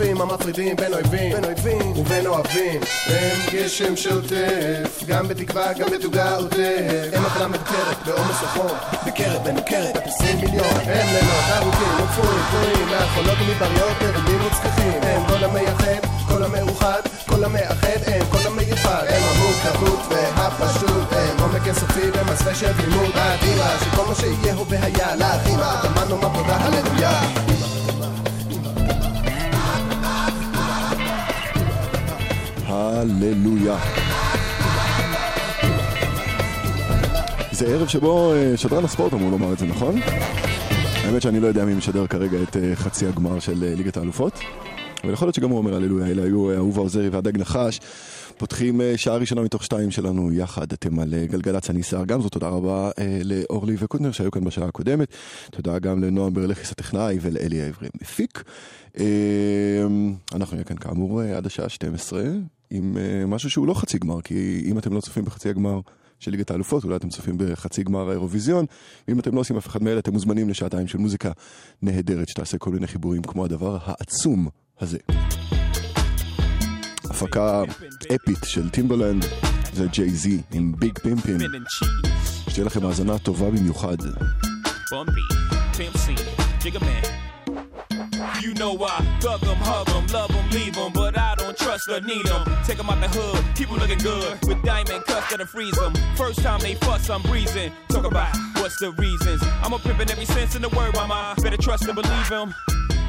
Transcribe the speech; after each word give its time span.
קוצפים, 0.00 0.20
המפרידים 0.20 0.76
בין 0.76 0.94
אויבים 0.94 1.32
בין 1.32 1.44
אויבים 1.44 1.92
ובין 1.96 2.26
אוהבים. 2.26 2.80
הם 3.06 3.38
גשם 3.52 3.96
שוטף 3.96 5.02
גם 5.06 5.28
בתקווה, 5.28 5.72
גם 5.72 5.88
בתוגה 5.90 6.38
ודרך 6.44 7.14
הם 7.14 7.26
אכלה 7.26 7.48
מקטרת 7.48 7.96
בעומס 8.06 8.42
החום 8.42 8.76
בקרת 9.06 9.46
מנוכרת 9.46 9.96
בת 9.96 10.06
עשרים 10.06 10.36
מיליון. 10.40 10.76
הם 10.84 11.06
לילות 11.12 11.44
ארוכים 11.56 12.04
וקפואים 12.04 12.40
תלויים 12.50 12.88
מהחולות 12.88 13.38
ומדבריות 13.40 13.96
עירומים 14.00 14.46
וצחיחים 14.46 15.02
הם 15.02 15.22
כל 15.28 15.44
המייחד, 15.44 16.00
כל 16.28 16.42
המאוחד 16.42 17.00
כל 17.26 17.44
המאחד 17.44 18.00
הם 18.06 18.22
כל 18.30 18.48
המיוחד. 18.48 19.04
הם 19.08 19.22
המורכבות 19.22 20.00
והפשוט. 20.10 21.12
הם 21.12 21.40
עומק 21.40 21.66
אינסופי 21.66 22.10
במסווה 22.10 22.54
של 22.54 22.72
תמימות 22.72 23.14
האדירה 23.14 23.78
שכל 23.80 24.06
מה 24.08 24.14
שיהיה 24.14 24.54
הוא 24.54 24.66
והיה 24.68 25.06
האדמה 25.08 26.04
נאמר? 26.04 26.28
תודה 26.34 26.56
הללויה 26.56 27.69
הללויה. 33.00 33.78
זה 37.52 37.66
ערב 37.66 37.88
שבו 37.88 38.34
אה, 38.34 38.56
שדרן 38.56 38.84
הספורט 38.84 39.12
אמור 39.12 39.30
לומר 39.30 39.52
את 39.52 39.58
זה, 39.58 39.66
נכון? 39.66 40.00
האמת 41.10 41.22
שאני 41.22 41.40
לא 41.40 41.46
יודע 41.46 41.64
מי 41.64 41.74
משדר 41.74 42.06
כרגע 42.06 42.42
את 42.42 42.56
אה, 42.56 42.76
חצי 42.76 43.06
הגמר 43.06 43.38
של 43.38 43.64
אה, 43.64 43.74
ליגת 43.74 43.96
האלופות. 43.96 44.32
אבל 45.04 45.12
יכול 45.12 45.26
להיות 45.26 45.34
שגם 45.34 45.50
הוא 45.50 45.58
אומר 45.58 45.74
הללויה, 45.74 46.06
אלה 46.06 46.22
היו 46.22 46.50
אה, 46.50 46.56
אהובה 46.56 46.80
עוזרי 46.80 47.08
והדג 47.08 47.38
נחש. 47.38 47.80
פותחים 48.36 48.80
שעה 48.96 49.16
ראשונה 49.16 49.42
מתוך 49.42 49.64
שתיים 49.64 49.90
שלנו 49.90 50.32
יחד, 50.32 50.72
אתם 50.72 50.98
על 50.98 51.14
גלגלצ, 51.30 51.70
אני 51.70 51.82
סער 51.82 52.04
גמזו, 52.04 52.28
תודה 52.28 52.48
רבה 52.48 52.90
לאורלי 53.24 53.76
וקוטנר 53.78 54.12
שהיו 54.12 54.30
כאן 54.30 54.44
בשעה 54.44 54.68
הקודמת. 54.68 55.08
תודה 55.50 55.78
גם 55.78 56.04
לנועם 56.04 56.34
ברלכיס 56.34 56.72
הטכנאי 56.72 57.18
ולאלי 57.20 57.62
העברי 57.62 57.88
המפיק. 57.94 58.42
אנחנו 60.34 60.54
נהיה 60.54 60.64
כאן 60.64 60.76
כאמור 60.76 61.20
עד 61.20 61.46
השעה 61.46 61.68
12 61.68 62.22
עם 62.70 62.96
אה, 62.96 63.26
משהו 63.26 63.50
שהוא 63.50 63.66
לא 63.66 63.74
חצי 63.74 63.98
גמר, 63.98 64.20
כי 64.20 64.62
אם 64.64 64.78
אתם 64.78 64.92
לא 64.92 65.00
צופים 65.00 65.24
בחצי 65.24 65.48
הגמר 65.48 65.80
של 66.18 66.30
ליגת 66.30 66.50
האלופות, 66.50 66.84
אולי 66.84 66.96
אתם 66.96 67.08
צופים 67.08 67.34
בחצי 67.38 67.82
גמר 67.82 68.08
האירוויזיון, 68.08 68.66
ואם 69.08 69.20
אתם 69.20 69.34
לא 69.34 69.40
עושים 69.40 69.56
אף 69.56 69.66
אחד 69.66 69.82
מאלה, 69.82 69.98
אתם 69.98 70.12
מוזמנים 70.12 70.48
לשעתיים 70.48 70.86
של 70.86 70.98
מוזיקה 70.98 71.30
נהדרת 71.82 72.28
שתעשה 72.28 72.58
כל 72.58 72.70
מיני 72.70 72.86
חיבורים 72.86 73.22
כמו 73.22 73.44
הדבר 73.44 73.78
העצום 73.84 74.48
הזה. 74.80 74.98
הפקה 77.04 77.62
אפית 78.14 78.38
של 78.44 78.70
טימבלנד, 78.70 79.24
זה 79.72 79.86
ג'יי 79.86 80.10
זי 80.10 80.40
עם 80.52 80.72
Big 80.78 80.98
Pimpin'. 80.98 81.38
שתהיה 82.48 82.66
לכם 82.66 82.86
האזנה 82.86 83.18
טובה 83.18 83.50
במיוחד. 83.50 83.96
You 88.42 88.54
know 88.54 88.74
I 88.84 88.98
thug 89.22 89.42
'em, 89.50 89.60
hug 89.68 89.88
'em, 89.94 90.04
love 90.14 90.32
'em, 90.38 90.46
leave 90.56 90.76
'em, 90.82 90.92
but 90.98 91.19
I 91.88 91.92
don't 91.92 92.02
trust 92.02 92.04
or 92.04 92.14
need 92.14 92.28
'em. 92.28 92.64
Take 92.64 92.78
'em 92.78 92.90
out 92.90 93.00
the 93.00 93.08
hood, 93.08 93.44
keep 93.54 93.70
'em 93.70 93.78
looking 93.78 93.98
good, 93.98 94.38
with 94.46 94.62
diamond 94.62 95.04
cuffs 95.06 95.30
that'll 95.30 95.46
freeze 95.46 95.78
'em. 95.78 95.94
First 96.16 96.42
time 96.42 96.60
they 96.60 96.74
fuss, 96.74 97.08
I'm 97.08 97.22
breezing. 97.22 97.72
Talk 97.88 98.04
about 98.04 98.34
what's 98.56 98.76
the 98.78 98.90
reasons. 98.92 99.42
I'm 99.62 99.72
a 99.72 99.78
pimpin' 99.78 100.10
every 100.10 100.26
sense 100.26 100.54
in 100.56 100.62
the 100.62 100.68
word, 100.70 100.94
mama. 100.94 101.34
Better 101.42 101.56
trust 101.56 101.84
and 101.84 101.94
believe 101.94 102.32
'em. 102.32 102.54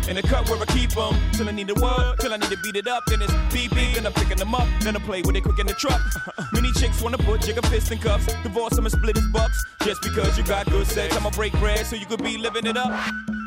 In 0.07 0.15
the 0.15 0.23
cup 0.23 0.49
where 0.49 0.59
I 0.59 0.65
keep 0.65 0.91
them. 0.91 1.15
Till 1.33 1.47
I 1.47 1.51
need 1.51 1.69
a 1.69 1.75
word, 1.75 2.19
till 2.19 2.33
I 2.33 2.37
need 2.37 2.49
to 2.49 2.57
beat 2.57 2.75
it 2.75 2.87
up. 2.87 3.03
Then 3.07 3.21
it's 3.21 3.33
beep 3.53 3.73
beep, 3.75 3.93
then 3.93 4.05
I'm 4.05 4.13
picking 4.13 4.37
them 4.37 4.55
up. 4.55 4.67
Then 4.81 4.95
I 4.95 4.99
play 4.99 5.21
with 5.21 5.35
it 5.35 5.41
quick 5.41 5.59
in 5.59 5.67
the 5.67 5.73
truck. 5.73 6.01
Uh-huh. 6.01 6.43
Many 6.53 6.71
chicks 6.73 7.01
wanna 7.01 7.17
put 7.17 7.41
Jigga 7.41 7.65
fist 7.69 7.91
in 7.91 7.99
cuffs. 7.99 8.25
Divorce 8.43 8.77
him 8.77 8.85
and 8.85 8.93
split 8.93 9.15
his 9.15 9.27
bucks. 9.27 9.63
Just 9.83 10.01
because 10.01 10.37
you 10.37 10.43
got 10.43 10.65
good 10.69 10.87
sex, 10.87 11.15
I'ma 11.15 11.29
break 11.29 11.53
bread 11.59 11.85
so 11.85 11.95
you 11.95 12.05
could 12.05 12.23
be 12.23 12.37
living 12.37 12.65
it 12.65 12.77
up. 12.77 12.91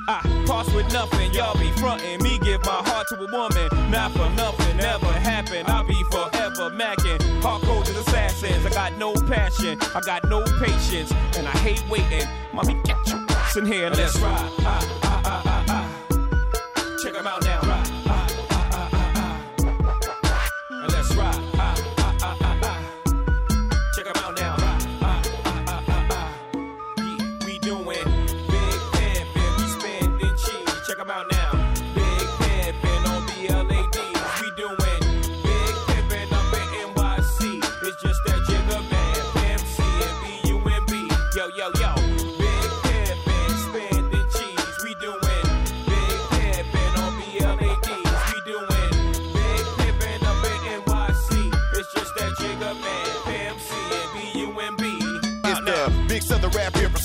I 0.06 0.20
pass 0.46 0.70
with 0.74 0.92
nothing, 0.92 1.32
y'all 1.32 1.58
be 1.58 1.70
frontin'. 1.72 2.22
Me 2.22 2.38
give 2.38 2.64
my 2.64 2.82
heart 2.88 3.08
to 3.08 3.16
a 3.16 3.26
woman, 3.32 3.90
not 3.90 4.12
for 4.12 4.28
nothing, 4.30 4.76
never 4.76 5.06
happen. 5.06 5.64
I'll 5.66 5.84
be 5.84 6.02
forever 6.10 6.70
macking. 6.70 7.18
Hardcore 7.40 7.84
to 7.84 7.98
assassins. 8.00 8.66
I 8.66 8.70
got 8.70 8.98
no 8.98 9.14
passion, 9.26 9.78
I 9.94 10.00
got 10.00 10.28
no 10.28 10.42
patience, 10.58 11.12
and 11.36 11.46
I 11.46 11.56
hate 11.58 11.82
waiting. 11.88 12.28
Mommy, 12.52 12.74
get 12.84 12.96
your 13.08 13.24
ass 13.30 13.56
in 13.56 13.66
here 13.66 13.88
let's 13.90 14.18
ride. 14.18 14.50
Ah, 14.60 15.00
ah, 15.04 15.22
ah, 15.24 15.42
ah, 15.46 15.64
ah. 15.68 16.96
Check 17.02 17.14
'em 17.16 17.26
out 17.26 17.42
now. 17.44 17.73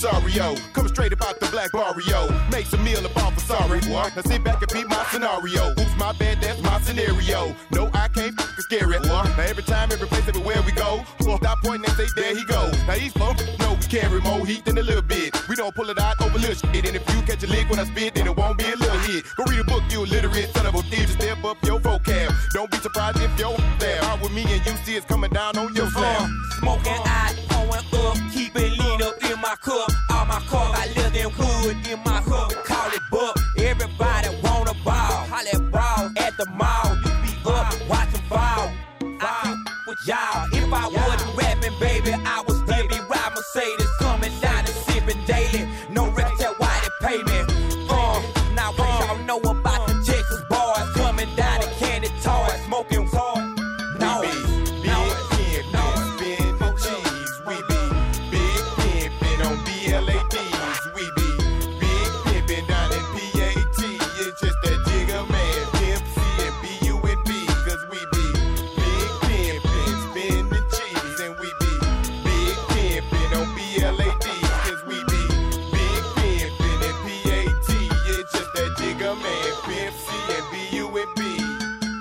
Rosario. 0.02 0.56
Coming 0.74 0.94
straight 0.94 1.14
about 1.14 1.40
the 1.40 1.48
black 1.48 1.72
barrio. 1.72 2.30
Make 2.52 2.66
some 2.68 2.84
meal 2.84 3.06
about 3.06 3.34
for 3.34 3.40
sorry, 3.42 3.80
boy. 3.82 4.08
Now 4.16 4.22
sit 4.26 4.44
back 4.44 4.62
and 4.62 4.72
beat 4.72 4.88
my 4.88 5.04
scenario. 5.12 5.72
Oops, 5.72 5.96
my 5.98 6.14
bad, 6.14 6.42
that's 6.42 6.62
my 6.62 6.80
scenario. 6.82 7.54
No, 7.72 7.90
I 7.94 8.08
can't 8.08 8.40
f- 8.40 8.56
scare 8.60 8.92
it, 8.94 9.02
boy. 9.04 9.24
Now 9.38 9.44
every 9.44 9.64
time, 9.64 9.92
every 9.92 10.08
place, 10.08 10.28
everywhere 10.28 10.62
we 10.66 10.72
go, 10.72 11.04
stop 11.20 11.58
pointing 11.64 11.90
and 11.90 11.98
say, 11.98 12.08
there 12.16 12.34
he 12.36 12.46
go. 12.46 12.72
Now 12.88 12.96
these 12.96 13.14
folks 13.14 13.44
know 13.60 13.74
we 13.74 13.86
carry 13.88 14.22
more 14.22 14.46
heat 14.46 14.64
than 14.66 14.78
a 14.78 14.82
little 14.84 15.02
bit. 15.02 15.36
We 15.50 15.56
don't 15.56 15.76
pull 15.76 15.90
it 15.90 16.00
out 16.00 16.22
over 16.22 16.38
little 16.40 16.56
shit. 16.56 16.88
And 16.88 16.96
if 16.96 17.04
you 17.14 17.22
catch 17.24 17.44
a 17.44 17.48
lick 17.48 17.70
when 17.70 17.80
I 17.80 17.84
spit, 17.86 18.16
then 18.16 18.28
it 18.28 18.36
won't 18.36 18.58
be 18.58 18.66
a 18.72 18.76
little 18.76 19.00
hit. 19.00 19.26
Go 19.36 19.44
read 19.46 19.60
a 19.60 19.64
book, 19.66 19.84
you 19.90 20.04
illiterate 20.04 20.54
son 20.56 20.66
of 20.66 20.76
a 20.76 20.82
thief. 20.84 21.08
Just 21.08 21.14
step 21.20 21.44
up 21.44 21.58
your 21.66 21.80
vocab. 21.80 22.34
Don't 22.54 22.72
be 22.72 22.78
surprised 22.78 23.20
if 23.22 23.38
you're 23.40 23.58
there. 23.80 24.02
Out 24.06 24.22
with 24.22 24.32
me 24.32 24.44
and 24.44 24.66
you 24.66 24.74
see 24.86 24.96
it's 24.96 25.06
coming 25.06 25.32
down 25.32 25.58
on 25.58 25.74
your 25.76 25.88
Uh, 25.88 25.92
slam. 25.92 26.44
smoking 26.60 26.94
I 27.06 27.36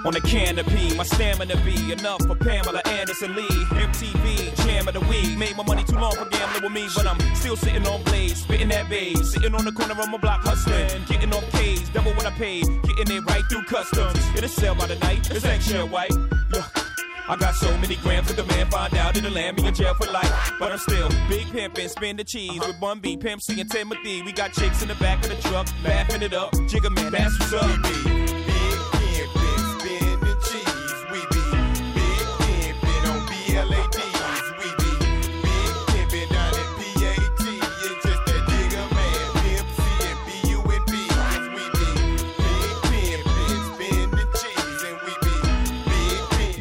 on 0.08 0.14
the 0.14 0.20
canopy. 0.22 0.96
My 0.96 1.04
stamina 1.04 1.54
be 1.64 1.92
enough 1.92 2.22
for 2.26 2.34
Pamela 2.34 2.80
Anderson 2.86 3.36
Lee. 3.36 3.46
MTV, 3.46 4.56
jam 4.64 4.88
of 4.88 4.94
the 4.94 5.00
week. 5.00 5.36
Made 5.36 5.54
my 5.54 5.62
money 5.62 5.84
too 5.84 5.96
long 5.96 6.12
for 6.12 6.24
gambling 6.30 6.62
with 6.62 6.72
me, 6.72 6.88
but 6.96 7.06
I'm 7.06 7.20
still 7.34 7.56
sitting 7.56 7.86
on 7.86 8.02
blades, 8.04 8.40
spitting 8.42 8.68
that 8.70 8.88
bass. 8.88 9.32
Sitting 9.32 9.54
on 9.54 9.66
the 9.66 9.72
corner 9.72 9.92
of 9.92 10.08
my 10.08 10.16
block 10.16 10.40
hustling. 10.42 11.04
Getting 11.04 11.32
off 11.34 11.44
K's, 11.52 11.90
double 11.90 12.12
what 12.12 12.24
I 12.24 12.30
paid. 12.30 12.64
Getting 12.84 13.16
it 13.16 13.24
right 13.26 13.44
through 13.50 13.64
customs. 13.64 14.18
It'll 14.34 14.48
sell 14.48 14.74
by 14.74 14.86
the 14.86 14.96
night, 14.96 15.30
it's 15.30 15.44
extra 15.44 15.84
white. 15.84 16.12
Look. 16.50 16.64
I 17.30 17.36
got 17.36 17.54
so 17.54 17.76
many 17.76 17.96
grams 17.96 18.30
of 18.30 18.36
the 18.36 18.44
man 18.44 18.70
find 18.70 18.94
out 18.94 19.14
it'll 19.14 19.30
land 19.30 19.58
me 19.58 19.68
in 19.68 19.74
jail 19.74 19.92
for 19.92 20.10
life. 20.10 20.52
But 20.58 20.72
I'm 20.72 20.78
still 20.78 21.10
big 21.28 21.46
pimpin', 21.48 21.90
spin 21.90 22.16
the 22.16 22.24
cheese 22.24 22.58
with 22.58 22.80
Bun 22.80 23.00
B, 23.00 23.18
Pimp 23.18 23.42
C, 23.42 23.60
and 23.60 23.70
Timothy. 23.70 24.22
We 24.22 24.32
got 24.32 24.54
chicks 24.54 24.80
in 24.80 24.88
the 24.88 24.94
back 24.94 25.22
of 25.24 25.36
the 25.36 25.48
truck, 25.48 25.66
laughing 25.84 26.22
it 26.22 26.32
up. 26.32 26.52
Jigga 26.52 26.90
man, 26.94 27.12
that's 27.12 27.38
what's 27.38 27.52
up. 27.52 28.47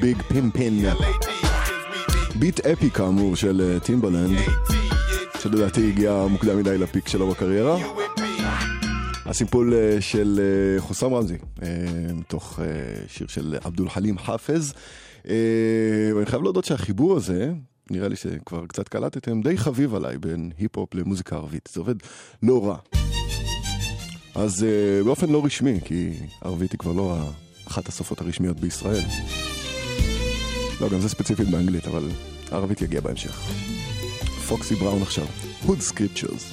Big 0.08 0.22
Pimpin'. 0.22 0.86
ביט 2.40 2.60
אפי 2.60 2.90
כאמור 2.90 3.36
של 3.36 3.62
אה, 3.62 3.80
טימבלנד, 3.80 4.38
שלדעתי 5.40 5.90
הגיע 5.90 6.26
מוקדם 6.30 6.58
מדי 6.58 6.78
לפיק 6.78 7.08
שלו 7.08 7.28
בקריירה. 7.28 7.78
הסימפול 9.26 9.74
אה, 9.74 10.02
של 10.02 10.40
אה, 10.40 10.82
חוסאם 10.82 11.14
רמזי, 11.14 11.38
מתוך 12.14 12.60
שיר 13.08 13.28
של 13.28 13.56
עבדול 13.64 13.90
חלים 13.90 14.18
חאפז. 14.18 14.74
ואני 16.16 16.26
חייב 16.26 16.42
להודות 16.42 16.66
שהחיבור 16.66 17.18
הזה, 17.18 17.52
נראה 17.92 18.08
לי 18.08 18.16
שכבר 18.16 18.66
קצת 18.66 18.88
קלטתם, 18.88 19.42
די 19.42 19.58
חביב 19.58 19.96
עליי 19.96 20.18
בין 20.18 20.52
היפ-הופ 20.58 20.96
למוזיקה 20.96 21.36
ערבית. 21.36 21.70
זה 21.74 21.80
עובד 21.80 21.96
לא 22.44 22.68
רע. 22.68 22.78
אז 24.36 24.66
באופן 25.06 25.30
לא 25.30 25.46
רשמי, 25.46 25.80
כי 25.86 26.14
ערבית 26.42 26.72
היא 26.72 26.80
כבר 26.80 26.92
לא 26.92 27.18
אחת 27.68 27.88
השפות 27.88 28.22
הרשמיות 28.22 28.60
בישראל. 28.60 29.04
לא, 30.82 30.90
גם 30.90 31.00
זה 31.00 31.10
ספציפית 31.10 31.50
באנגלית, 31.50 31.88
אבל 31.88 32.10
הערבית 32.52 32.82
יגיע 32.82 33.02
בהמשך. 33.02 33.40
פוקסי 34.48 34.76
בראון 34.76 35.02
עכשיו, 35.02 35.26
Hood 35.66 35.92
Scriptures. 35.92 36.44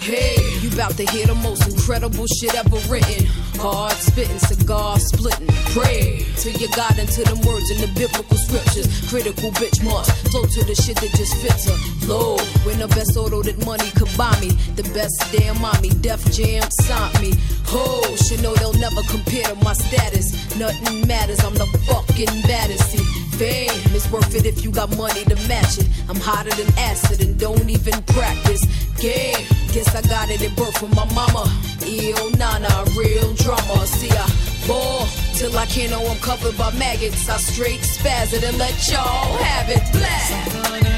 Hey, 0.00 0.47
about 0.78 0.96
to 0.96 1.04
hear 1.10 1.26
the 1.26 1.34
most 1.34 1.66
incredible 1.66 2.24
shit 2.38 2.54
ever 2.54 2.78
written. 2.86 3.26
Hard 3.58 3.98
spitting, 3.98 4.38
cigar 4.38 4.96
splitting. 5.00 5.50
Pray 5.74 6.22
to 6.38 6.52
your 6.52 6.70
God 6.76 6.96
and 7.00 7.08
to 7.18 7.24
them 7.24 7.42
words 7.42 7.68
in 7.74 7.82
the 7.82 7.90
biblical 7.98 8.38
scriptures. 8.38 8.86
Critical 9.10 9.50
bitch 9.58 9.82
must 9.82 10.14
flow 10.30 10.46
to 10.46 10.62
the 10.62 10.76
shit 10.78 10.94
that 11.02 11.10
just 11.18 11.34
fits 11.42 11.66
her. 11.66 11.74
Low, 12.06 12.38
when 12.62 12.78
the 12.78 12.86
best 12.94 13.16
auto 13.16 13.42
that 13.42 13.58
money 13.66 13.90
could 13.98 14.10
buy 14.16 14.30
me. 14.38 14.54
The 14.78 14.86
best 14.94 15.18
damn 15.34 15.60
mommy, 15.60 15.90
Def 15.98 16.22
Jam 16.30 16.62
signed 16.86 17.20
me. 17.20 17.34
Ho, 17.74 18.14
should 18.14 18.40
know 18.40 18.54
they'll 18.54 18.78
never 18.78 19.02
compare 19.10 19.50
to 19.50 19.56
my 19.66 19.72
status. 19.72 20.30
Nothing 20.54 21.08
matters, 21.08 21.42
I'm 21.42 21.54
the 21.54 21.66
fucking 21.90 22.30
baddest. 22.46 22.94
See, 22.94 23.02
fame 23.34 23.74
is 23.98 24.06
worth 24.12 24.32
it 24.34 24.46
if 24.46 24.62
you 24.62 24.70
got 24.70 24.96
money 24.96 25.24
to 25.24 25.34
match 25.50 25.78
it. 25.78 25.88
I'm 26.08 26.22
hotter 26.22 26.54
than 26.54 26.70
acid 26.78 27.20
and 27.20 27.36
don't 27.36 27.68
even 27.68 27.98
practice. 28.14 28.62
Game, 28.98 29.46
guess 29.70 29.94
I 29.94 30.02
got 30.02 30.28
it 30.30 30.42
at 30.42 30.56
from 30.72 30.90
my 30.90 31.04
mama. 31.14 31.44
Ill 31.86 32.30
Nana, 32.32 32.84
real 32.96 33.32
drama. 33.34 33.86
See, 33.86 34.10
I 34.10 34.26
ball 34.66 35.06
till 35.34 35.56
I 35.56 35.66
can't 35.66 35.90
know 35.90 36.04
I'm 36.06 36.18
covered 36.18 36.56
by 36.58 36.72
maggots. 36.72 37.28
I 37.28 37.36
straight 37.38 37.80
spaz 37.80 38.32
it 38.32 38.44
and 38.44 38.58
let 38.58 38.74
y'all 38.90 39.36
have 39.38 39.68
it. 39.70 39.82
Black. 39.92 40.97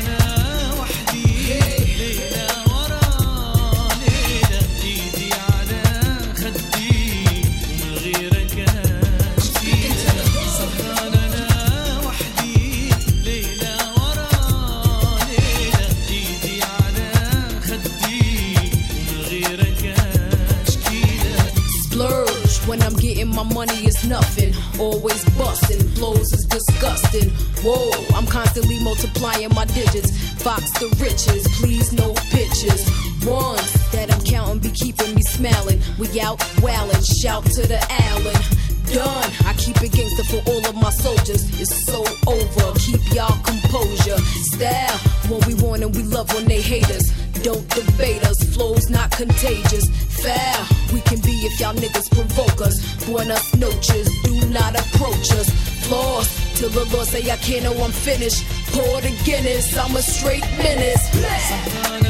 Always 24.80 25.22
busting. 25.36 25.80
Flows 25.90 26.32
is 26.32 26.44
disgusting. 26.46 27.30
Whoa, 27.62 27.90
I'm 28.16 28.26
constantly 28.26 28.82
multiplying 28.82 29.54
my 29.54 29.66
digits. 29.66 30.10
Fox 30.42 30.70
the 30.80 30.88
riches, 30.98 31.46
please 31.60 31.92
no 31.92 32.14
pictures. 32.32 32.88
Ones 33.26 33.90
that 33.92 34.10
I'm 34.10 34.24
counting 34.24 34.58
be 34.58 34.70
keeping 34.70 35.14
me 35.14 35.22
smiling. 35.22 35.80
We 35.98 36.08
out 36.20 36.38
wildin', 36.64 37.04
shout 37.20 37.44
to 37.44 37.66
the 37.68 37.80
Allen. 38.08 38.69
Done. 38.92 39.30
I 39.46 39.54
keep 39.54 39.80
it 39.82 39.92
gangster 39.92 40.24
for 40.24 40.42
all 40.50 40.66
of 40.66 40.74
my 40.74 40.90
soldiers. 40.90 41.42
It's 41.60 41.86
so 41.86 42.00
over. 42.26 42.78
Keep 42.78 43.14
y'all 43.14 43.38
composure. 43.44 44.18
Style 44.52 44.98
what 45.30 45.46
we 45.46 45.54
want 45.54 45.82
and 45.82 45.94
we 45.94 46.02
love 46.02 46.32
when 46.34 46.46
they 46.46 46.60
hate 46.60 46.90
us. 46.90 47.06
Don't 47.42 47.66
debate 47.70 48.22
us. 48.24 48.42
Flows 48.54 48.90
not 48.90 49.10
contagious. 49.12 49.86
Foul. 50.22 50.66
We 50.92 51.00
can 51.02 51.20
be 51.20 51.32
if 51.46 51.60
y'all 51.60 51.74
niggas 51.74 52.10
provoke 52.10 52.60
us. 52.60 52.76
Buenas 53.06 53.54
noches. 53.56 54.08
Do 54.24 54.34
not 54.48 54.74
approach 54.74 55.30
us. 55.32 55.48
Flaws. 55.86 56.28
Till 56.58 56.70
the 56.70 56.84
Lord 56.92 57.06
say 57.06 57.30
I 57.30 57.36
can't 57.36 57.64
know 57.64 57.84
I'm 57.84 57.92
finished. 57.92 58.44
Pour 58.72 59.00
the 59.00 59.12
Guinness. 59.24 59.76
I'm 59.76 59.94
a 59.94 60.02
straight 60.02 60.44
menace. 60.58 61.04
No, 61.14 62.00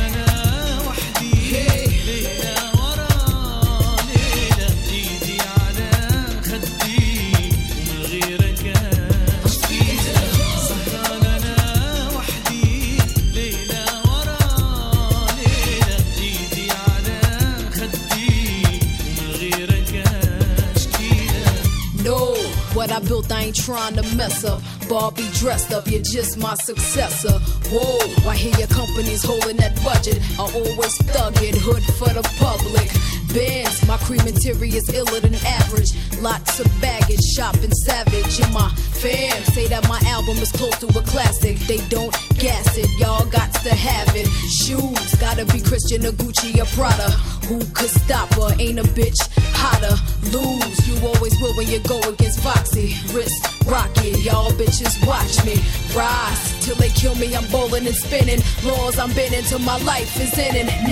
what 22.81 22.91
I 22.91 22.99
built, 23.01 23.31
I 23.31 23.43
ain't 23.43 23.57
trying 23.57 23.95
to 23.97 24.17
mess 24.17 24.43
up. 24.43 24.63
Barbie 24.89 25.29
dressed 25.35 25.71
up, 25.71 25.87
you're 25.87 26.01
just 26.01 26.39
my 26.39 26.55
successor. 26.55 27.39
Whoa, 27.69 28.27
I 28.27 28.35
hear 28.35 28.57
your 28.57 28.69
company's 28.69 29.23
holding 29.23 29.59
that 29.59 29.77
budget. 29.85 30.19
I 30.39 30.45
always 30.45 30.97
thug 31.13 31.35
it, 31.43 31.57
hood 31.57 31.85
for 32.01 32.09
the 32.09 32.25
public. 32.41 32.89
Bands, 33.33 33.87
my 33.87 33.97
cream 33.99 34.27
interior's 34.27 34.89
iller 34.89 35.21
than 35.21 35.35
average. 35.47 35.91
Lots 36.21 36.59
of 36.59 36.67
baggage, 36.81 37.23
shopping 37.37 37.71
savage. 37.87 38.41
And 38.41 38.53
my 38.53 38.69
fans 38.99 39.47
say 39.55 39.69
that 39.69 39.89
my 39.89 40.01
album 40.07 40.37
is 40.39 40.51
close 40.51 40.77
to 40.81 40.87
a 40.87 41.03
classic. 41.03 41.59
They 41.71 41.79
don't 41.89 42.13
gas 42.39 42.77
it, 42.77 42.91
y'all 42.99 43.27
got 43.27 43.55
to 43.63 43.75
have 43.75 44.11
it. 44.17 44.27
Shoes, 44.51 45.15
gotta 45.17 45.45
be 45.47 45.61
Christian 45.61 46.05
or 46.07 46.13
Gucci 46.13 46.59
or 46.61 46.67
Prada. 46.75 47.11
Who 47.47 47.59
could 47.73 47.91
stop 47.91 48.35
her? 48.35 48.51
Ain't 48.59 48.81
a 48.81 48.89
bitch 48.99 49.21
hotter. 49.55 49.95
Lose, 50.35 50.89
you 50.89 51.07
always 51.07 51.35
will 51.41 51.55
when 51.57 51.69
you 51.69 51.79
go 51.87 52.01
against 52.01 52.41
Foxy. 52.41 52.95
Wrist 53.15 53.47
rocket, 53.67 54.19
y'all 54.27 54.51
bitches 54.53 54.99
watch 55.07 55.39
me. 55.47 55.55
Rise 55.95 56.65
till 56.65 56.77
they 56.77 56.91
kill 56.91 57.15
me, 57.15 57.35
I'm 57.37 57.47
bowling 57.51 57.87
and 57.87 57.95
spinning. 57.95 58.41
Laws 58.65 58.99
I'm 58.99 59.13
bending 59.13 59.45
till 59.45 59.61
my 59.61 59.79
life 59.85 60.19
is 60.21 60.37
in 60.37 60.67
and 60.67 60.91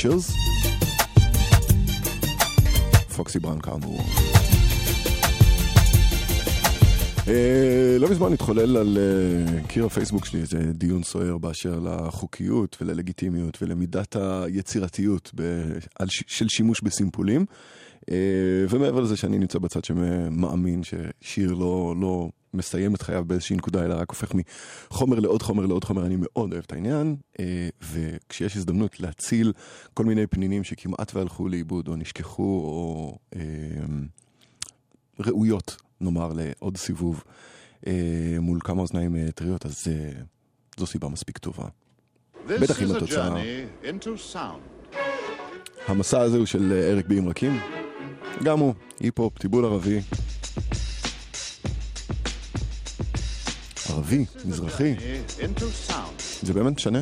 Scriptures. 0.00 0.32
פוקסי 3.16 3.38
בראון 3.38 3.60
כאמור. 3.60 4.00
אה, 7.28 7.96
לא 7.98 8.10
מזמן 8.10 8.32
התחולל 8.32 8.76
על 8.76 8.98
אה, 8.98 9.62
קיר 9.68 9.86
הפייסבוק 9.86 10.24
שלי 10.24 10.40
איזה 10.40 10.58
דיון 10.72 11.02
סוער 11.02 11.38
באשר 11.38 11.78
לחוקיות 11.78 12.76
וללגיטימיות 12.80 13.62
ולמידת 13.62 14.16
היצירתיות 14.16 15.32
של 16.08 16.48
שימוש 16.48 16.80
בסימפולים. 16.80 17.44
אה, 18.10 18.16
ומעבר 18.70 19.00
לזה 19.00 19.16
שאני 19.16 19.38
נמצא 19.38 19.58
בצד 19.58 19.84
שמאמין 19.84 20.82
ששיר 20.82 21.54
לא, 21.54 21.94
לא 22.00 22.28
מסיים 22.54 22.94
את 22.94 23.02
חייו 23.02 23.24
באיזושהי 23.24 23.56
נקודה, 23.56 23.84
אלא 23.84 23.94
רק 23.94 24.10
הופך 24.10 24.32
מחומר 24.34 25.20
לעוד 25.20 25.42
חומר 25.42 25.66
לעוד 25.66 25.84
חומר, 25.84 26.06
אני 26.06 26.16
מאוד 26.18 26.52
אוהב 26.52 26.64
את 26.66 26.72
העניין. 26.72 27.16
אה, 27.40 27.68
וכשיש 27.92 28.56
הזדמנות 28.56 29.00
להציל 29.00 29.52
כל 29.94 30.04
מיני 30.04 30.26
פנינים 30.26 30.64
שכמעט 30.64 31.14
והלכו 31.14 31.48
לאיבוד 31.48 31.88
או 31.88 31.96
נשכחו 31.96 32.42
או 32.42 33.18
אה, 33.36 33.40
ראויות, 35.20 35.76
נאמר, 36.00 36.32
לעוד 36.34 36.76
סיבוב 36.76 37.24
אה, 37.86 38.36
מול 38.40 38.58
כמה 38.64 38.82
אוזניים 38.82 39.30
טריות, 39.30 39.66
אז 39.66 39.86
זו 40.76 40.86
סיבה 40.86 41.08
מספיק 41.08 41.38
טובה. 41.38 41.64
בטח 42.46 42.82
עם 42.82 42.90
התוצאה. 42.96 43.36
המסע 45.86 46.20
הזה 46.20 46.36
הוא 46.36 46.46
של 46.46 46.72
אריק 46.92 47.06
בים 47.06 47.28
רקים. 47.28 47.60
גם 48.44 48.58
הוא, 48.58 48.74
היפ-הופ, 49.00 49.38
טיבול 49.38 49.64
ערבי. 49.64 50.00
ערבי, 53.89 54.25
מזרחי, 54.45 54.95
Journey 54.95 55.41
into 55.43 55.91
sound. 55.91 56.21
זה 56.41 56.53
באמת 56.53 56.75
משנה? 56.75 57.01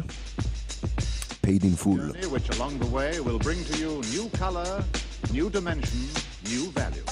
paid 1.44 1.64
in 1.64 1.76
full. 1.76 1.98
Journey 1.98 2.26
which 2.36 2.50
along 2.56 2.74
the 2.80 2.90
way 2.98 3.20
will 3.20 3.40
bring 3.48 3.60
to 3.70 3.76
you 3.84 4.02
new 4.16 4.26
color, 4.44 4.72
new 5.32 5.50
dimension, 5.50 6.02
new 6.52 6.64
value. 6.80 7.06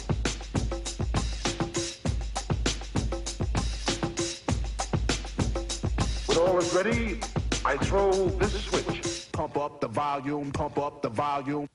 When 6.27 6.37
all 6.37 6.57
is 6.63 6.73
ready, 6.79 7.19
I 7.65 7.77
throw 7.87 8.11
this 8.41 8.53
switch. 8.67 8.97
Pump 9.31 9.57
up 9.57 9.73
the 9.81 9.87
volume, 9.87 10.51
pump 10.51 10.77
up 10.77 11.01
the 11.01 11.09
volume. 11.09 11.67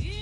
You 0.00 0.21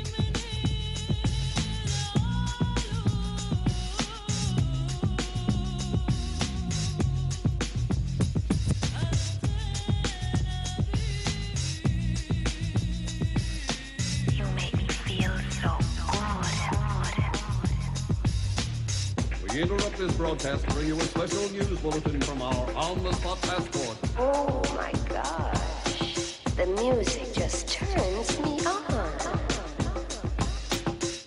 We 19.54 19.62
interrupt 19.64 19.98
this 19.98 20.16
broadcast 20.16 20.64
to 20.64 20.74
bring 20.74 20.88
you 20.88 20.96
a 20.96 21.02
special 21.02 21.50
news 21.50 21.78
bulletin 21.82 22.22
from 22.22 22.42
our 22.42 22.74
on-the-spot 22.74 23.42
passport. 23.42 23.98
Oh 24.18 24.62
my 24.76 24.94
gosh. 25.10 26.38
The 26.56 26.68
music 26.80 27.34
just 27.34 27.68
turns 27.68 28.40
me 28.40 28.66
on. 28.66 28.82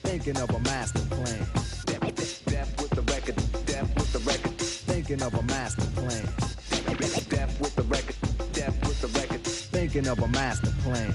Thinking 0.08 0.38
of 0.38 0.48
a 0.48 0.58
master 0.60 1.00
plan. 1.10 1.46
Death 2.46 2.80
with 2.80 2.90
the 2.90 3.02
record, 3.12 3.36
death 3.66 3.94
with 3.94 4.12
the 4.14 4.20
record. 4.20 4.58
Thinking 4.58 5.22
of 5.22 5.34
a 5.34 5.42
master 5.42 5.86
plan. 6.00 6.24
Death 7.28 7.60
with 7.60 7.76
the 7.76 7.82
record, 7.82 8.16
death 8.54 8.88
with 8.88 9.00
the 9.02 9.08
record. 9.20 9.42
Thinking 9.42 10.06
of 10.08 10.18
a 10.20 10.28
master 10.28 10.72
plan. 10.82 11.14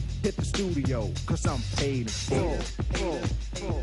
hit 0.21 0.35
the 0.35 0.45
studio, 0.45 1.09
cause 1.25 1.45
I'm 1.47 1.61
paid 1.77 2.01
in 2.01 2.07
full. 2.07 2.57
full, 2.93 3.21
full. 3.55 3.81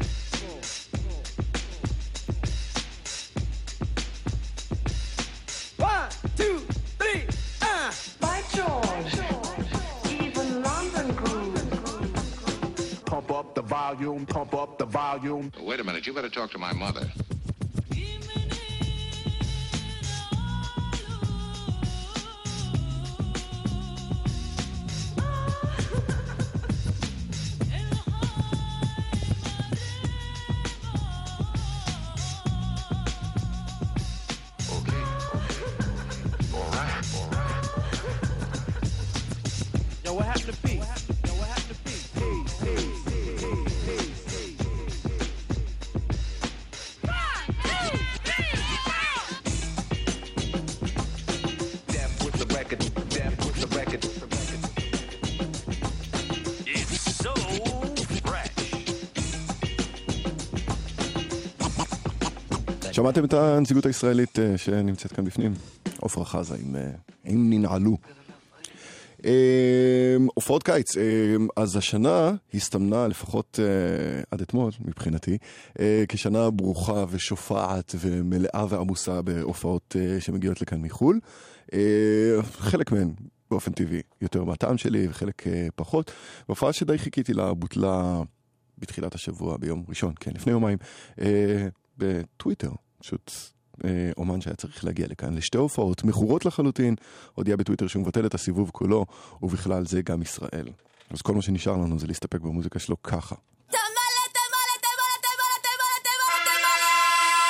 One, 5.84 6.08
two, 6.36 6.58
three, 6.98 7.24
ah! 7.62 7.92
By 8.20 8.42
George, 8.54 9.14
even 10.22 10.62
London 10.62 11.14
groove. 11.16 13.04
Pump 13.04 13.30
up 13.32 13.54
the 13.54 13.62
volume, 13.62 14.26
pump 14.26 14.54
up 14.54 14.78
the 14.78 14.86
volume. 14.86 15.50
Wait 15.60 15.80
a 15.80 15.84
minute, 15.84 16.06
you 16.06 16.12
better 16.12 16.28
talk 16.28 16.50
to 16.52 16.58
my 16.58 16.72
mother. 16.72 17.10
שמעתם 62.98 63.24
את 63.24 63.32
הנציגות 63.32 63.86
הישראלית 63.86 64.38
אה, 64.38 64.58
שנמצאת 64.58 65.12
כאן 65.12 65.24
בפנים? 65.24 65.54
עפרה 66.02 66.24
חזה 66.24 66.54
עם 66.54 66.76
אה, 66.76 66.90
"אם 67.26 67.50
ננעלו". 67.50 67.96
אה, 69.24 70.16
הופעות 70.34 70.62
קיץ, 70.62 70.96
אז 71.56 71.76
השנה 71.76 72.32
הסתמנה 72.54 73.08
לפחות 73.08 73.58
עד 74.30 74.40
אתמול 74.40 74.70
מבחינתי 74.80 75.38
כשנה 76.08 76.50
ברוכה 76.50 77.04
ושופעת 77.10 77.94
ומלאה 78.00 78.64
ועמוסה 78.68 79.22
בהופעות 79.22 79.96
שמגיעות 80.20 80.60
לכאן 80.62 80.82
מחו"ל. 80.82 81.20
חלק 82.42 82.92
מהן 82.92 83.12
באופן 83.50 83.72
טבעי 83.72 84.02
יותר 84.22 84.44
מהטעם 84.44 84.78
שלי 84.78 85.06
וחלק 85.10 85.42
פחות. 85.74 86.12
והופעה 86.48 86.72
שדי 86.72 86.98
חיכיתי 86.98 87.34
לה 87.34 87.54
בוטלה 87.54 88.22
בתחילת 88.78 89.14
השבוע 89.14 89.56
ביום 89.56 89.84
ראשון, 89.88 90.12
כן, 90.20 90.30
לפני 90.34 90.52
יומיים, 90.52 90.78
בטוויטר, 91.98 92.70
פשוט 92.98 93.32
אה, 93.84 94.10
אומן 94.16 94.40
שהיה 94.40 94.56
צריך 94.56 94.84
להגיע 94.84 95.06
לכאן 95.06 95.34
לשתי 95.34 95.58
הופעות 95.58 96.04
מכורות 96.04 96.44
לחלוטין, 96.44 96.94
הודיע 97.34 97.56
בטוויטר 97.56 97.86
שהוא 97.86 98.02
מבטל 98.02 98.26
את 98.26 98.34
הסיבוב 98.34 98.70
כולו, 98.70 99.06
ובכלל 99.42 99.86
זה 99.86 100.02
גם 100.02 100.22
ישראל. 100.22 100.68
אז 101.10 101.22
כל 101.22 101.34
מה 101.34 101.42
שנשאר 101.42 101.76
לנו 101.76 101.98
זה 101.98 102.06
להסתפק 102.06 102.40
במוזיקה 102.40 102.78
שלו 102.78 103.02
ככה. 103.02 103.34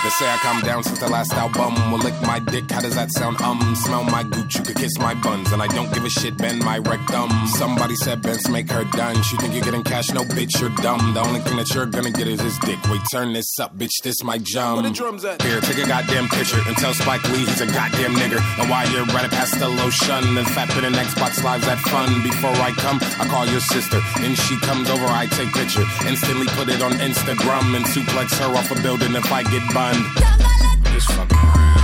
They 0.03 0.11
say 0.11 0.31
I 0.31 0.37
calm 0.39 0.61
down 0.63 0.85
since 0.85 1.01
the 1.01 1.09
last 1.09 1.33
album. 1.33 1.75
Will 1.91 1.99
lick 1.99 2.15
my 2.23 2.39
dick, 2.39 2.71
how 2.71 2.81
does 2.81 2.95
that 2.95 3.11
sound? 3.11 3.41
Um, 3.43 3.75
smell 3.75 4.05
my 4.05 4.23
gooch, 4.23 4.55
you 4.57 4.63
could 4.63 4.77
kiss 4.77 4.97
my 4.99 5.15
buns. 5.15 5.51
And 5.53 5.61
I 5.61 5.67
don't 5.67 5.93
give 5.93 6.05
a 6.05 6.11
shit, 6.11 6.37
bend 6.39 6.61
my 6.65 6.79
rectum. 6.79 7.31
Somebody 7.59 7.97
said 7.97 8.23
Benz 8.23 8.49
make 8.49 8.71
her 8.71 8.85
done. 8.85 9.21
She 9.23 9.37
think 9.39 9.55
you're 9.55 9.65
getting 9.65 9.83
cash, 9.83 10.11
no 10.13 10.23
bitch, 10.23 10.61
you're 10.61 10.75
dumb. 10.83 11.15
The 11.15 11.21
only 11.21 11.41
thing 11.41 11.57
that 11.57 11.75
you're 11.75 11.87
gonna 11.87 12.13
get 12.13 12.29
is 12.29 12.41
his 12.41 12.57
dick. 12.59 12.79
Wait, 12.89 13.01
turn 13.13 13.33
this 13.33 13.59
up, 13.59 13.77
bitch, 13.77 13.97
this 14.05 14.23
my 14.23 14.39
jump. 14.39 14.81
Where 14.81 14.89
the 14.89 14.95
drums 14.95 15.25
at? 15.25 15.43
Here, 15.43 15.61
take 15.61 15.79
a 15.79 15.89
goddamn 15.89 16.29
picture 16.29 16.61
and 16.67 16.77
tell 16.77 16.95
Spike 16.95 17.25
Lee 17.31 17.45
he's 17.45 17.61
a 17.61 17.67
goddamn 17.67 18.15
nigger. 18.15 18.41
And 18.61 18.71
while 18.71 18.89
you're 18.91 19.05
running 19.07 19.31
past 19.31 19.59
the 19.59 19.69
lotion 19.69 20.39
and 20.39 20.47
fat 20.47 20.69
bit 20.69 20.85
and 20.85 20.95
Xbox 20.95 21.43
Live's 21.43 21.67
that 21.67 21.79
fun. 21.81 22.23
Before 22.23 22.55
I 22.63 22.71
come, 22.79 22.99
I 23.19 23.27
call 23.27 23.47
your 23.47 23.61
sister. 23.61 23.99
And 24.19 24.39
she 24.39 24.57
comes 24.61 24.89
over, 24.91 25.07
I 25.07 25.27
take 25.27 25.53
picture. 25.53 25.85
Instantly 26.07 26.47
put 26.55 26.69
it 26.69 26.83
on 26.83 26.93
Instagram 27.03 27.75
and 27.75 27.85
suplex 27.85 28.39
her 28.39 28.55
off 28.55 28.71
a 28.71 28.81
building 28.81 29.15
if 29.17 29.33
I 29.33 29.43
get 29.43 29.63
mind. 29.93 30.85
Just 30.93 31.09
fucking. 31.13 31.78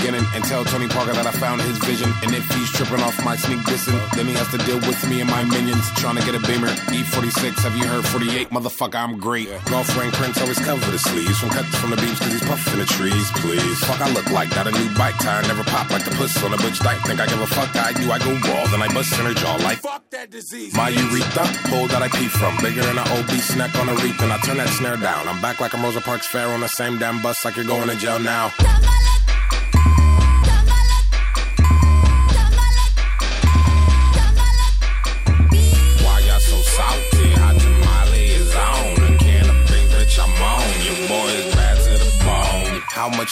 Beginning 0.00 0.24
and 0.34 0.42
tell 0.44 0.64
Tony 0.64 0.88
Parker 0.88 1.12
that 1.12 1.26
I 1.26 1.32
found 1.32 1.60
his 1.60 1.76
vision. 1.84 2.08
And 2.24 2.34
if 2.34 2.44
he's 2.56 2.70
tripping 2.72 3.04
off 3.04 3.12
my 3.24 3.36
sneak 3.36 3.60
dissing, 3.68 4.00
then 4.16 4.26
he 4.26 4.34
has 4.34 4.48
to 4.50 4.58
deal 4.64 4.80
with 4.88 4.96
me 5.08 5.20
and 5.20 5.28
my 5.28 5.44
minions. 5.44 5.84
Trying 6.00 6.16
to 6.16 6.24
get 6.24 6.34
a 6.34 6.40
beamer. 6.48 6.72
E46, 6.88 7.60
have 7.60 7.76
you 7.76 7.84
heard 7.84 8.04
48? 8.04 8.48
Motherfucker, 8.50 8.96
I'm 8.96 9.18
great. 9.18 9.48
Golf 9.68 9.88
ring 9.96 10.10
prints 10.12 10.40
always 10.40 10.58
cover 10.58 10.90
the 10.90 10.98
sleeves. 10.98 11.38
From 11.38 11.50
cuts 11.50 11.74
from 11.76 11.90
the 11.90 12.00
beams 12.00 12.18
cause 12.18 12.32
he's 12.32 12.44
puffing 12.48 12.80
the 12.80 12.86
trees, 12.86 13.30
please. 13.44 13.78
Fuck, 13.84 14.00
I 14.00 14.10
look 14.12 14.28
like 14.30 14.50
got 14.50 14.66
a 14.66 14.72
new 14.72 14.88
bike 14.96 15.18
tire. 15.18 15.42
Never 15.42 15.64
pop 15.64 15.90
like 15.90 16.04
the 16.04 16.12
puss 16.16 16.32
on 16.42 16.54
a 16.54 16.56
bitch 16.56 16.80
dyke. 16.80 17.00
Think 17.04 17.20
I 17.20 17.26
give 17.26 17.40
a 17.40 17.46
fuck, 17.46 17.68
I 17.76 17.92
do. 17.92 18.10
I 18.10 18.18
go 18.18 18.32
raw, 18.48 18.64
then 18.72 18.82
I 18.82 18.88
bust 18.92 19.12
in 19.18 19.26
her 19.26 19.34
jaw 19.34 19.56
like 19.56 19.78
fuck 19.78 20.08
that 20.10 20.30
disease. 20.30 20.74
My 20.74 20.88
urethra, 20.88 21.46
hole 21.68 21.88
that 21.88 22.02
I 22.02 22.08
pee 22.08 22.28
from. 22.28 22.56
Bigger 22.64 22.82
than 22.82 22.96
an 22.96 23.08
obese 23.20 23.52
snack 23.52 23.74
on 23.76 23.88
a 23.88 23.94
reef. 24.00 24.20
And 24.20 24.32
I 24.32 24.38
turn 24.38 24.56
that 24.56 24.68
snare 24.68 24.96
down. 24.96 25.28
I'm 25.28 25.40
back 25.42 25.60
like 25.60 25.74
I'm 25.74 25.82
Rosa 25.82 26.00
Parks 26.00 26.26
Fair 26.26 26.48
on 26.48 26.60
the 26.60 26.68
same 26.68 26.98
damn 26.98 27.20
bus 27.22 27.44
like 27.44 27.56
you're 27.56 27.66
going 27.66 27.88
to 27.88 27.96
jail 27.96 28.18
now. 28.18 28.52
Why 28.58 29.29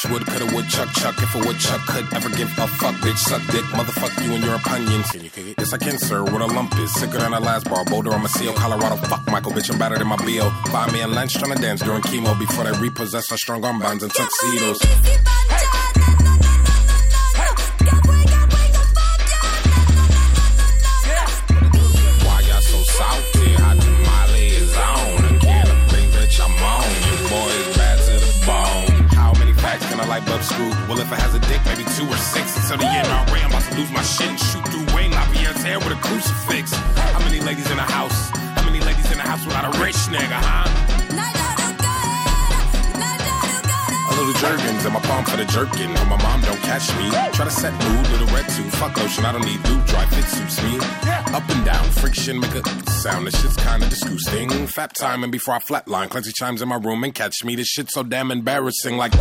bone. 0.03 0.11
How 0.11 0.15
wood 0.15 0.27
could 0.27 0.43
a 0.43 0.55
woodchuck 0.55 0.89
chuck 0.93 1.17
chuck. 1.17 1.23
if 1.23 1.35
a 1.35 1.39
woodchuck 1.39 1.81
could 1.87 2.13
ever 2.15 2.29
give 2.31 2.49
a 2.59 2.67
fuck? 2.67 2.95
Bitch, 2.97 3.19
suck 3.19 3.43
dick, 3.53 3.65
motherfuck 3.73 4.25
you 4.25 4.35
and 4.35 4.45
your 4.45 4.55
opinions. 4.55 5.11
Can 5.11 5.25
you 5.25 5.31
kick 5.31 5.47
it? 5.47 5.55
Yes, 5.59 5.73
I 5.73 5.79
can, 5.79 5.99
sir. 5.99 6.23
What 6.23 6.41
a 6.41 6.47
lump 6.47 6.77
is. 6.79 6.93
Sicker 6.95 7.19
than 7.19 7.33
a 7.33 7.41
last 7.41 7.69
bar. 7.69 7.85
Boulder, 7.85 8.13
I'm 8.13 8.25
a 8.25 8.29
seal. 8.29 8.53
Colorado, 8.55 8.97
fuck 8.97 9.27
Michael, 9.29 9.53
bitch, 9.53 9.71
I'm 9.71 9.79
better 9.79 9.99
than 9.99 10.07
my 10.07 10.17
BO. 10.17 10.51
Find 10.71 10.93
me 10.93 11.01
in 11.01 11.13
lunch 11.13 11.35
trying 11.35 11.55
to 11.55 11.61
dance 11.61 11.81
during 11.81 12.03
chemo 12.03 12.39
before 12.39 12.65
they 12.65 12.79
repossess 12.79 13.31
our 13.31 13.39
strong 13.39 13.65
arm 13.65 13.79
bands 13.79 14.03
and 14.03 14.13
tuxedos. 14.13 14.79
Why 14.83 15.78
Well, 30.27 30.99
if 30.99 31.13
it 31.13 31.19
has 31.21 31.35
a 31.35 31.39
dick, 31.47 31.61
maybe 31.65 31.85
two 31.95 32.09
or 32.09 32.17
six. 32.17 32.57
Until 32.57 32.79
the 32.79 32.91
end, 32.91 33.07
I 33.07 33.23
ran, 33.31 33.45
I'm 33.45 33.51
about 33.53 33.63
to 33.71 33.77
lose 33.79 33.91
my 33.93 34.03
shit 34.03 34.27
and 34.27 34.41
shoot 34.41 34.67
through 34.67 34.87
Wayne 34.97 35.13
Lapierre's 35.13 35.63
hair 35.63 35.79
with 35.79 35.93
a 35.93 36.01
crucifix. 36.01 36.73
How 36.73 37.21
many 37.21 37.41
ladies 37.41 37.71
in 37.71 37.77
the 37.77 37.87
house? 37.87 38.31
How 38.57 38.65
many 38.65 38.81
ladies 38.81 39.07
in 39.13 39.19
the 39.19 39.25
house 39.25 39.45
without 39.45 39.69
a 39.69 39.79
rich 39.79 39.95
nigga, 40.11 40.35
huh? 40.35 40.67
A 44.11 44.15
little 44.19 44.35
jerkins 44.41 44.85
in 44.85 44.93
my 44.93 45.01
palm 45.01 45.25
for 45.25 45.37
the 45.37 45.45
jerkin. 45.45 45.91
Or 45.95 46.07
my 46.07 46.17
mom 46.19 46.41
don't 46.43 46.59
catch 46.67 46.89
me. 46.97 47.11
Try 47.37 47.45
to 47.45 47.51
set 47.51 47.73
mood 47.73 48.09
a 48.23 48.33
red 48.35 48.49
tooth. 48.49 48.75
Fuck 48.75 48.97
lotion, 48.97 49.25
I 49.25 49.33
don't 49.33 49.45
need 49.45 49.61
lube. 49.69 49.87
Dry 49.87 50.07
fit 50.07 50.25
suits 50.25 50.63
me. 50.63 50.79
Up 51.33 51.49
and 51.49 51.65
down, 51.65 51.85
friction, 51.91 52.41
make 52.41 52.55
a 52.55 52.63
sound. 52.91 53.27
This 53.27 53.41
shit's 53.41 53.57
kinda 53.57 53.87
disgusting. 53.89 54.49
Fap 54.67 54.93
time 54.93 55.23
and 55.23 55.31
before 55.31 55.55
I 55.55 55.59
flatline, 55.59 56.09
Clancy 56.09 56.33
chimes 56.33 56.63
in 56.63 56.69
my 56.69 56.77
room 56.77 57.05
and 57.05 57.15
catch 57.15 57.45
me. 57.45 57.55
This 57.55 57.69
shit's 57.69 57.95
so 57.95 58.03
damn 58.03 58.31
embarrassing. 58.31 58.97
Like, 58.97 59.13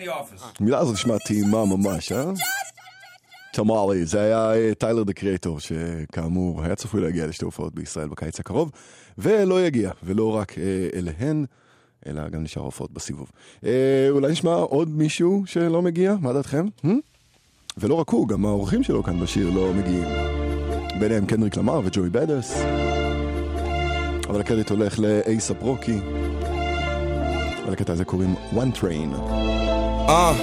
the 0.00 0.10
office. 0.10 0.60
המילה 0.60 0.78
הזאת 0.78 0.94
נשמעת 0.94 1.20
טעימה 1.26 1.64
ממש, 1.64 2.12
אה? 2.12 2.24
תמאלי, 3.52 4.04
זה 4.04 4.20
היה 4.20 4.54
אה, 4.54 4.74
טיילר 4.74 5.02
דה 5.02 5.12
קריאטור, 5.12 5.60
שכאמור 5.60 6.62
היה 6.62 6.74
צפוי 6.74 7.00
להגיע 7.00 7.26
לשתי 7.26 7.44
הופעות 7.44 7.74
בישראל 7.74 8.08
בקיץ 8.08 8.40
הקרוב, 8.40 8.70
ולא 9.18 9.66
יגיע, 9.66 9.90
ולא 10.02 10.34
רק 10.34 10.58
אה, 10.58 10.88
אליהן, 10.98 11.44
אלא 12.06 12.28
גם 12.28 12.44
לשאר 12.44 12.62
ההופעות 12.62 12.92
בסיבוב. 12.92 13.30
אה, 13.64 14.06
אולי 14.10 14.32
נשמע 14.32 14.54
עוד 14.54 14.90
מישהו 14.90 15.42
שלא 15.46 15.82
מגיע? 15.82 16.14
מה 16.20 16.32
דעתכם? 16.32 16.66
Hmm? 16.84 16.88
ולא 17.78 17.94
רק 17.94 18.08
הוא, 18.08 18.28
גם 18.28 18.46
האורחים 18.46 18.82
שלו 18.82 19.02
כאן 19.02 19.20
בשיר 19.20 19.50
לא 19.50 19.72
מגיעים. 19.74 20.08
ביניהם 21.00 21.26
קנדריק 21.26 21.56
למר 21.56 21.80
וג'וי 21.84 22.10
בדס. 22.10 22.58
אבל 24.28 24.40
הקרדיט 24.40 24.70
הולך 24.70 24.98
לאייסאפ 24.98 25.56
רוקי. 25.60 25.98
ולקטע 27.66 27.92
הזה 27.92 28.04
קוראים 28.04 28.34
One 28.54 28.80
Train. 28.80 29.14
Uh, 30.08 30.34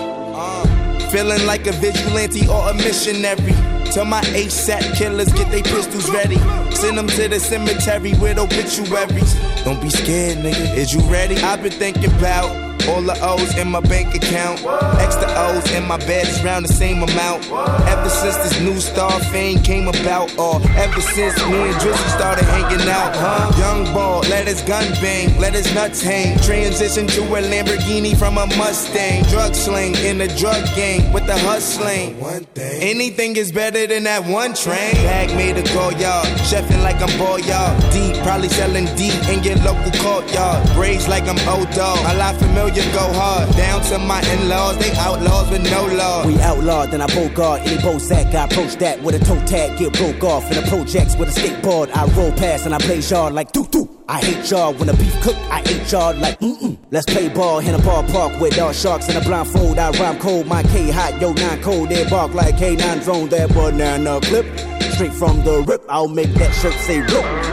feeling 1.11 1.45
like 1.45 1.65
a 1.67 1.71
vigilante 1.71 2.47
or 2.47 2.69
a 2.69 2.73
missionary. 2.73 3.74
Tell 3.91 4.05
my 4.05 4.21
ASAP 4.21 4.95
killers 4.95 5.31
get 5.33 5.49
their 5.51 5.63
pistols 5.63 6.09
ready. 6.09 6.37
Send 6.75 6.97
them 6.97 7.07
to 7.07 7.27
the 7.27 7.39
cemetery 7.39 8.13
with 8.15 8.37
obituaries. 8.37 9.35
Don't 9.63 9.81
be 9.81 9.89
scared, 9.89 10.39
nigga. 10.39 10.75
Is 10.75 10.93
you 10.93 11.01
ready? 11.01 11.35
I've 11.37 11.61
been 11.63 11.71
thinking 11.71 12.13
about 12.17 12.65
all 12.87 13.01
the 13.01 13.17
O's 13.21 13.57
in 13.57 13.69
my 13.69 13.79
bank 13.79 14.13
account. 14.13 14.59
Extra 14.99 15.27
O's 15.47 15.71
in 15.71 15.87
my 15.87 15.97
bed 15.97 16.27
is 16.27 16.43
round 16.43 16.65
the 16.65 16.73
same 16.73 17.01
amount. 17.01 17.43
Ever 17.87 18.09
since 18.09 18.35
this 18.37 18.59
new 18.61 18.79
star 18.79 19.19
fame 19.31 19.59
came 19.63 19.87
about, 19.87 20.37
or 20.37 20.61
ever 20.77 21.01
since 21.01 21.35
me 21.47 21.57
and 21.69 21.75
Drizzy 21.75 22.09
started 22.15 22.45
hanging 22.45 22.87
out, 22.87 23.15
huh? 23.15 23.51
Young 23.57 23.91
ball, 23.93 24.21
let 24.29 24.47
his 24.47 24.61
gun 24.61 24.85
bang, 25.01 25.39
let 25.39 25.53
his 25.53 25.73
nuts 25.73 26.01
hang. 26.01 26.37
Transition 26.39 27.07
to 27.07 27.21
a 27.23 27.41
Lamborghini 27.41 28.15
from 28.17 28.37
a 28.37 28.45
Mustang. 28.57 29.23
Drug 29.25 29.55
sling 29.55 29.95
in 29.95 30.17
the 30.17 30.27
drug 30.37 30.63
gang 30.75 31.11
with 31.11 31.25
the 31.25 31.37
hustling. 31.39 32.19
One 32.19 32.43
thing. 32.53 32.81
Anything 32.81 33.35
is 33.35 33.51
better 33.51 33.74
than 33.83 34.03
that 34.03 34.23
one 34.23 34.53
train. 34.53 34.95
Bag 35.03 35.35
made 35.35 35.57
a 35.57 35.63
call, 35.75 35.91
y'all. 35.91 36.23
Chefing 36.47 36.81
like 36.81 37.01
I'm 37.03 37.11
boy, 37.19 37.43
y'all. 37.43 37.75
Deep, 37.91 38.15
probably 38.23 38.47
selling 38.47 38.85
deep 38.95 39.15
in 39.27 39.43
your 39.43 39.57
local 39.67 39.91
courtyard. 39.99 40.65
Braids 40.73 41.07
like 41.09 41.27
I'm 41.27 41.37
old 41.49 41.69
dog. 41.71 42.01
My 42.03 42.13
life 42.13 42.39
familiar, 42.39 42.83
go 42.95 43.11
hard. 43.11 43.53
Down 43.55 43.81
to 43.91 43.99
my 43.99 44.21
in-laws, 44.31 44.77
they 44.77 44.91
outlaws 44.95 45.51
with 45.51 45.63
no 45.69 45.85
law. 45.87 46.25
We 46.25 46.39
outlawed, 46.39 46.91
then 46.91 47.01
I 47.01 47.07
bogart 47.07 47.61
any 47.67 47.75
Bozak. 47.81 48.33
I 48.33 48.45
approach 48.45 48.75
that 48.77 49.03
with 49.03 49.15
a 49.15 49.25
toe 49.25 49.43
tag, 49.45 49.77
get 49.77 49.91
broke 49.93 50.23
off 50.23 50.49
in 50.49 50.55
the 50.63 50.67
projects 50.69 51.17
with 51.17 51.35
a 51.35 51.39
skateboard. 51.39 51.91
I 51.93 52.05
roll 52.15 52.31
past 52.31 52.65
and 52.65 52.73
I 52.73 52.77
play 52.77 52.99
yard 52.99 53.33
like 53.33 53.51
doo 53.51 53.67
doo. 53.67 53.89
I 54.07 54.23
hate 54.23 54.51
y'all 54.51 54.71
when 54.75 54.87
the 54.87 54.93
beef 54.93 55.19
cook. 55.23 55.35
I 55.49 55.61
hate 55.67 55.91
y'all 55.91 56.15
like 56.15 56.39
mm 56.39 56.55
mm. 56.59 56.77
Let's 56.91 57.07
play 57.07 57.27
ball 57.27 57.59
in 57.59 57.73
a 57.73 57.79
ballpark 57.79 58.39
with 58.39 58.59
all 58.59 58.71
sharks 58.71 59.09
in 59.09 59.17
a 59.17 59.21
blindfold. 59.21 59.79
I 59.79 59.89
rhyme 59.99 60.19
cold, 60.19 60.45
my 60.45 60.61
K 60.61 60.91
hot, 60.91 61.19
yo 61.19 61.33
nine 61.33 61.61
cold. 61.63 61.89
They 61.89 62.07
bark 62.07 62.33
like 62.35 62.55
K9 62.55 63.03
drone. 63.03 63.29
That 63.29 63.49
banana 63.65 64.19
clip. 64.21 64.45
Straight 64.93 65.13
from 65.13 65.43
the 65.43 65.63
rip, 65.67 65.83
I'll 65.89 66.07
make 66.07 66.31
that 66.35 66.53
shirt 66.53 66.73
say 66.85 66.99
rip. 67.01 67.44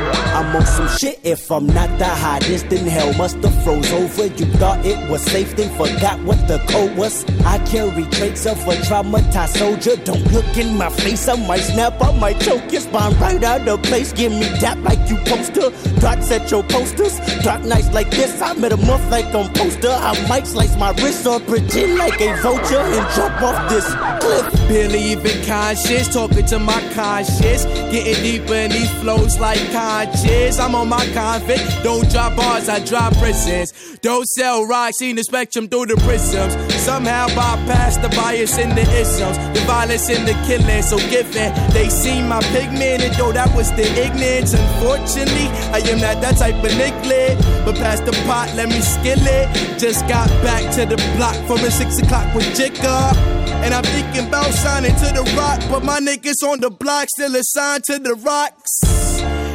I'm 0.42 0.57
on 0.57 0.66
some 0.66 0.88
shit. 0.98 1.20
If 1.22 1.52
I'm 1.52 1.66
not 1.68 1.88
the 2.00 2.05
hottest, 2.05 2.68
then 2.68 2.85
hell 2.87 3.14
must 3.14 3.37
have 3.44 3.62
froze 3.62 3.92
over. 3.92 4.26
You 4.26 4.46
thought 4.59 4.85
it 4.85 4.98
was 5.09 5.22
safe, 5.22 5.55
then 5.55 5.70
forgot 5.76 6.18
what 6.24 6.48
the 6.48 6.59
code 6.68 6.96
was. 6.96 7.24
I 7.46 7.59
carry 7.66 8.05
traits 8.07 8.44
of 8.46 8.59
a 8.66 8.74
traumatized 8.83 9.57
soldier. 9.57 9.94
Don't 10.05 10.24
look 10.33 10.57
in 10.57 10.76
my 10.76 10.90
face, 10.90 11.28
I 11.28 11.37
might 11.46 11.61
snap, 11.61 12.02
I 12.02 12.11
might 12.18 12.40
choke 12.40 12.72
your 12.72 12.81
spine 12.81 13.14
right 13.20 13.42
out 13.44 13.68
of 13.68 13.83
place. 13.85 14.12
Give 14.12 14.33
me 14.33 14.48
tap 14.59 14.78
like 14.78 15.09
you 15.09 15.16
poster. 15.31 15.70
Dots 16.00 16.33
at 16.33 16.50
your 16.50 16.64
posters. 16.64 17.20
Dark 17.44 17.62
nights 17.62 17.92
like 17.92 18.11
this, 18.11 18.42
I 18.42 18.55
met 18.55 18.72
a 18.72 18.76
month 18.78 19.09
like 19.11 19.26
I'm 19.26 19.52
poster. 19.55 19.90
I 19.90 20.12
might 20.28 20.48
slice 20.48 20.76
my 20.76 20.90
wrist 21.02 21.24
or 21.24 21.38
pretend 21.38 21.98
like 21.98 22.20
a 22.20 22.35
vulture 22.42 22.83
and 22.98 23.14
jump 23.14 23.40
off 23.42 23.70
this 23.70 23.87
cliff. 24.20 24.68
Believe 24.68 25.24
in 25.24 25.46
conscience, 25.46 26.12
talking 26.12 26.46
to 26.46 26.59
my 26.59 26.81
conscience. 26.94 27.64
Getting 27.92 28.22
deeper 28.24 28.55
in 28.55 28.70
these 28.72 28.90
flows 29.00 29.38
like 29.38 29.61
conscious. 29.70 30.32
I'm 30.62 30.75
on 30.75 30.88
my 30.88 31.05
convict. 31.12 31.83
Don't 31.83 32.09
drop 32.11 32.37
bars, 32.37 32.68
I 32.68 32.85
drop 32.85 33.16
prisons. 33.18 33.73
Don't 34.01 34.27
sell 34.27 34.64
rocks, 34.64 34.99
seen 34.99 35.16
the 35.16 35.25
spectrum 35.25 35.68
through 35.68 35.87
the 35.87 35.97
prisms. 35.97 36.55
Somehow 36.75 37.27
bypass 37.29 37.97
the 37.97 38.09
bias 38.11 38.59
in 38.59 38.68
the 38.71 38.83
isms, 38.83 39.37
the 39.59 39.64
violence 39.66 40.09
in 40.09 40.25
the 40.25 40.35
killing. 40.47 40.83
So 40.83 40.99
given 41.11 41.53
they 41.73 41.88
see 41.88 42.23
my 42.23 42.40
pigment, 42.55 43.03
and 43.03 43.14
though 43.16 43.33
that 43.33 43.55
was 43.57 43.71
the 43.73 43.83
ignorance, 43.99 44.55
unfortunately, 44.55 45.49
I 45.75 45.83
am 45.90 45.99
not 45.99 46.23
that 46.23 46.38
type 46.38 46.55
of 46.55 46.73
nicklet. 46.79 47.38
But 47.64 47.75
past 47.77 48.05
the 48.05 48.12
pot, 48.25 48.53
let 48.55 48.68
me 48.68 48.81
skill 48.81 49.18
it. 49.18 49.79
Just 49.81 50.07
got 50.07 50.29
back 50.47 50.62
to 50.77 50.87
the 50.87 50.97
block 51.16 51.35
from 51.47 51.59
a 51.66 51.71
six 51.71 51.99
o'clock 51.99 52.33
with 52.35 52.47
Jigga. 52.57 53.16
And 53.64 53.75
I'm 53.75 53.85
thinking 53.85 54.29
about 54.29 54.53
signing 54.53 54.95
to 54.95 55.09
the 55.12 55.25
rock, 55.37 55.61
but 55.68 55.85
my 55.85 55.99
niggas 55.99 56.47
on 56.47 56.61
the 56.61 56.71
block 56.71 57.09
still 57.09 57.35
assigned 57.35 57.85
to 57.85 57.99
the 57.99 58.14
rocks. 58.14 59.01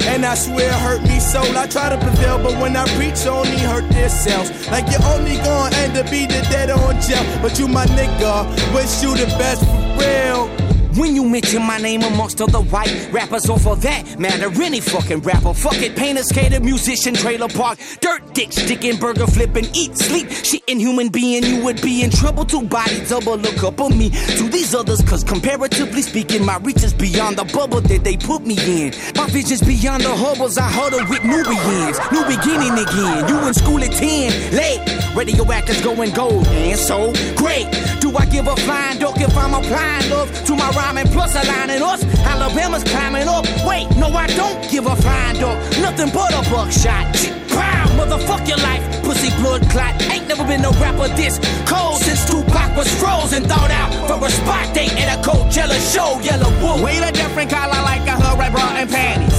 And 0.07 0.25
I 0.25 0.35
swear 0.35 0.69
it 0.69 0.73
hurt 0.73 1.01
me 1.03 1.19
so. 1.19 1.41
I 1.41 1.67
try 1.67 1.89
to 1.89 1.97
prevail, 1.97 2.37
but 2.41 2.53
when 2.61 2.75
I 2.75 2.85
preach, 2.95 3.25
only 3.27 3.59
hurt 3.59 3.87
themselves. 3.89 4.49
Like 4.69 4.89
you're 4.89 5.05
only 5.13 5.37
gonna 5.37 5.75
end 5.77 5.97
up 5.97 6.11
either 6.11 6.41
dead 6.49 6.71
or 6.71 6.91
in 6.91 7.01
jail. 7.01 7.23
But 7.41 7.59
you 7.59 7.67
my 7.67 7.85
nigga, 7.85 8.47
wish 8.73 9.03
you 9.03 9.15
the 9.15 9.27
best 9.37 9.63
for 9.65 9.87
real. 9.99 10.66
When 10.97 11.15
you 11.15 11.23
mention 11.23 11.61
my 11.61 11.77
name 11.77 12.01
amongst 12.01 12.41
other 12.41 12.59
white 12.59 13.09
rappers, 13.11 13.47
or 13.47 13.59
for 13.59 13.75
that 13.77 14.17
matter, 14.17 14.49
any 14.63 14.81
fucking 14.81 15.19
rapper, 15.19 15.53
fuck 15.53 15.75
it, 15.75 15.95
painter, 15.95 16.23
skater, 16.23 16.59
musician, 16.59 17.13
trailer 17.13 17.47
park, 17.47 17.77
dirt 18.01 18.33
dick, 18.33 18.51
sticking, 18.51 18.97
burger 18.97 19.27
flipping, 19.27 19.65
eat, 19.75 19.95
sleep, 19.95 20.25
shitting 20.27 20.79
human 20.79 21.09
being, 21.09 21.43
you 21.43 21.63
would 21.63 21.79
be 21.83 22.01
in 22.01 22.09
trouble 22.09 22.45
to 22.45 22.63
body 22.63 23.05
double 23.05 23.37
look 23.37 23.63
up 23.63 23.79
on 23.79 23.95
me 23.95 24.09
to 24.09 24.49
these 24.49 24.73
others, 24.73 24.99
cause 25.03 25.23
comparatively 25.23 26.01
speaking, 26.01 26.43
my 26.43 26.57
reach 26.57 26.83
is 26.83 26.95
beyond 26.95 27.37
the 27.37 27.45
bubble 27.45 27.81
that 27.81 28.03
they 28.03 28.17
put 28.17 28.43
me 28.43 28.57
in. 28.65 28.91
My 29.15 29.27
vision's 29.27 29.61
beyond 29.61 30.03
the 30.03 30.15
hubbles, 30.15 30.57
I 30.57 30.67
huddle 30.67 31.05
with 31.09 31.23
Nubians, 31.23 31.99
new 32.11 32.25
beginning 32.25 32.73
again. 32.73 33.27
You 33.29 33.47
in 33.47 33.53
school 33.53 33.83
at 33.83 33.91
10, 33.91 34.55
late, 34.55 34.79
radioactives 35.13 35.83
going 35.83 36.11
gold, 36.11 36.47
and 36.47 36.79
so 36.79 37.13
great. 37.35 37.69
Do 38.01 38.17
I 38.17 38.25
give 38.25 38.47
a 38.47 38.55
flying 38.55 38.97
duck 38.97 39.21
if 39.21 39.37
I'm 39.37 39.53
applying 39.53 40.09
love 40.09 40.31
to 40.45 40.55
my 40.55 40.69
rhyming 40.87 41.11
plus 41.11 41.35
aligning 41.35 41.81
us? 41.81 42.03
Alabama's 42.19 42.83
climbing 42.83 43.27
up. 43.27 43.45
Wait, 43.67 43.87
no, 43.97 44.07
I 44.07 44.27
don't 44.27 44.59
give 44.71 44.85
a 44.85 44.95
flying 44.95 45.39
duck. 45.39 45.57
Nothing 45.81 46.09
but 46.13 46.31
a 46.31 46.41
buckshot. 46.49 47.05
Pow, 47.49 47.85
motherfuck 47.99 48.47
your 48.47 48.57
life. 48.57 48.83
Pussy 49.03 49.29
blood 49.41 49.61
clot. 49.69 49.93
Ain't 50.11 50.27
never 50.27 50.45
been 50.45 50.61
no 50.61 50.71
rapper 50.79 51.09
this 51.15 51.39
cold 51.67 51.99
since 52.01 52.23
Tupac 52.29 52.75
was 52.77 52.87
frozen. 52.99 53.43
Thought 53.43 53.71
out 53.71 53.91
for 54.07 54.25
a 54.25 54.29
spot 54.31 54.73
date 54.73 54.93
at 54.97 55.17
a 55.17 55.29
Coachella 55.29 55.77
show. 55.93 56.19
Yellow 56.21 56.51
wolf. 56.61 56.81
We 56.81 56.97
a 56.99 57.11
different 57.11 57.49
color 57.49 57.81
like 57.83 58.07
a 58.07 58.15
hood 58.15 58.39
red 58.39 58.53
bra 58.53 58.67
and 58.77 58.89
panties. 58.89 59.35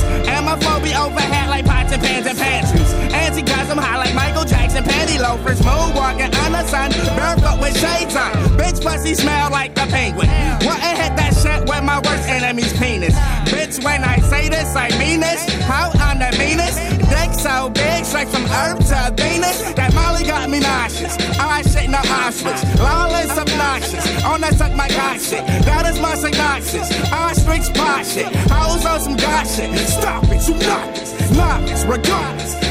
Be 0.83 0.95
overhead 0.95 1.51
like 1.51 1.67
pots 1.67 1.93
and 1.93 2.01
pans 2.01 2.27
and 2.27 2.39
pantries. 2.39 2.93
Anti-cosm 3.13 3.77
high 3.77 3.99
like 3.99 4.15
Michael 4.15 4.45
Jackson. 4.45 4.85
Panty 4.85 5.19
loafers. 5.21 5.61
Moonwalking 5.61 6.33
on 6.45 6.53
the 6.53 6.65
sun. 6.67 6.91
Barefoot 7.17 7.61
with 7.61 7.77
shades 7.77 8.15
on. 8.15 8.33
Bitch 8.57 8.81
pussy 8.81 9.15
smell 9.15 9.51
like 9.51 9.75
the 9.75 9.87
penguin. 9.91 10.29
What 10.65 10.81
and 10.81 10.97
hit 10.97 11.17
that 11.17 11.35
with 11.69 11.85
my 11.85 11.99
worst 12.01 12.29
enemy's 12.29 12.73
penis. 12.79 13.15
Bitch, 13.53 13.85
when 13.85 14.03
I 14.03 14.19
say 14.19 14.49
this, 14.49 14.75
I 14.75 14.89
mean 14.99 15.21
this. 15.21 15.45
How 15.63 15.91
I'm 15.95 16.19
the 16.19 16.35
meanest. 16.39 16.79
Dick 17.11 17.33
so 17.39 17.69
big, 17.71 18.05
straight 18.05 18.29
from 18.29 18.45
Earth 18.47 18.81
to 18.89 19.13
Venus. 19.23 19.73
That 19.75 19.93
Molly 19.95 20.25
got 20.25 20.49
me 20.49 20.61
nauseous. 20.61 21.17
I 21.39 21.63
shit 21.63 21.91
no 21.91 21.99
Auschwitz. 21.99 22.63
Lawless, 22.79 23.37
obnoxious. 23.39 24.25
On 24.25 24.41
that 24.41 24.55
suck 24.55 24.75
my 24.75 24.89
god 24.89 25.21
shit. 25.21 25.47
That 25.69 25.87
is 25.87 26.01
my 26.01 26.15
synopsis. 26.15 26.89
Ostrich 27.13 27.75
pot 27.75 28.07
shit. 28.07 28.35
Hoes 28.51 28.85
on 28.87 29.01
some 29.01 29.17
god 29.17 29.47
shit. 29.47 29.71
Stop 29.89 30.25
it, 30.25 30.49
you 30.49 30.55
novice. 30.55 31.31
Novice, 31.31 31.85
regardless. 31.85 32.68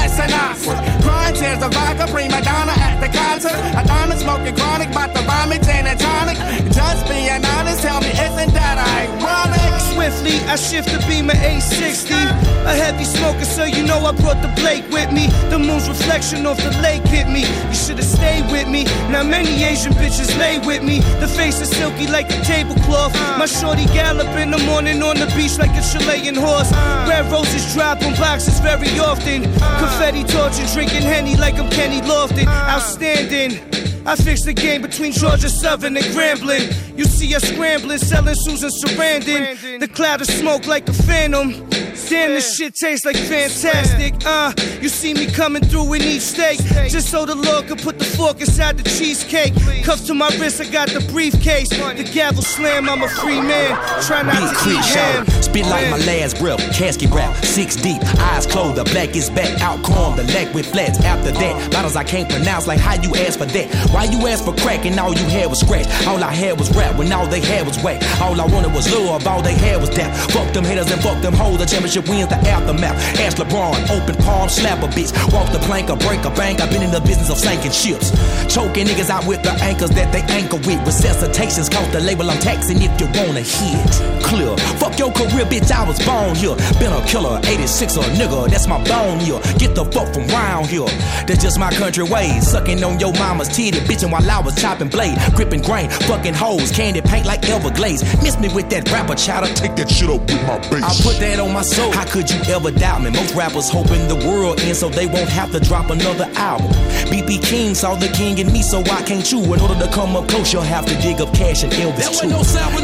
Heartless 0.00 0.20
and 0.20 0.32
awkward. 0.32 1.02
Crying 1.02 1.34
tears 1.34 1.62
of 1.62 1.72
vodka, 1.72 2.06
prima 2.10 2.40
donna 2.42 2.72
at 2.72 3.00
the 3.00 3.08
concert. 3.08 3.52
Adonna 3.76 4.16
smoking 4.16 4.56
chronic, 4.56 4.92
bout 4.92 5.14
to 5.14 5.22
vomit, 5.22 5.62
gin 5.62 5.86
and 5.86 6.00
tonic. 6.00 6.36
Just 6.72 7.06
being 7.08 7.44
honest, 7.44 7.82
tell 7.82 8.00
me, 8.00 8.08
isn't 8.08 8.52
that 8.54 8.78
ironic? 8.80 9.60
Swiftly, 9.92 10.38
I 10.48 10.56
shift 10.56 10.88
the 10.88 10.98
beamer 11.06 11.34
860. 11.34 12.14
A 12.14 12.74
heavy 12.76 13.04
smoker, 13.04 13.44
so 13.44 13.64
you 13.64 13.84
know 13.84 13.98
I 13.98 14.12
brought 14.12 14.40
the 14.40 14.48
Blake 14.60 14.88
with 14.90 15.12
me. 15.12 15.28
The 15.50 15.58
moon's 15.58 15.88
reflection 15.88 16.46
off 16.46 16.58
the 16.58 16.70
lake 16.80 17.02
hit 17.04 17.28
me. 17.28 17.42
You 17.68 17.74
should've 17.74 18.04
stayed 18.04 18.50
with 18.50 18.68
me. 18.68 18.84
Now 19.12 19.22
many 19.22 19.64
Asian 19.64 19.92
bitches 19.94 20.32
lay 20.38 20.58
with 20.60 20.82
me. 20.82 21.00
The 21.20 21.28
face 21.28 21.60
is 21.60 21.70
silky 21.70 22.06
like 22.06 22.30
a 22.30 22.40
tablecloth. 22.44 23.12
Uh. 23.14 23.38
My 23.38 23.46
shorty 23.46 23.86
gallop 23.86 24.28
in 24.36 24.50
the 24.50 24.58
morning 24.58 25.02
on 25.02 25.16
the 25.16 25.26
beach 25.36 25.58
like 25.58 25.74
a 25.76 25.82
Chilean 25.82 26.34
horse. 26.34 26.70
Uh. 26.72 27.06
Red 27.08 27.30
roses 27.32 27.74
drop 27.74 28.02
on 28.02 28.14
boxes 28.14 28.60
very 28.60 28.98
often. 28.98 29.44
Uh. 29.60 29.89
Confetti 29.90 30.22
torching, 30.24 30.66
drinking 30.66 31.02
Henny 31.02 31.36
like 31.36 31.58
I'm 31.58 31.68
Kenny 31.68 32.00
Lofton. 32.00 32.46
Outstanding. 32.46 33.58
I 34.06 34.14
fix 34.16 34.44
the 34.44 34.54
game 34.54 34.82
between 34.82 35.12
Georgia 35.12 35.48
Southern 35.48 35.96
and 35.96 36.06
Grambling. 36.06 36.96
You 36.96 37.04
see 37.04 37.34
us 37.34 37.42
scrambling, 37.42 37.98
selling 37.98 38.34
Susan 38.34 38.70
Sarandon. 38.70 39.80
The 39.80 39.88
cloud 39.88 40.20
of 40.20 40.28
smoke 40.28 40.66
like 40.66 40.88
a 40.88 40.92
phantom. 40.92 41.68
Damn, 42.08 42.30
this 42.30 42.56
shit 42.56 42.74
tastes 42.74 43.04
like 43.04 43.16
fantastic. 43.16 44.14
Uh, 44.26 44.52
you 44.80 44.88
see 44.88 45.14
me 45.14 45.26
coming 45.26 45.62
through 45.62 45.94
in 45.94 46.02
each 46.02 46.22
steak. 46.22 46.58
Just 46.88 47.08
so 47.08 47.24
the 47.24 47.36
Lord 47.36 47.68
could 47.68 47.78
put 47.78 48.00
the 48.00 48.04
fork 48.04 48.40
inside 48.40 48.78
the 48.78 48.82
cheesecake. 48.82 49.54
Cuffs 49.84 50.06
to 50.08 50.14
my 50.14 50.28
wrist, 50.40 50.60
I 50.60 50.64
got 50.64 50.88
the 50.88 51.00
briefcase. 51.12 51.68
The 51.68 52.10
gavel 52.12 52.42
slam, 52.42 52.88
I'm 52.88 53.02
a 53.02 53.08
free 53.08 53.40
man. 53.40 53.76
Try 54.02 54.22
not 54.22 54.34
Big 54.34 54.48
to 54.48 54.54
Creek 54.56 54.78
eat 54.78 54.84
ham. 54.86 55.26
Spit 55.40 55.66
like 55.66 55.88
my 55.88 55.98
last 55.98 56.38
breath. 56.38 56.58
Casket 56.74 57.10
wrap. 57.10 57.36
Six 57.44 57.76
deep. 57.76 58.02
Eyes 58.18 58.46
closed. 58.46 58.76
The 58.76 58.84
black 58.84 59.14
is 59.14 59.30
back. 59.30 59.60
Out 59.60 59.79
The 59.90 60.24
leg 60.34 60.54
with 60.54 60.66
flats. 60.66 60.98
After 61.00 61.30
that, 61.30 61.70
bottles 61.72 61.96
I 61.96 62.04
can't 62.04 62.28
pronounce. 62.28 62.66
Like 62.66 62.80
how 62.80 63.00
you 63.00 63.14
ask 63.16 63.38
for 63.38 63.46
that? 63.46 63.66
Why 63.92 64.04
you 64.04 64.26
ask 64.26 64.44
for 64.44 64.52
crack 64.54 64.84
and 64.84 64.98
all 64.98 65.14
you 65.14 65.24
had 65.24 65.48
was 65.48 65.60
scratch? 65.60 65.86
All 66.06 66.22
I 66.22 66.32
had 66.32 66.58
was 66.58 66.68
rap 66.76 66.96
when 66.96 67.12
all 67.12 67.26
they 67.26 67.40
had 67.40 67.66
was 67.66 67.78
whack. 67.82 68.02
All 68.20 68.38
I 68.40 68.44
wanted 68.46 68.72
was 68.74 68.90
love. 68.92 69.26
All 69.26 69.40
they 69.40 69.54
had 69.54 69.80
was 69.80 69.90
that. 69.96 70.10
Fuck 70.30 70.52
them 70.52 70.64
haters 70.64 70.90
and 70.90 71.00
fuck 71.00 71.22
them 71.22 71.32
hoes. 71.32 71.58
The 71.58 71.66
championship 71.66 72.08
wins 72.08 72.28
the 72.28 72.36
aftermath. 72.36 72.96
Ask 73.20 73.38
LeBron. 73.38 73.90
Open 73.90 74.16
palm. 74.22 74.48
Slap 74.48 74.82
a 74.82 74.88
bitch. 74.88 75.12
Walk 75.32 75.50
the 75.52 75.58
plank 75.60 75.88
or 75.90 75.96
break 75.96 76.24
a 76.24 76.30
bank. 76.30 76.60
I've 76.60 76.70
been 76.70 76.82
in 76.82 76.90
the 76.90 77.00
business 77.00 77.30
of 77.30 77.38
sinking 77.38 77.72
ships. 77.72 78.10
Choking 78.52 78.86
niggas 78.86 79.10
out 79.10 79.26
with 79.26 79.42
the 79.42 79.52
anchors 79.64 79.90
that 79.90 80.12
they 80.12 80.22
anchor 80.34 80.58
with. 80.68 80.80
Resuscitations 80.84 81.70
cost 81.70 81.92
the 81.92 82.00
label 82.00 82.30
I'm 82.30 82.40
taxing 82.40 82.82
if 82.82 82.92
you 83.00 83.08
wanna 83.16 83.40
hit. 83.40 83.90
Clear. 84.22 84.56
Fuck 84.76 84.98
your 84.98 85.12
career, 85.12 85.46
bitch. 85.46 85.70
I 85.72 85.86
was 85.86 85.98
born 86.04 86.34
here. 86.34 86.56
Been 86.78 86.92
a 86.92 87.00
killer, 87.06 87.40
86 87.44 87.96
or 87.96 88.04
nigga. 88.18 88.50
That's 88.50 88.66
my 88.66 88.82
bone 88.84 89.20
here. 89.20 89.40
Get 89.58 89.69
the 89.74 89.84
fuck 89.86 90.12
from 90.14 90.26
round 90.28 90.66
here. 90.66 90.86
That's 91.26 91.42
just 91.42 91.58
my 91.58 91.70
country 91.70 92.04
ways. 92.04 92.50
Sucking 92.50 92.82
on 92.82 92.98
your 93.00 93.12
mama's 93.14 93.48
titty, 93.48 93.80
bitching 93.80 94.10
while 94.10 94.28
I 94.28 94.40
was 94.40 94.54
chopping 94.60 94.88
blade. 94.88 95.18
Gripping 95.34 95.62
grain, 95.62 95.90
fucking 96.10 96.34
hoes. 96.34 96.70
Candy 96.72 97.00
paint 97.00 97.26
like 97.26 97.48
Everglades. 97.48 98.02
Miss 98.22 98.38
me 98.38 98.48
with 98.48 98.68
that 98.70 98.90
rapper 98.90 99.14
chatter. 99.14 99.52
Take 99.54 99.76
that 99.76 99.90
shit 99.90 100.10
up 100.10 100.20
with 100.22 100.42
my 100.46 100.58
bass. 100.70 100.84
I 100.84 100.92
put 101.02 101.20
that 101.20 101.40
on 101.40 101.52
my 101.52 101.62
soul. 101.62 101.92
How 101.92 102.04
could 102.06 102.30
you 102.30 102.40
ever 102.52 102.70
doubt 102.70 103.02
me? 103.02 103.10
Most 103.10 103.34
rappers 103.34 103.70
hoping 103.70 104.08
the 104.08 104.16
world 104.26 104.60
ends 104.60 104.78
so 104.80 104.88
they 104.88 105.06
won't 105.06 105.28
have 105.28 105.50
to 105.52 105.60
drop 105.60 105.90
another 105.90 106.28
album. 106.36 106.70
BP 107.10 107.42
King 107.44 107.74
saw 107.74 107.94
the 107.94 108.08
king 108.08 108.38
in 108.38 108.52
me, 108.52 108.62
so 108.62 108.80
I 108.80 109.02
can't 109.02 109.30
you? 109.30 109.42
In 109.42 109.60
order 109.60 109.78
to 109.78 109.90
come 109.92 110.16
up 110.16 110.28
close, 110.28 110.52
you'll 110.52 110.62
have 110.62 110.86
to 110.86 110.94
dig 111.02 111.20
up 111.20 111.32
cash 111.34 111.62
and 111.62 111.72
Elvis 111.72 112.20
too. 112.20 112.30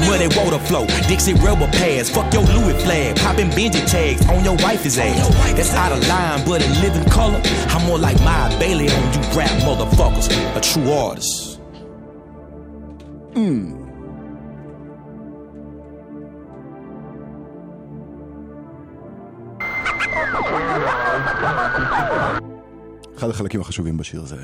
Muddy 0.07 0.29
water 0.37 0.59
flow, 0.59 0.87
Dixie 1.09 1.35
rubber 1.35 1.69
pads, 1.69 2.11
fuck 2.11 2.33
your 2.33 2.43
Louis 2.43 2.75
flag, 2.83 3.17
popping 3.17 3.51
Benji 3.51 3.85
tags 3.91 4.27
on 4.29 4.45
your 4.45 4.57
wife's 4.57 4.99
ass. 4.99 5.29
That's 5.55 5.73
out 5.75 5.93
of 5.93 6.07
line, 6.09 6.45
but 6.45 6.63
in 6.77 6.83
living 6.83 7.09
color, 7.11 7.41
I'm 7.69 7.87
more 7.87 7.99
like 7.99 8.19
my 8.23 8.49
Bailey 8.59 8.89
on 8.89 9.13
you 9.13 9.21
rap 9.37 9.51
motherfuckers, 9.63 10.29
a 10.57 10.61
true 10.61 10.91
artist. 10.93 11.61
Mm. 13.33 13.86
אחד 23.17 23.31
החלקים 23.31 23.61
החשובים 23.61 23.97
בשיר 23.97 24.25
זה. 24.25 24.37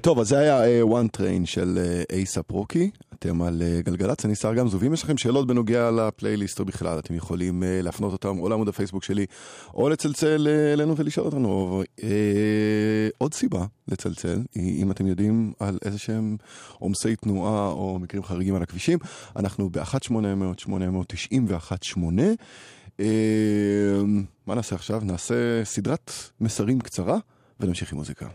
טוב, 0.00 0.18
אז 0.18 0.28
זה 0.28 0.38
היה 0.38 0.82
uh, 0.82 0.86
One 0.88 1.16
Train 1.16 1.46
של 1.46 1.78
אייסאפ 2.12 2.50
uh, 2.50 2.54
רוקי, 2.54 2.90
אתם 3.14 3.42
על 3.42 3.62
uh, 3.62 3.64
גלגלצ, 3.86 4.24
אני 4.24 4.34
שר 4.34 4.54
גמזו, 4.54 4.80
ואם 4.80 4.94
יש 4.94 5.02
לכם 5.02 5.16
שאלות 5.16 5.46
בנוגע 5.46 5.90
לפלייליסט 5.90 6.60
או 6.60 6.64
בכלל, 6.64 6.98
אתם 6.98 7.14
יכולים 7.14 7.62
uh, 7.62 7.66
להפנות 7.82 8.12
אותם 8.12 8.38
או 8.38 8.48
לעמוד 8.48 8.68
הפייסבוק 8.68 9.04
שלי, 9.04 9.26
או 9.74 9.88
לצלצל 9.88 10.46
uh, 10.46 10.50
אלינו 10.72 10.96
ולשאול 10.96 11.26
אותנו. 11.26 11.82
Uh, 12.00 12.02
עוד 13.18 13.34
סיבה 13.34 13.64
לצלצל, 13.88 14.42
היא 14.54 14.82
אם 14.82 14.90
אתם 14.90 15.06
יודעים 15.06 15.52
על 15.60 15.78
איזה 15.84 15.98
שהם 15.98 16.36
עומסי 16.78 17.16
תנועה 17.16 17.68
או 17.68 17.98
מקרים 17.98 18.24
חריגים 18.24 18.54
על 18.54 18.62
הכבישים, 18.62 18.98
אנחנו 19.36 19.70
ב-1-800-891-8. 19.70 21.98
Uh, 22.98 23.02
מה 24.46 24.54
נעשה 24.54 24.74
עכשיו? 24.74 25.00
נעשה 25.04 25.64
סדרת 25.64 26.12
מסרים 26.40 26.80
קצרה. 26.80 27.18
ונמשיך 27.62 27.92
עם 27.92 27.98
מוזיקה. 27.98 28.26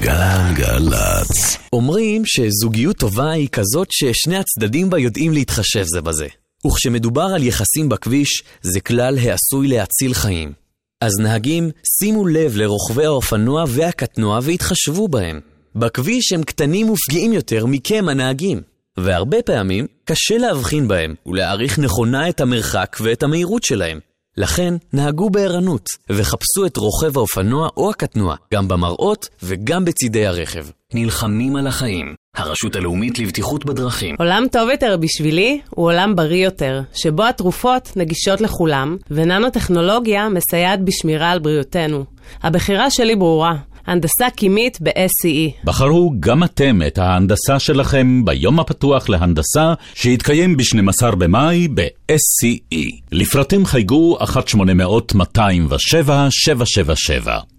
גלגלצ. 0.00 1.56
אומרים 1.72 2.22
שזוגיות 2.26 2.96
טובה 2.96 3.30
היא 3.30 3.48
כזאת 3.48 3.88
ששני 3.90 4.36
הצדדים 4.36 4.90
בה 4.90 4.98
יודעים 4.98 5.32
להתחשב 5.32 5.84
זה 5.94 6.00
בזה. 6.00 6.26
וכשמדובר 6.66 7.28
על 7.34 7.42
יחסים 7.42 7.88
בכביש, 7.88 8.42
זה 8.62 8.80
כלל 8.80 9.18
העשוי 9.18 9.68
להציל 9.68 10.14
חיים. 10.14 10.52
אז 11.00 11.12
נהגים, 11.18 11.70
שימו 11.98 12.26
לב 12.26 12.56
לרוכבי 12.56 13.04
האופנוע 13.04 13.64
והקטנוע 13.68 14.40
והתחשבו 14.42 15.08
בהם. 15.08 15.40
בכביש 15.74 16.32
הם 16.32 16.42
קטנים 16.42 16.90
ופגיעים 16.90 17.32
יותר 17.32 17.66
מכם 17.66 18.08
הנהגים. 18.08 18.60
והרבה 18.96 19.42
פעמים 19.42 19.86
קשה 20.04 20.38
להבחין 20.38 20.88
בהם 20.88 21.14
ולהעריך 21.26 21.78
נכונה 21.78 22.28
את 22.28 22.40
המרחק 22.40 22.96
ואת 23.00 23.22
המהירות 23.22 23.62
שלהם. 23.62 24.00
לכן, 24.38 24.74
נהגו 24.92 25.30
בערנות, 25.30 25.86
וחפשו 26.10 26.66
את 26.66 26.76
רוכב 26.76 27.16
האופנוע 27.16 27.68
או 27.76 27.90
הקטנוע, 27.90 28.36
גם 28.54 28.68
במראות 28.68 29.28
וגם 29.42 29.84
בצידי 29.84 30.26
הרכב. 30.26 30.66
נלחמים 30.94 31.56
על 31.56 31.66
החיים. 31.66 32.14
הרשות 32.36 32.76
הלאומית 32.76 33.18
לבטיחות 33.18 33.64
בדרכים. 33.64 34.14
עולם 34.18 34.44
טוב 34.52 34.70
יותר 34.70 34.96
בשבילי 34.96 35.60
הוא 35.70 35.86
עולם 35.86 36.16
בריא 36.16 36.44
יותר, 36.44 36.80
שבו 36.94 37.24
התרופות 37.24 37.92
נגישות 37.96 38.40
לכולם, 38.40 38.96
וננו-טכנולוגיה 39.10 40.28
מסייעת 40.28 40.84
בשמירה 40.84 41.30
על 41.30 41.38
בריאותנו. 41.38 42.04
הבחירה 42.42 42.90
שלי 42.90 43.16
ברורה. 43.16 43.54
הנדסה 43.86 44.30
קימית 44.36 44.78
ב-SCE. 44.82 45.64
בחרו 45.64 46.12
גם 46.20 46.44
אתם 46.44 46.80
את 46.86 46.98
ההנדסה 46.98 47.58
שלכם 47.58 48.24
ביום 48.24 48.60
הפתוח 48.60 49.08
להנדסה 49.08 49.74
שיתקיים 49.94 50.56
ב-12 50.56 51.16
במאי 51.16 51.68
ב-SCE. 51.74 53.00
לפרטים 53.12 53.66
חייגו 53.66 54.18
1-800-207-777. 54.20 54.24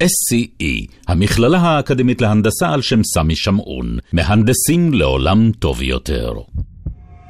SCE, 0.03 0.87
המכללה 1.07 1.57
האקדמית 1.57 2.21
להנדסה 2.21 2.69
על 2.69 2.81
שם 2.81 3.03
סמי 3.03 3.35
שמעון. 3.35 3.97
מהנדסים 4.13 4.93
לעולם 4.93 5.51
טוב 5.59 5.81
יותר. 5.81 6.33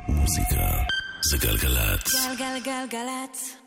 מוזיקה 0.08 0.66
זה 1.32 1.38
גלגלצ. 1.38 2.28
גלגלגלגלצ. 2.40 3.58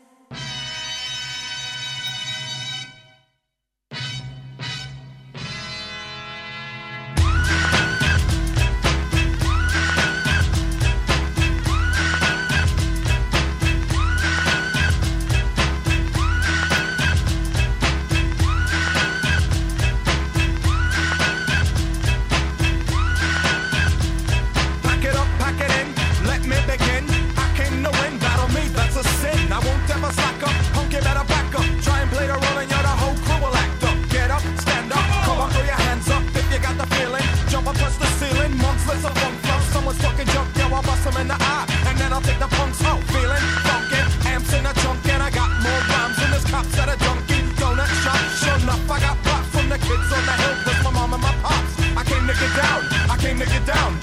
You 30.91 30.99
better 30.99 31.23
back 31.23 31.55
up. 31.55 31.63
Try 31.79 32.01
and 32.03 32.11
play 32.11 32.27
the 32.27 32.35
role 32.35 32.57
and 32.59 32.67
you're 32.67 32.83
the 32.83 32.95
whole 32.99 33.15
crew 33.23 33.39
will 33.39 33.55
act 33.55 33.81
up. 33.87 33.95
Get 34.11 34.29
up, 34.29 34.43
stand 34.59 34.91
up, 34.91 35.05
come 35.23 35.39
on, 35.39 35.49
throw 35.51 35.63
your 35.63 35.79
hands 35.87 36.09
up 36.11 36.23
if 36.35 36.43
you 36.51 36.59
got 36.59 36.75
the 36.75 36.87
feeling. 36.95 37.23
Jump 37.47 37.67
up, 37.71 37.75
touch 37.79 37.95
the 37.95 38.11
ceiling. 38.19 38.51
Monks, 38.59 38.83
let's 38.89 39.05
up, 39.05 39.15
funk. 39.15 39.39
Someone's 39.71 39.99
talking 40.03 40.27
junk, 40.35 40.51
yo, 40.59 40.67
I'll 40.67 40.83
bust 40.83 41.05
them 41.07 41.15
in 41.15 41.27
the 41.31 41.39
eye. 41.39 41.65
And 41.87 41.95
then 41.97 42.11
I'll 42.11 42.19
take 42.19 42.39
the 42.39 42.51
punks 42.59 42.83
out. 42.83 42.99
Feeling 43.07 43.45
funky, 43.63 44.03
amps 44.27 44.51
in 44.51 44.65
a 44.67 44.73
trunk 44.83 45.07
and 45.07 45.23
I 45.23 45.31
got 45.31 45.47
more 45.63 45.81
rhymes 45.95 46.17
than 46.19 46.29
this 46.35 46.43
cops 46.51 46.75
at 46.75 46.91
a 46.91 46.99
junkie 46.99 47.39
donut 47.55 47.87
shop. 48.03 48.19
Sure 48.43 48.59
enough, 48.59 48.91
I 48.91 48.99
got 48.99 49.15
pop 49.23 49.43
from 49.47 49.69
the 49.71 49.79
kids 49.79 50.11
on 50.11 50.23
the 50.27 50.35
hill 50.43 50.57
with 50.67 50.83
my 50.83 50.91
mom 50.91 51.13
and 51.15 51.23
my 51.23 51.31
pops. 51.39 51.71
I 51.95 52.03
came 52.03 52.27
to 52.27 52.35
get 52.35 52.51
down, 52.51 52.81
I 53.07 53.15
came 53.15 53.39
to 53.39 53.47
get 53.47 53.63
down. 53.63 54.00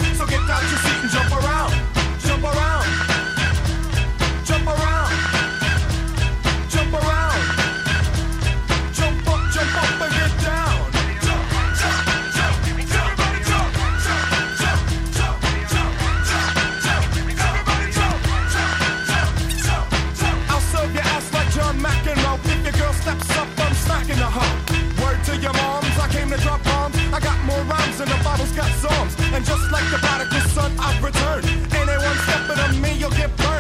And 29.39 29.47
just 29.47 29.71
like 29.71 29.89
the 29.93 29.99
prodigal 29.99 30.41
son, 30.51 30.73
I've 30.81 31.01
returned. 31.01 31.45
And 31.47 31.89
in 31.89 32.03
one 32.03 32.19
step 32.27 32.49
me, 32.83 32.99
you'll 32.99 33.11
get 33.11 33.37
burned. 33.37 33.58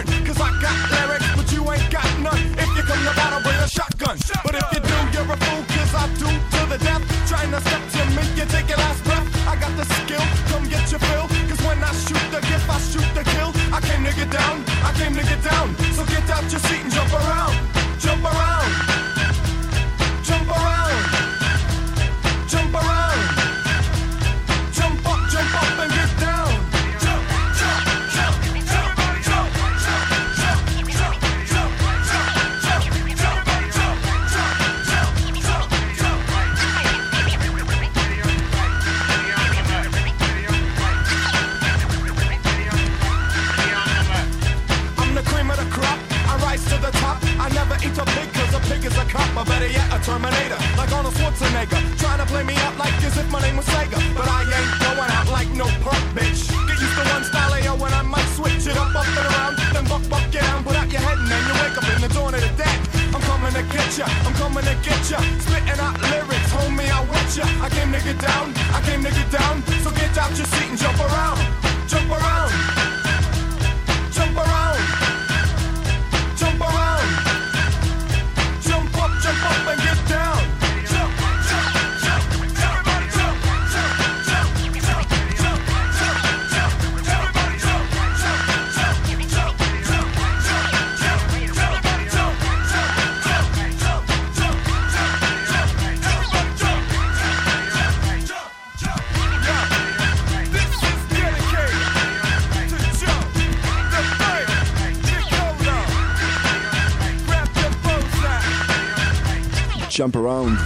Jump 110.08 110.16
around, 110.16 110.56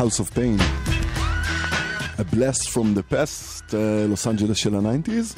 House 0.00 0.20
of 0.20 0.28
Pain. 0.34 0.58
A 2.18 2.24
blast 2.24 2.70
from 2.70 2.94
the 2.94 3.02
past, 3.14 3.74
אה, 3.74 4.06
לוס 4.08 4.26
אנג'לס 4.26 4.56
של 4.56 4.74
ה 4.74 4.80
nineties. 4.80 5.34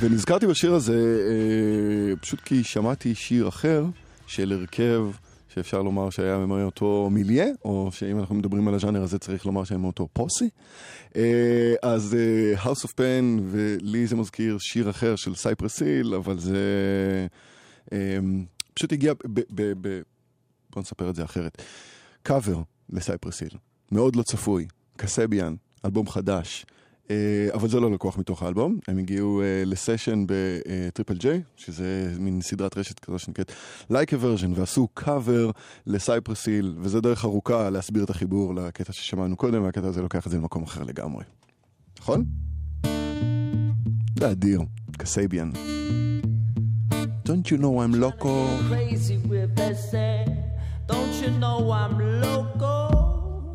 ונזכרתי 0.00 0.46
בשיר 0.46 0.74
הזה 0.74 0.92
אה, 1.30 2.16
פשוט 2.16 2.40
כי 2.40 2.64
שמעתי 2.64 3.14
שיר 3.14 3.48
אחר 3.48 3.84
של 4.26 4.52
הרכב 4.52 5.06
שאפשר 5.48 5.82
לומר 5.82 6.10
שהיה 6.10 6.38
מאותו 6.38 7.08
מיליה, 7.10 7.46
או 7.64 7.88
שאם 7.92 8.18
אנחנו 8.18 8.34
מדברים 8.34 8.68
על 8.68 8.74
הז'אנר 8.74 9.02
הזה 9.02 9.18
צריך 9.18 9.46
לומר 9.46 9.64
שהם 9.64 9.82
מאותו 9.82 10.08
posse. 10.12 10.48
אה, 11.16 11.74
אז 11.82 12.16
אה, 12.18 12.62
House 12.62 12.84
of 12.84 12.90
Pain, 12.90 13.40
ולי 13.50 14.06
זה 14.06 14.16
מזכיר 14.16 14.58
שיר 14.58 14.90
אחר 14.90 15.16
של 15.16 15.34
סייפרס 15.34 15.82
היל, 15.82 16.14
אבל 16.14 16.38
זה 16.38 16.58
אה, 17.92 18.18
פשוט 18.74 18.92
הגיע 18.92 19.12
ב... 19.14 19.40
ב, 19.50 19.72
ב 19.80 20.00
בוא 20.70 20.82
נספר 20.82 21.10
את 21.10 21.14
זה 21.14 21.24
אחרת. 21.24 21.62
קאבר 22.28 22.62
לסייפרס 22.90 23.40
היל, 23.40 23.50
מאוד 23.92 24.16
לא 24.16 24.22
צפוי, 24.22 24.66
קסביאן, 24.96 25.54
אלבום 25.84 26.08
חדש. 26.08 26.66
אה, 27.10 27.48
אבל 27.54 27.68
זה 27.68 27.80
לא 27.80 27.90
לקוח 27.90 28.18
מתוך 28.18 28.42
האלבום, 28.42 28.78
הם 28.88 28.98
הגיעו 28.98 29.42
אה, 29.42 29.62
לסשן 29.66 30.24
בטריפל 30.26 31.14
ג'יי, 31.14 31.42
שזה 31.56 32.12
מין 32.18 32.40
סדרת 32.40 32.78
רשת 32.78 32.98
כזו 32.98 33.18
שנקראת 33.18 33.52
a 33.90 33.94
version, 33.94 34.48
ועשו 34.54 34.88
קאבר 34.94 35.50
לסייפרס 35.86 36.46
היל, 36.46 36.76
וזה 36.80 37.00
דרך 37.00 37.24
ארוכה 37.24 37.70
להסביר 37.70 38.04
את 38.04 38.10
החיבור 38.10 38.54
לקטע 38.54 38.92
ששמענו 38.92 39.36
קודם, 39.36 39.62
והקטע 39.62 39.86
הזה 39.86 40.02
לוקח 40.02 40.26
את 40.26 40.30
זה 40.30 40.36
למקום 40.36 40.62
אחר 40.62 40.82
לגמרי. 40.82 41.24
נכון? 41.98 42.24
זה 44.18 44.30
אדיר, 44.30 44.60
קסביאן. 44.98 45.50
Don't 47.26 47.50
you 47.50 47.58
know 47.58 47.80
I'm 47.82 47.94
loco? 47.94 48.34
Don't 50.88 51.12
you 51.22 51.30
know 51.30 51.70
I'm 51.70 51.98
loco? 52.22 53.54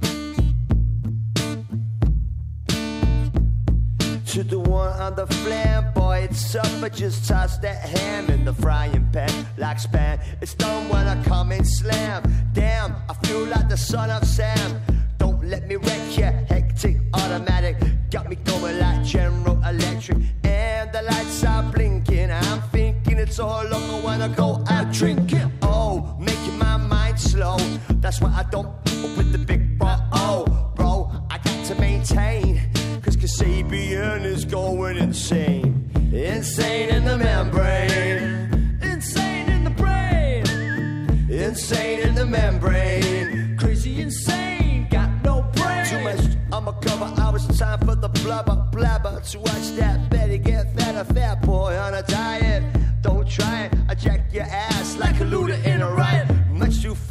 To 4.34 4.44
the 4.44 4.60
one 4.60 4.94
on 5.02 5.16
the 5.16 5.26
flamboy, 5.26 6.26
it's 6.26 6.56
up, 6.56 6.68
but 6.80 6.94
just 6.94 7.28
toss 7.28 7.58
that 7.60 7.82
ham 7.82 8.30
in 8.30 8.46
the 8.46 8.54
frying 8.54 9.10
pan 9.12 9.32
like 9.58 9.80
span. 9.80 10.20
It's 10.42 10.54
done 10.54 10.90
when 10.90 11.08
I 11.08 11.22
come 11.24 11.52
and 11.52 11.68
slam. 11.68 12.24
Damn, 12.54 12.96
I 13.10 13.14
feel 13.26 13.46
like 13.46 13.68
the 13.68 13.78
son 13.78 14.10
of 14.10 14.26
Sam. 14.26 14.80
Don't 15.18 15.44
let 15.46 15.68
me 15.68 15.76
wreck 15.76 16.18
ya, 16.18 16.32
hectic 16.48 16.98
automatic. 17.14 17.78
Got 18.12 18.30
me 18.30 18.36
going 18.38 18.80
like 18.80 19.04
General 19.04 19.60
Electric. 19.66 20.18
And 20.44 20.92
the 20.92 21.02
lights 21.02 21.44
are 21.44 21.64
blinking. 21.72 22.32
I'm 22.32 22.62
thinking 22.72 23.18
it's 23.18 23.40
all 23.40 23.66
over 23.74 24.06
when 24.06 24.22
I 24.22 24.28
go 24.30 24.64
out 24.70 24.92
drinking. 24.94 25.52
Oh, 25.62 26.13
mind 27.14 27.20
slow. 27.20 27.58
That's 28.02 28.22
why 28.22 28.30
I 28.30 28.44
don't 28.50 28.68
up 28.68 29.18
with 29.18 29.32
the 29.32 29.38
big 29.38 29.78
bro. 29.78 29.96
Oh, 30.12 30.72
bro, 30.76 31.12
I 31.30 31.38
got 31.38 31.66
to 31.68 31.76
maintain. 31.76 32.62
Cause 33.02 33.18
Kasabian 33.18 34.24
is 34.26 34.46
going 34.46 34.98
insane. 34.98 35.92
Insane 36.14 36.90
in 36.90 37.06
the 37.06 37.18
membrane. 37.18 38.80
Insane 38.82 39.50
in 39.50 39.64
the 39.64 39.70
brain. 39.70 40.44
Insane 41.30 42.00
in 42.08 42.16
the 42.16 42.26
membrane. 42.26 43.58
Crazy 43.58 44.02
insane. 44.02 44.88
Got 44.90 45.10
no 45.24 45.42
brain. 45.56 45.86
Too 45.86 46.02
much. 46.04 46.38
I'ma 46.52 46.72
cover 46.74 47.22
hours. 47.22 47.46
Time 47.60 47.80
for 47.80 47.96
the 47.96 48.10
blubber 48.10 48.56
blabber. 48.72 49.22
To 49.32 49.40
watch 49.40 49.68
that 49.80 50.10
Betty 50.10 50.38
get 50.38 50.74
fat. 50.76 50.96
A 50.96 51.06
fat 51.14 51.42
boy 51.42 51.76
on 51.78 51.94
a 51.94 52.04
diet. 52.04 52.64
Don't 53.02 53.28
try 53.28 53.66
it. 53.66 53.74
I 53.90 53.96
jack 53.96 54.22
your 54.32 54.46
ass 54.46 54.98
like 54.98 55.20
a 55.20 55.26
looter 55.26 55.60
in 55.72 55.82
a 55.82 55.92
riot. 55.92 56.33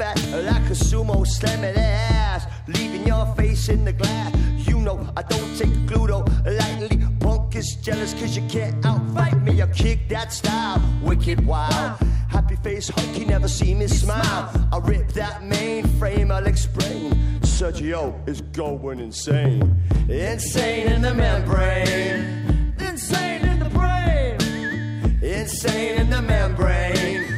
Fat, 0.03 0.19
like 0.43 0.69
a 0.69 0.75
sumo 0.75 1.25
slamming 1.25 1.77
ass, 1.77 2.49
leaving 2.67 3.07
your 3.07 3.25
face 3.37 3.69
in 3.69 3.85
the 3.85 3.93
glass. 3.93 4.35
You 4.67 4.81
know 4.81 4.99
I 5.17 5.23
don't 5.23 5.57
take 5.57 5.71
Gluto 5.87 6.27
lightly. 6.45 7.07
Punk 7.21 7.55
is 7.55 7.77
jealous 7.77 8.13
cause 8.13 8.37
you 8.37 8.43
can't 8.49 8.75
outfight 8.85 9.41
me. 9.45 9.63
I 9.63 9.69
kick 9.69 10.09
that 10.09 10.33
style, 10.33 10.83
wicked 11.05 11.47
wild. 11.47 12.01
Happy 12.29 12.57
face, 12.57 12.89
hunky, 12.89 13.25
never 13.25 13.47
see 13.47 13.75
me 13.75 13.87
smile. 13.87 14.51
I 14.73 14.79
rip 14.79 15.13
that 15.13 15.43
mainframe, 15.43 16.33
I'll 16.33 16.49
explain. 16.49 17.13
Sergio 17.43 18.13
is 18.29 18.41
going 18.41 18.99
insane. 18.99 19.63
Insane 20.09 20.89
in 20.89 21.03
the 21.03 21.15
membrane. 21.15 22.75
Insane 22.81 23.43
in 23.47 23.61
the 23.61 23.71
brain. 23.71 25.23
Insane 25.23 26.01
in 26.01 26.11
the 26.11 26.23
membrane. 26.23 27.32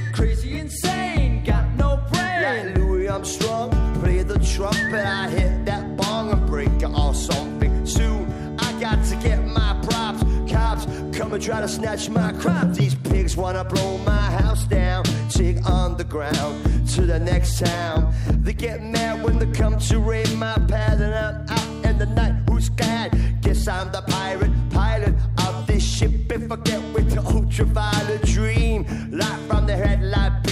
Trumpet. 4.54 5.04
I 5.04 5.28
hit 5.28 5.64
that 5.66 5.96
bong 5.96 6.30
and 6.30 6.46
break 6.46 6.68
it 6.80 6.90
or 6.96 7.12
something. 7.12 7.84
Soon 7.84 8.56
I 8.58 8.80
got 8.80 9.04
to 9.06 9.16
get 9.16 9.44
my 9.44 9.76
props. 9.82 10.22
Cops 10.50 10.86
come 11.16 11.32
and 11.32 11.42
try 11.42 11.60
to 11.60 11.68
snatch 11.68 12.08
my 12.08 12.32
crop. 12.32 12.68
These 12.72 12.94
pigs 12.94 13.36
wanna 13.36 13.64
blow 13.64 13.98
my 13.98 14.26
house 14.42 14.64
down. 14.64 15.04
Take 15.28 15.58
underground 15.68 16.54
to 16.90 17.02
the 17.02 17.18
next 17.18 17.58
town. 17.58 18.14
They 18.28 18.52
get 18.52 18.82
mad 18.82 19.24
when 19.24 19.38
they 19.38 19.50
come 19.58 19.78
to 19.78 19.98
raid 19.98 20.32
my 20.36 20.54
pad, 20.68 21.00
and 21.00 21.14
I'm 21.14 21.46
out 21.48 21.90
in 21.90 21.98
the 21.98 22.06
night. 22.06 22.34
Who's 22.48 22.66
scared? 22.66 23.12
Guess 23.40 23.66
I'm 23.66 23.90
the 23.90 24.02
pirate 24.02 24.52
pilot 24.70 25.14
of 25.38 25.66
this 25.66 25.82
ship. 25.82 26.12
If 26.30 26.52
I 26.52 26.56
get 26.56 26.82
with 26.94 27.10
the 27.10 27.22
ultraviolet 27.22 28.22
dream, 28.22 28.86
light 29.10 29.40
from 29.48 29.66
the 29.66 29.76
headlight. 29.76 30.43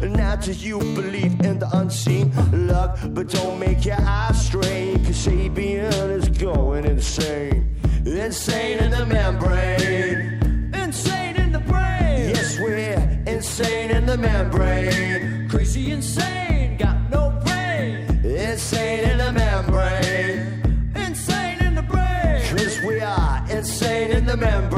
Now 0.00 0.36
do 0.36 0.52
you 0.52 0.78
believe 0.78 1.40
in 1.40 1.58
the 1.58 1.68
unseen? 1.76 2.32
Luck, 2.68 2.98
but 3.08 3.28
don't 3.28 3.58
make 3.58 3.84
your 3.84 4.00
eyes 4.00 4.46
strain. 4.46 5.04
Cause 5.04 5.26
Sabian 5.26 6.10
is 6.10 6.28
going 6.28 6.84
insane. 6.84 7.74
Insane 8.06 8.78
in 8.78 8.90
the 8.92 9.04
membrane. 9.06 10.72
Insane 10.72 11.36
in 11.36 11.52
the 11.52 11.58
brain. 11.58 12.30
Yes, 12.30 12.58
we're 12.60 13.22
insane 13.26 13.90
in 13.90 14.06
the 14.06 14.16
membrane. 14.16 15.48
Crazy 15.48 15.90
insane, 15.90 16.76
got 16.76 17.10
no 17.10 17.30
brain. 17.44 18.06
Insane 18.24 19.00
in 19.10 19.18
the 19.18 19.32
membrane. 19.32 20.92
Insane 20.94 21.58
in 21.60 21.74
the 21.74 21.82
brain. 21.82 22.56
Cause 22.56 22.80
we 22.86 23.00
are 23.00 23.44
insane 23.50 24.12
in 24.12 24.26
the 24.26 24.36
membrane. 24.36 24.77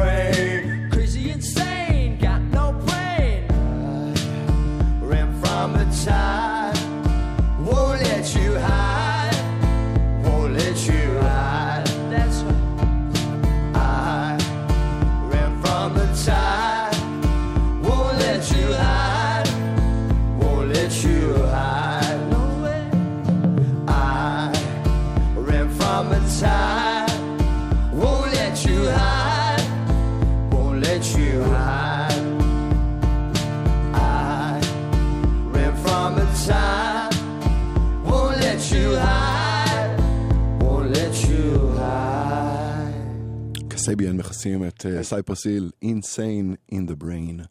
קסביאן 43.90 44.16
מכסים 44.16 44.66
את 44.66 44.86
סייפרס 45.02 45.46
היל, 45.46 45.70
Insane 45.84 46.74
in 46.74 46.90
the 46.90 47.02
Brain. 47.02 47.42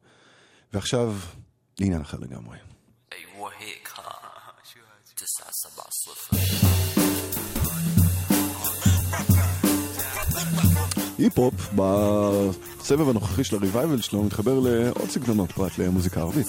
ועכשיו, 0.74 1.16
לעניין 1.80 2.02
אחר 2.02 2.18
לגמרי. 2.18 2.58
היפ-הופ 11.18 11.54
בסבב 11.76 13.10
הנוכחי 13.10 13.44
של 13.44 13.56
ה 13.56 13.61
revival 13.61 14.02
שלו 14.02 14.24
מתחבר 14.24 14.60
לעוד 14.60 15.10
סגנונות 15.10 15.52
פרט 15.52 15.78
למוזיקה 15.78 16.20
ערבית. 16.20 16.48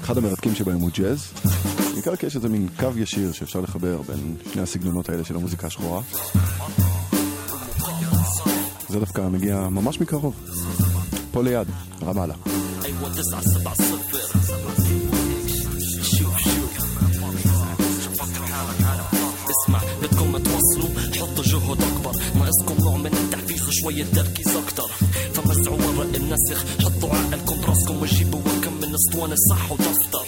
אחד 0.00 0.18
המרתקים 0.18 0.54
שבהם 0.54 0.78
הוא 0.78 0.90
ג'אז, 0.94 1.32
בעיקר 1.94 2.16
כי 2.16 2.26
יש 2.26 2.36
איזה 2.36 2.48
מין 2.48 2.68
קו 2.78 2.88
ישיר 2.96 3.32
שאפשר 3.32 3.60
לחבר 3.60 4.02
בין 4.02 4.36
שני 4.52 4.62
הסגנונות 4.62 5.08
האלה 5.08 5.24
של 5.24 5.36
המוזיקה 5.36 5.66
השחורה. 5.66 6.02
זה 8.89 8.99
דווקא 8.99 9.21
מגיע 9.21 9.67
ממש 9.69 10.01
מקרוב. 10.01 10.33
פה 11.31 11.43
ליד, 11.43 11.67
רמאללה. 12.03 12.33
ايوه 12.85 13.09
تسعة 13.09 13.41
سبعة 13.41 13.73
صفر 13.75 14.03
اسمع 19.53 19.79
بدكم 20.01 20.37
توصلوا 20.37 20.89
حطوا 21.15 21.43
جهد 21.43 21.81
اكبر 21.81 22.11
ناقصكم 22.35 22.83
نوع 22.85 22.97
من 22.97 23.05
التحفيز 23.05 23.67
وشوية 23.67 24.05
تركيز 24.15 24.47
اكتر 24.55 24.87
فمسعوا 25.33 25.77
ورق 25.77 26.15
النسخ 26.15 26.65
حطوا 26.83 27.09
عقلكم 27.09 27.61
براسكم 27.61 28.01
وجيبوا 28.01 28.41
كم 28.63 28.73
من 28.73 28.93
اسطوانة 28.95 29.35
صح 29.49 29.71
ودفتر 29.71 30.25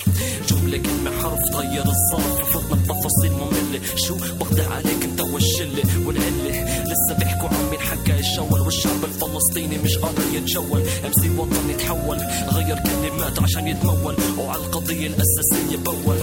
جملة 0.47 0.77
كلمة 0.77 1.11
حرف 1.21 1.39
تغير 1.51 1.86
الظرف 1.86 2.39
رفضنا 2.41 2.81
بتفاصيل 2.81 3.31
مملة 3.31 3.81
شو 3.95 4.15
بقضي 4.39 4.61
عليك 4.61 5.03
انت 5.03 5.21
والشلة 5.21 6.07
والعلة 6.07 6.83
لسه 6.83 7.19
بيحكوا 7.19 7.49
عن 7.49 7.68
حكى 8.12 8.20
يتشول 8.20 8.61
والشعب 8.61 9.04
الفلسطيني 9.04 9.78
مش 9.78 9.96
قادر 9.98 10.22
يتجول 10.34 10.82
امسي 11.06 11.30
وطن 11.38 11.70
يتحول 11.70 12.18
غير 12.52 12.78
كلمات 12.78 13.42
عشان 13.42 13.68
يتمول. 13.68 14.16
وعلى 14.38 14.62
القضية 14.62 15.06
الأساسية 15.06 15.76
بول 15.76 16.16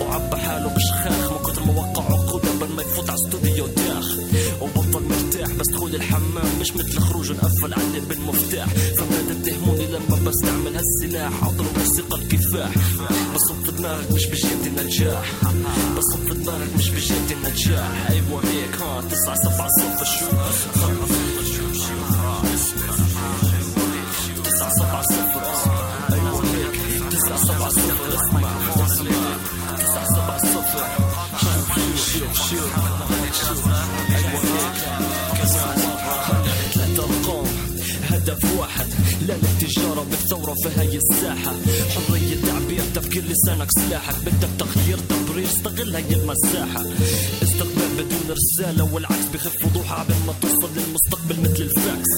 وعبى 0.00 0.36
حاله 0.36 0.74
بشخاخ 0.74 1.32
من 1.32 1.38
كتر 1.52 1.64
ما 1.64 1.72
وقع 1.80 2.04
عقود 2.04 2.40
قبل 2.46 2.72
ما 2.74 2.82
يفوت 2.82 3.10
على 3.10 3.18
استوديو 3.26 3.66
داخ 3.66 4.06
وبطل 4.62 5.02
مرتاح 5.02 5.50
بس 5.56 5.68
دخول 5.68 5.94
الحمام 5.94 6.58
مش 6.60 6.72
مثل 6.76 6.98
خروج 7.00 7.32
نقفل 7.32 7.74
عليه 7.74 8.00
بالمفتاح 8.08 8.66
فما 8.68 9.22
تتهموني 9.34 9.86
لما 9.86 10.18
بستعمل 10.26 10.76
هالسلاح. 10.76 11.44
عطر 11.44 11.64
موسيقى 11.78 12.16
الكفاح. 12.18 12.70
بصب 13.34 13.54
في 13.64 13.72
دماغك 13.72 14.12
مش 14.12 14.26
بجيبتي 14.26 14.70
نجاح 14.84 15.32
بصب 15.98 16.28
في 16.28 16.34
دماغك 16.34 16.68
مش 16.78 16.88
بجيبتي 16.90 17.34
نجاح 17.44 18.10
أيوه 18.10 18.40
هيك 18.44 18.76
ها 18.82 19.00
تسعة 19.10 19.34
سبعة 19.34 19.68
للتجارة 39.72 40.06
بالثورة 40.10 40.54
في 40.54 40.80
هاي 40.80 40.98
الساحة. 40.98 41.54
حرية 41.94 42.36
تعبير 42.46 42.82
تفكير 42.94 43.24
لسانك 43.24 43.68
سلاحك. 43.78 44.14
بدك 44.26 44.48
تغيير 44.58 44.98
تبرير 44.98 45.46
استغل 45.46 45.94
هاي 45.94 46.12
المساحة. 46.12 46.84
استقبال 47.42 47.90
بدون 47.98 48.36
رسالة 48.36 48.94
والعكس. 48.94 49.24
بخف 49.34 49.66
وضوحها 49.66 50.02
قبل 50.02 50.14
ما 50.26 50.34
توصل 50.42 50.70
للمستقبل 50.76 51.40
مثل 51.40 51.62
الفاكس. 51.62 52.08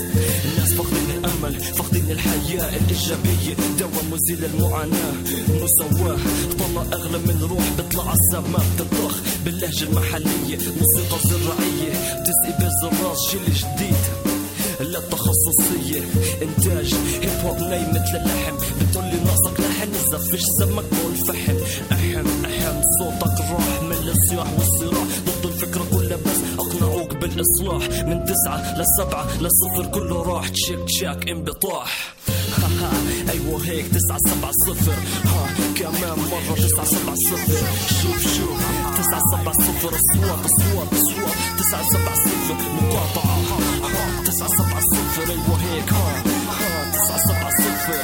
الناس 0.44 0.72
فاقدين 0.72 1.10
الأمل 1.10 1.60
فاقدين 1.60 2.10
الحياة 2.10 2.76
الإيجابية. 2.76 3.54
دواء 3.78 4.04
مزيل 4.12 4.44
المعاناة 4.44 5.14
مساواة 5.48 6.18
طلع 6.58 6.82
أغلى 6.82 7.18
من 7.18 7.46
روح 7.50 7.68
بيطلع 7.76 8.04
عالسما 8.08 8.58
بتطخ. 8.76 9.20
باللهجة 9.44 9.84
المحلية 9.84 10.58
موسيقى 10.58 11.18
زراعية. 11.24 12.24
تسقي 12.24 12.52
بز 12.58 12.84
الراس 12.84 13.18
جيل 13.30 13.54
جديد. 13.54 14.33
لا 14.80 14.98
التخصصية 14.98 16.00
إنتاج 16.42 16.94
هيب 17.22 17.44
هوب 17.44 17.58
ناي 17.58 17.80
مثل 17.90 18.16
اللحم 18.16 18.56
بتقولي 18.80 19.20
ناقصك 19.24 19.60
لحن 19.60 19.88
إذا 20.08 20.18
فيش 20.18 20.42
سمك؟ 20.58 20.84
والفحم 21.04 21.56
أحم 21.92 22.44
أحم. 22.44 22.80
صوتك 23.00 23.40
راح 23.40 23.82
من 23.82 24.08
الصياح 24.08 24.46
والصراع 24.58 25.04
ضد 25.26 25.44
الفكرة 25.46 25.84
كلها 25.92 26.16
بس 26.16 26.40
أقنعوك 26.58 27.16
بالإصلاح. 27.16 28.04
من 28.04 28.24
تسعة 28.24 28.78
لسبعة 28.80 29.26
لصفر 29.40 29.86
كله 29.86 30.22
راح. 30.22 30.48
تشيك 30.48 30.78
تشاك 30.86 31.28
انبطاح. 31.28 32.14
أيوه 33.32 33.66
هيك 33.66 33.86
تسعة 33.86 34.18
سبعة 34.18 34.52
صفر. 34.66 34.92
ها 35.28 35.46
كمان 35.76 36.18
مرة 36.18 36.54
تسعة 36.56 36.84
سبعة 36.84 37.14
صفر. 37.30 37.66
شوف 38.02 38.36
شوف. 38.36 38.60
تسعة 38.98 39.20
سبعة 39.32 39.54
صفر. 39.54 39.88
أصوات 39.88 40.38
أصوات 40.44 40.88
أصوات. 40.92 41.34
تسعة 41.58 41.82
سبعة 41.92 42.14
صفر. 42.14 42.54
مقاطعة. 42.82 43.34
ها 43.34 43.93
تسعة 44.34 44.48
سبعة 44.48 44.80
صفر 44.80 45.30
أيوه 45.30 45.56
هيك 45.62 45.92
ها 45.92 46.22
ها 46.60 46.90
تسعة 46.92 47.18
سبعة 47.18 47.50
صفر 47.50 48.02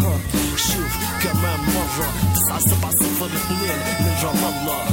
ها 0.00 0.18
شوف 0.56 0.96
كمان 1.22 1.60
مرة 1.60 2.08
تسعة 2.34 2.58
سبعة 2.60 2.90
صفر 2.90 3.26
اثنين 3.26 3.78
من 4.00 4.14
رام 4.24 4.44
الله 4.54 4.84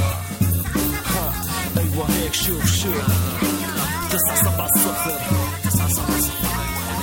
ها 1.06 1.32
أيوه 1.76 2.06
هيك 2.10 2.34
شوف 2.34 2.66
شوف 2.66 3.04
تسعة 4.10 4.36
سبعة 4.44 4.68
صفر 4.68 5.18
تسعة 5.64 5.88
سبعة 5.88 6.20
صفر 6.20 6.48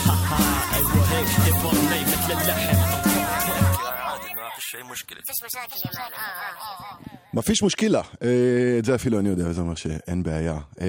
ها 0.06 0.14
ها 0.14 0.76
أيوه 0.76 1.06
هيك 1.12 1.28
هيب 1.28 1.56
هوب 1.56 1.76
ناي 1.90 2.02
مثل 2.02 2.32
اللحم 2.42 2.78
عادي 2.78 4.34
ما 4.34 4.50
في 4.56 4.62
شيء 4.62 4.84
مشكلة 4.84 5.20
مفيش 5.20 5.44
مشاكل 5.44 5.76
يا 5.86 5.92
مان 6.00 6.14
آه 6.14 6.18
آه 6.18 7.21
מה 7.34 7.42
פיש 7.42 7.64
מושקילה? 7.64 8.02
אה, 8.24 8.76
את 8.80 8.86
זה 8.86 8.96
אפילו 8.96 9.20
אני 9.20 9.30
יודע, 9.30 9.52
זה 9.52 9.62
אומר 9.62 9.76
שאין 9.76 10.24
בעיה. 10.24 10.58
אה, 10.82 10.88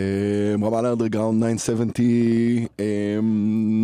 רמאללה 0.55 0.93
אנדרגראונד 0.93 1.57
970, 1.57 2.67
אה, 2.81 2.85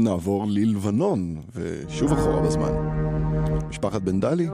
נעבור 0.04 0.46
ללבנון, 0.48 1.36
ושוב 1.54 2.12
אחורה 2.12 2.42
בזמן. 2.42 2.72
משפחת 3.68 4.02
בן 4.02 4.20
דלי. 4.20 4.48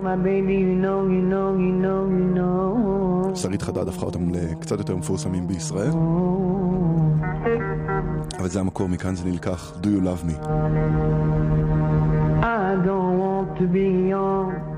שרית 3.35 3.63
חדד 3.63 3.89
הפכה 3.89 4.07
אותם 4.07 4.35
לקצת 4.35 4.79
יותר 4.79 4.97
מפורסמים 4.97 5.49
בישראל. 5.49 5.93
אבל 8.39 8.49
זה 8.49 8.61
המקור, 8.61 8.89
מכאן 8.89 9.15
זה 9.15 9.25
נלקח, 9.25 9.77
Do 9.83 9.87
You 9.87 10.05
Love 10.05 10.25
Me. 10.29 10.47
I 12.43 12.87
don't 12.87 13.19
want 13.23 13.59
to 13.59 13.67
be 13.75 14.11
young. 14.11 14.74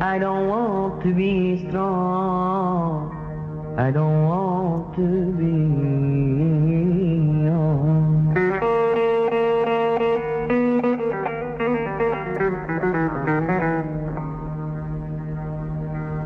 I 0.00 0.18
don't 0.18 0.48
want 0.48 1.02
to 1.04 1.14
be 1.14 1.66
strong. 1.68 3.10
I 3.78 3.90
don't 3.90 4.24
want 4.24 4.94
to 4.96 5.32
be. 5.32 5.94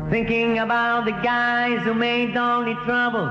Thinking 0.09 0.59
about 0.59 1.05
the 1.05 1.11
guys 1.11 1.81
who 1.83 1.93
made 1.93 2.35
only 2.35 2.75
troubles. 2.85 3.29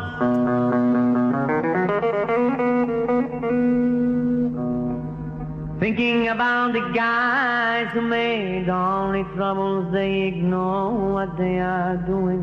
Thinking 5.80 6.26
about 6.26 6.72
the 6.72 6.90
guys 6.92 7.86
who 7.92 8.02
made 8.02 8.68
only 8.68 9.22
troubles, 9.36 9.92
they 9.92 10.22
ignore 10.22 11.12
what 11.14 11.38
they 11.38 11.60
are 11.60 11.96
doing. 11.98 12.42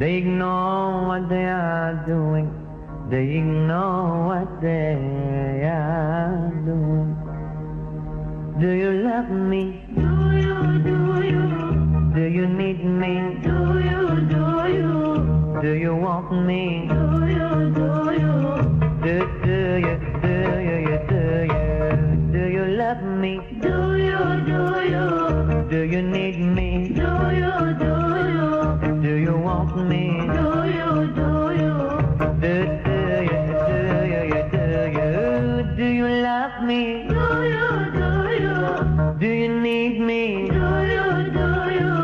They 0.00 0.14
ignore 0.16 1.06
what 1.06 1.28
they 1.28 1.44
are 1.44 2.02
doing. 2.04 2.50
They 3.10 3.36
ignore 3.36 4.26
what 4.26 4.60
they 4.60 5.62
are 5.62 6.50
doing. 6.66 7.14
Do 8.58 8.70
you 8.70 8.90
love 9.04 9.30
me? 9.30 9.80
Do 9.94 10.02
you, 10.34 10.56
do 10.82 10.98
you? 11.22 11.46
Do 12.12 12.22
you 12.26 12.48
need 12.48 12.84
me? 12.84 13.38
Do 13.40 13.78
you, 13.86 14.20
do 14.34 14.44
you? 14.66 15.60
Do 15.62 15.70
you 15.74 15.94
want 15.94 16.32
me? 16.44 16.88
Do 16.88 16.94
you, 17.36 17.70
do 17.70 17.86
you? 18.18 18.34
Do, 19.04 19.14
do 19.44 19.58
you, 19.78 19.94
do 20.22 20.28
you, 20.28 20.58
you, 20.58 20.66
do 20.66 20.90
you? 20.90 20.91
Do 22.82 22.88
you 22.88 22.94
love 22.94 23.04
me? 23.22 23.38
Do 23.60 23.68
you, 23.96 24.22
do 24.50 24.60
you? 24.90 25.06
Do 25.70 25.78
you 25.82 26.02
need 26.02 26.38
me? 26.40 26.88
Do 26.88 27.08
you, 27.40 27.54
do 27.78 27.92
you? 28.34 28.48
Do 29.02 29.12
you 29.24 29.36
want 29.38 29.76
me? 29.88 30.04
Do 30.36 30.46
you, 30.76 30.88
do 31.14 31.28
you? 31.62 31.74
Do, 32.42 32.54
do 32.82 32.98
you, 33.28 33.40
do 33.70 33.78
you, 34.10 34.22
you, 34.34 34.42
do 34.50 34.64
you? 34.98 35.76
Do 35.76 35.84
you 35.84 36.08
love 36.08 36.56
me? 36.64 36.82
Do 37.08 37.22
you, 37.54 37.70
do 37.98 38.08
you? 38.42 38.58
Do 39.20 39.28
you 39.28 39.48
need 39.60 40.00
me? 40.00 40.48
Do 40.48 40.66
you, 40.92 41.06
do 41.38 41.48
you? 41.78 41.94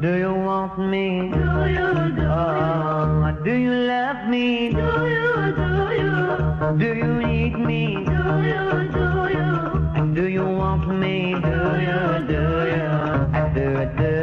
Do 0.00 0.10
you 0.16 0.32
want 0.32 0.78
me? 0.78 1.06
Do 1.34 1.44
you, 1.76 1.88
do 2.16 2.30
you? 2.60 3.44
Do 3.44 3.52
you 3.52 3.74
love 3.92 4.20
me? 4.30 4.46
Do 4.70 4.88
you, 5.18 5.28
do 5.60 5.68
you? 6.00 6.16
Do 6.78 6.88
you 6.96 7.10
need 7.26 7.58
me? 7.58 7.82
Do 8.06 8.22
you, 8.48 8.93
do 10.14 10.28
you? 10.28 10.44
Want 10.44 10.86
me? 10.88 11.34
Do 11.34 11.48
you, 11.88 12.26
do 12.28 12.44
you? 12.70 13.54
Do, 13.54 14.02
you? 14.02 14.13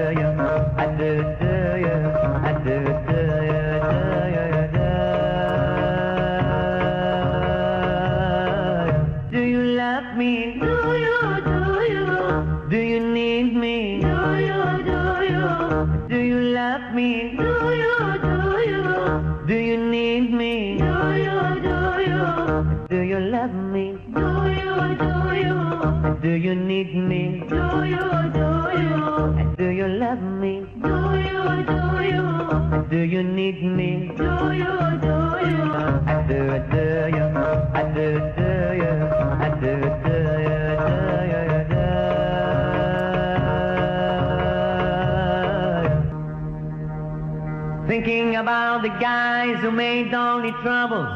The 48.81 48.89
guys 48.99 49.59
who 49.61 49.69
made 49.69 50.11
only 50.13 50.51
troubles. 50.63 51.07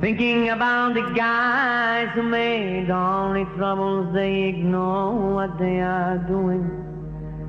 Thinking 0.00 0.50
about 0.50 0.94
the 0.94 1.12
guys 1.14 2.08
who 2.14 2.22
made 2.22 2.90
only 2.90 3.44
troubles, 3.56 4.12
they 4.12 4.42
ignore 4.48 5.34
what 5.34 5.56
they 5.58 5.80
are 5.80 6.18
doing. 6.18 6.68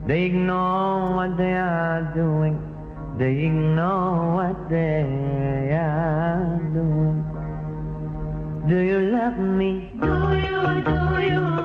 They 0.05 0.23
ignore 0.25 1.15
what 1.15 1.37
they 1.37 1.53
are 1.53 2.11
doing. 2.13 2.55
They 3.17 3.45
ignore 3.45 4.35
what 4.35 4.69
they 4.69 5.71
are 5.73 6.59
doing. 6.71 7.25
Do 8.67 8.77
you 8.77 8.99
love 9.11 9.37
me? 9.37 9.89
Do 9.99 10.13
you, 10.45 10.83
do 10.83 10.97
you? 11.29 11.55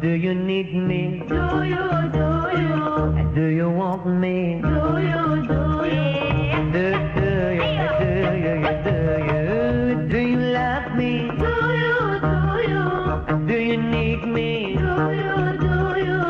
Do 0.00 0.10
you 0.10 0.34
need 0.34 0.74
me? 0.74 1.24
Do 1.28 1.64
you, 1.64 2.10
do 2.12 2.27
you? 2.60 3.32
Do 3.34 3.44
you 3.58 3.68
want 3.70 4.06
me? 4.06 4.60
Do 4.62 4.68
you, 4.68 5.24
do 5.50 5.60
you? 5.94 6.06
Do, 6.74 6.86
do 7.16 7.30
you, 7.60 7.76
do 8.00 8.12
you, 8.44 8.54
do 8.86 8.96
you? 9.28 9.44
Do 10.12 10.18
you 10.18 10.38
love 10.58 10.86
me? 10.96 11.12
Do 11.42 11.52
you, 11.82 11.98
do 12.24 12.36
you? 12.72 12.86
Do 13.48 13.56
you 13.68 13.76
need 13.76 14.22
me? 14.36 14.50
Do 14.76 14.92
you, 15.22 15.36
do 15.64 15.74
you? 16.06 16.22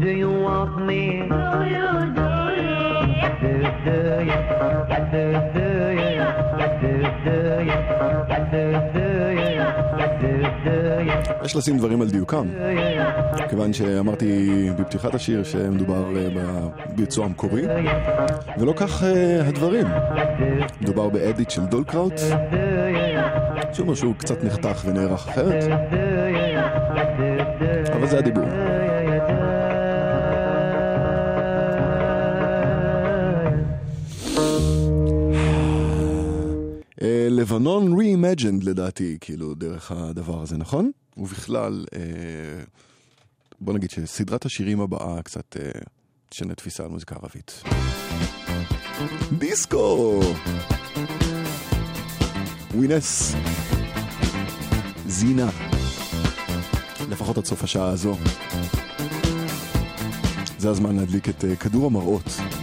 Do 0.00 0.10
you 0.10 0.30
want 0.30 0.74
me? 0.86 1.02
Do 1.28 1.40
you, 1.74 1.90
do 2.18 2.30
you? 2.60 2.78
Do, 3.40 3.52
do 3.84 3.98
you? 4.28 4.40
Do, 5.12 5.24
do 5.54 5.66
you? 6.00 6.18
Do, 6.80 6.90
do 7.24 7.36
you? 7.68 7.80
Do, 8.50 8.62
do 8.92 9.00
you? 9.00 9.05
יש 11.44 11.56
לשים 11.56 11.78
דברים 11.78 12.02
על 12.02 12.10
דיוקם. 12.10 12.46
כיוון 13.48 13.72
שאמרתי 13.72 14.68
בפתיחת 14.78 15.14
השיר 15.14 15.44
שמדובר 15.44 16.16
אה, 16.16 16.28
בביצוע 16.88 17.24
המקורי, 17.24 17.62
ולא 18.58 18.72
כך 18.76 19.02
אה, 19.04 19.48
הדברים. 19.48 19.86
מדובר 20.80 21.08
באדיט 21.08 21.50
של 21.50 21.64
דולקראוט, 21.66 22.20
שהוא 23.94 24.14
קצת 24.18 24.44
נחתך 24.44 24.82
ונערך 24.84 25.28
אחרת, 25.28 25.64
אבל 27.92 28.06
זה 28.06 28.18
הדיבור. 28.18 28.44
לבנון 37.30 38.00
re-imagined 38.00 38.64
לדעתי, 38.64 39.18
כאילו, 39.20 39.54
דרך 39.54 39.92
הדבר 39.92 40.42
הזה, 40.42 40.56
נכון? 40.56 40.90
ובכלל, 41.16 41.84
אה, 41.94 42.64
בוא 43.60 43.74
נגיד 43.74 43.90
שסדרת 43.90 44.44
השירים 44.44 44.80
הבאה 44.80 45.22
קצת 45.22 45.56
אה, 45.60 45.70
תשנה 46.28 46.54
תפיסה 46.54 46.84
על 46.84 46.90
מוזיקה 46.90 47.14
ערבית. 47.14 47.62
דיסקו! 49.38 50.20
ווינס. 52.74 53.34
זינה. 55.06 55.50
לפחות 57.10 57.38
עד 57.38 57.44
סוף 57.44 57.64
השעה 57.64 57.88
הזו. 57.88 58.16
זה 60.58 60.70
הזמן 60.70 60.96
להדליק 60.96 61.28
את 61.28 61.44
אה, 61.44 61.56
כדור 61.56 61.86
המראות. 61.86 62.55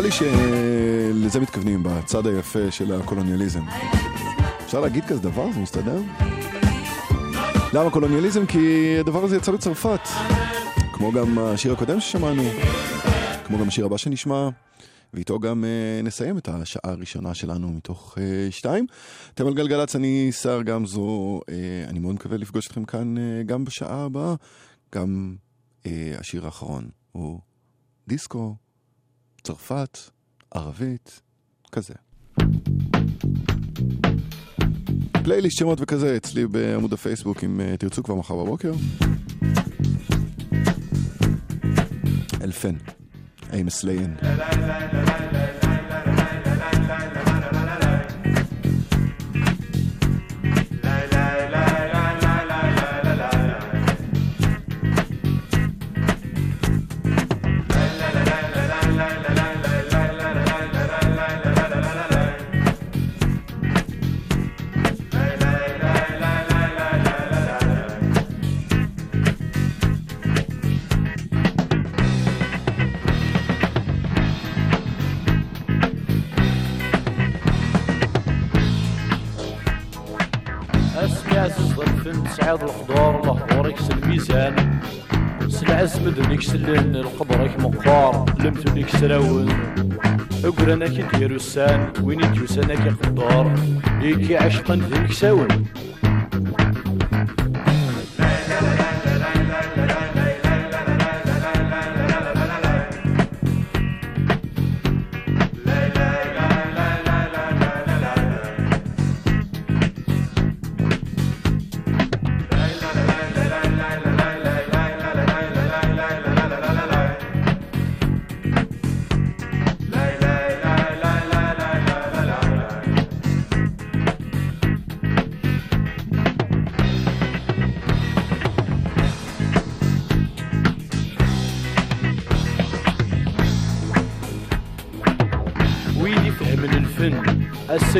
נראה 0.00 0.10
לי 0.10 0.16
שלזה 1.14 1.40
מתכוונים, 1.40 1.82
בצד 1.82 2.26
היפה 2.26 2.70
של 2.70 3.00
הקולוניאליזם. 3.00 3.62
אפשר 4.64 4.80
להגיד 4.80 5.04
כזה 5.04 5.20
דבר? 5.20 5.52
זה 5.52 5.60
מסתדר? 5.60 6.02
למה 7.72 7.90
קולוניאליזם? 7.90 8.46
כי 8.46 8.96
הדבר 9.00 9.24
הזה 9.24 9.36
יצא 9.36 9.52
בצרפת. 9.52 10.00
כמו 10.92 11.12
גם 11.12 11.38
השיר 11.38 11.72
הקודם 11.72 12.00
ששמענו, 12.00 12.42
כמו 13.44 13.58
גם 13.58 13.68
השיר 13.68 13.86
הבא 13.86 13.96
שנשמע, 13.96 14.48
ואיתו 15.14 15.38
גם 15.38 15.64
אה, 15.64 16.02
נסיים 16.02 16.38
את 16.38 16.48
השעה 16.48 16.92
הראשונה 16.92 17.34
שלנו 17.34 17.68
מתוך 17.68 18.18
אה, 18.18 18.50
שתיים. 18.50 18.86
אתם 19.34 19.46
על 19.46 19.54
גלגלצ, 19.54 19.96
אני 19.96 20.32
שר 20.32 20.62
גמזו, 20.62 21.40
אה, 21.48 21.54
אני 21.88 21.98
מאוד 21.98 22.14
מקווה 22.14 22.38
לפגוש 22.38 22.66
אתכם 22.66 22.84
כאן 22.84 23.18
אה, 23.18 23.42
גם 23.46 23.64
בשעה 23.64 24.04
הבאה. 24.04 24.34
גם 24.94 25.36
אה, 25.86 26.14
השיר 26.18 26.44
האחרון 26.44 26.88
הוא 27.12 27.40
דיסקו, 28.08 28.54
צרפת, 29.42 29.98
ערבית, 30.54 31.20
כזה. 31.72 31.94
פלייליסט 35.24 35.58
שמות 35.58 35.78
וכזה 35.80 36.16
אצלי 36.16 36.46
בעמוד 36.46 36.92
הפייסבוק 36.92 37.44
אם 37.44 37.60
אה, 37.60 37.76
תרצו 37.76 38.02
כבר 38.02 38.14
מחר 38.14 38.36
בבוקר. 38.36 38.72
אלפן, 42.42 42.74
איימס 43.52 43.84
ליין. 43.84 44.16
سعاد 82.30 82.62
الخضار 82.62 83.20
الله 83.20 83.68
يكسر 83.68 83.84
سلميزان 83.84 84.80
سلع 85.48 85.84
اسمد 85.84 86.40
سلين 86.40 86.96
القبرك 86.96 87.60
مقار 87.60 88.24
لمتو 88.38 88.76
يكسراون 88.76 89.48
اقرانا 90.44 90.86
أقرانك 90.86 91.14
ديرو 91.16 91.36
السان 91.36 91.92
وين 92.02 92.20
يتوسانا 92.20 92.74
كي 92.74 92.90
قدار 92.90 93.54
يكي 94.02 94.36
عشقا 94.36 94.74
ذي 94.74 95.12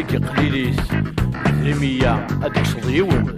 ثق 0.01 0.17
قليليس 0.17 0.77
لمية 1.63 2.27
هاديك 2.43 2.67
صديون 2.67 3.37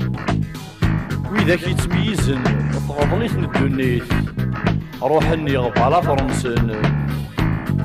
وإذاك 1.32 1.68
يتميزن 1.68 2.42
تغضنيتن 2.88 3.44
الدنيت 3.44 4.04
روحني 5.02 5.56
على 5.56 6.02
فرنسن. 6.02 6.70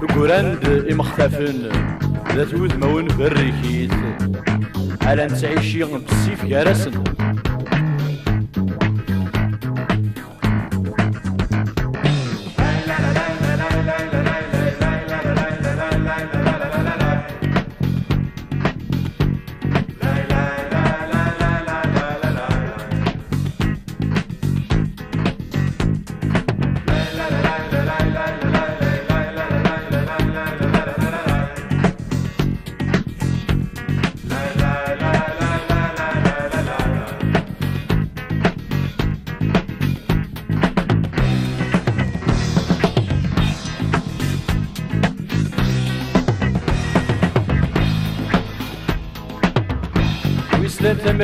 وكراند 0.03 0.85
إمختفن 0.91 1.69
ذات 2.35 2.53
وذمون 2.53 3.07
بريكيت 3.07 3.93
ألا 5.07 5.25
نتعيشي 5.25 5.83
بسيف 5.83 6.45
كارسن 6.45 7.03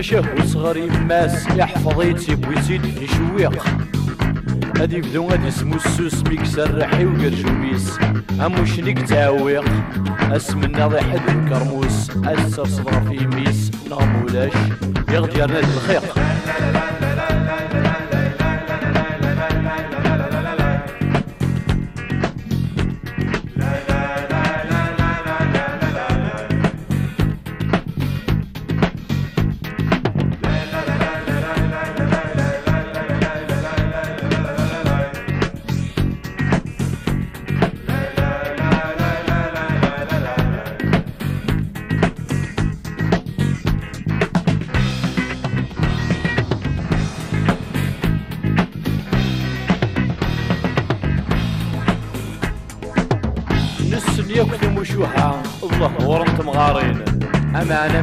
تماشاه 0.04 0.36
وصغر 0.43 0.78
يماس 0.78 1.47
يحفظ 1.47 2.01
يتيب 2.01 2.47
ويزيد 2.47 2.86
يشويق 2.86 3.64
هادي 4.78 5.01
بدو 5.01 5.28
غادي 5.28 5.47
اسمو 5.47 5.76
السوس 5.76 6.24
ميكسر 6.24 6.78
رحي 6.78 7.06
وقرجوميس 7.06 7.99
همو 8.39 8.66
شنيك 8.66 8.99
تعويق 9.01 9.64
اسمنا 10.32 10.88
ضي 10.88 11.01
حد 11.01 11.30
الكرموس 11.30 12.10
اسا 12.26 12.64
صدر 12.64 13.01
في 13.01 13.28
ميس. 13.28 13.72
نغمولاش 13.89 14.54
يغدي 15.10 15.41
رناد 15.41 15.64
الخيق 15.64 16.22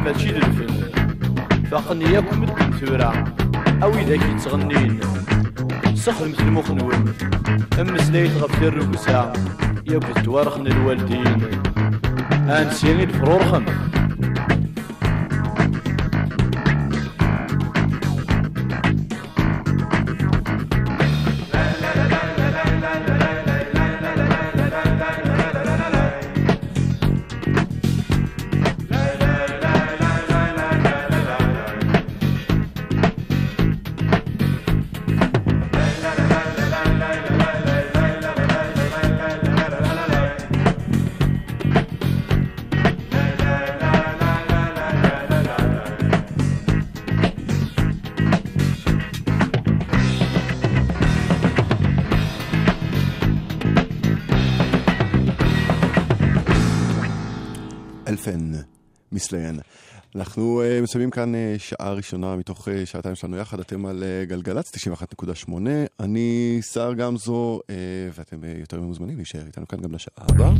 ماشي 0.00 0.32
للفن 0.32 0.66
فقني 1.70 2.04
ياكل 2.04 2.36
مدن 2.36 2.72
ثورة 2.72 3.34
أو 3.82 3.90
إذا 3.94 4.16
كي 4.16 4.34
تغنين 4.44 5.00
سخر 5.94 6.28
مثل 6.28 6.44
مخنون 6.44 7.14
أما 7.80 7.98
سلايت 7.98 8.30
غفير 8.36 8.68
الرقسة 8.68 9.32
ياكل 9.86 10.22
توارخن 10.24 10.66
الوالدين 10.66 11.40
أنسيني 12.48 13.04
الفرورخن 13.04 13.64
אנחנו 60.31 60.61
uh, 60.61 60.83
מסיימים 60.83 61.11
כאן 61.11 61.33
uh, 61.35 61.37
שעה 61.57 61.93
ראשונה 61.93 62.35
מתוך 62.35 62.67
uh, 62.67 62.71
שעתיים 62.85 63.15
שלנו 63.15 63.37
יחד, 63.37 63.59
אתם 63.59 63.85
על 63.85 64.03
uh, 64.03 64.29
גלגלצ 64.29 64.71
91.8, 64.75 65.51
אני 65.99 66.57
סער 66.61 66.93
גמזו, 66.93 67.59
uh, 67.59 67.71
ואתם 68.17 68.37
uh, 68.41 68.59
יותר 68.59 68.79
ממוזמנים 68.79 69.17
להישאר 69.17 69.41
איתנו 69.47 69.67
כאן 69.67 69.79
גם 69.79 69.91
לשעה 69.93 70.25
הבאה. 70.29 70.51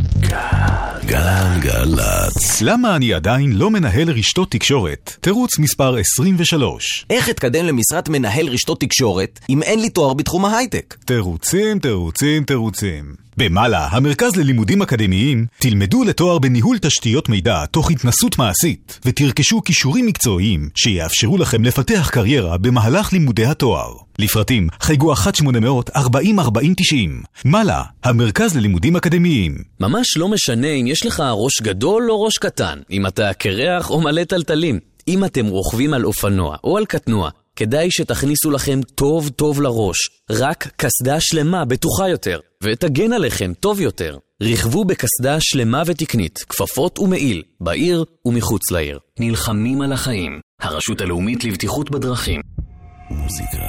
גלגלצ. 1.06 2.62
למה 2.62 2.96
אני 2.96 3.14
עדיין 3.14 3.52
לא 3.52 3.70
מנהל 3.72 4.10
רשתות 4.10 4.52
תקשורת? 4.52 5.18
תירוץ 5.22 5.60
מספר 5.60 5.96
23. 5.96 7.06
איך 7.10 7.30
אתקדם 7.30 7.66
למשרת 7.66 8.10
מנהל 8.10 8.48
רשתות 8.48 8.80
תקשורת 8.80 9.40
אם 9.50 9.64
אין 9.64 9.80
לי 9.80 9.90
תואר 9.90 10.14
בתחום 10.14 10.46
ההייטק? 10.46 10.96
תירוצים, 11.06 11.80
תירוצים, 11.80 12.44
תירוצים. 12.44 13.31
במעלה, 13.38 13.88
המרכז 13.92 14.36
ללימודים 14.36 14.82
אקדמיים, 14.82 15.46
תלמדו 15.60 16.04
לתואר 16.04 16.40
בניהול 16.40 16.78
תשתיות 16.78 17.30
מידע 17.30 17.66
תוך 17.66 17.92
התנסות 17.92 18.38
מעשית, 18.38 19.00
ותרכשו 19.06 19.62
כישורים 19.62 20.06
מקצועיים 20.06 20.70
שיאפשרו 20.76 21.38
לכם 21.38 21.64
לפתח 21.64 22.10
קריירה 22.12 22.58
במהלך 22.58 23.14
לימודי 23.14 23.46
התואר. 23.46 23.94
לפרטים, 24.20 24.68
חייגו 24.82 25.14
1-800-404090. 25.14 25.16
מעלה, 27.46 27.84
המרכז 28.04 28.56
ללימודים 28.56 28.96
אקדמיים. 28.96 29.58
ממש 29.80 30.18
לא 30.18 30.28
משנה 30.28 30.68
אם 30.68 30.88
יש 30.88 31.06
לך 31.06 31.24
ראש 31.34 31.62
גדול 31.62 32.12
או 32.12 32.24
ראש 32.24 32.38
קטן, 32.38 32.80
אם 32.92 33.08
אתה 33.08 33.34
קרח 33.34 33.90
או 33.90 34.02
מלא 34.02 34.24
טלטלים. 34.24 34.80
אם 35.08 35.26
אתם 35.26 35.46
רוכבים 35.46 35.94
על 35.94 36.06
אופנוע 36.06 36.56
או 36.64 36.78
על 36.78 36.86
קטנוע, 36.86 37.30
כדאי 37.56 37.88
שתכניסו 37.92 38.52
לכם 38.52 38.80
טוב 38.96 39.30
טוב 39.30 39.62
לראש, 39.62 39.98
רק 40.30 40.68
קסדה 40.76 41.18
שלמה 41.20 41.66
בטוחה 41.66 42.10
יותר, 42.10 42.40
ותגן 42.64 43.14
עליכם 43.14 43.54
טוב 43.60 43.82
יותר. 43.82 44.18
רכבו 44.42 44.86
בקסדה 44.86 45.38
שלמה 45.40 45.84
ותקנית, 45.86 46.40
כפפות 46.50 47.00
ומעיל, 47.00 47.44
בעיר 47.62 48.06
ומחוץ 48.26 48.72
לעיר. 48.72 49.00
נלחמים 49.20 49.82
על 49.82 49.94
החיים. 49.94 50.40
הרשות 50.62 51.02
הלאומית 51.02 51.44
לבטיחות 51.44 51.92
בדרכים. 51.92 52.42
מוזיקה 53.10 53.68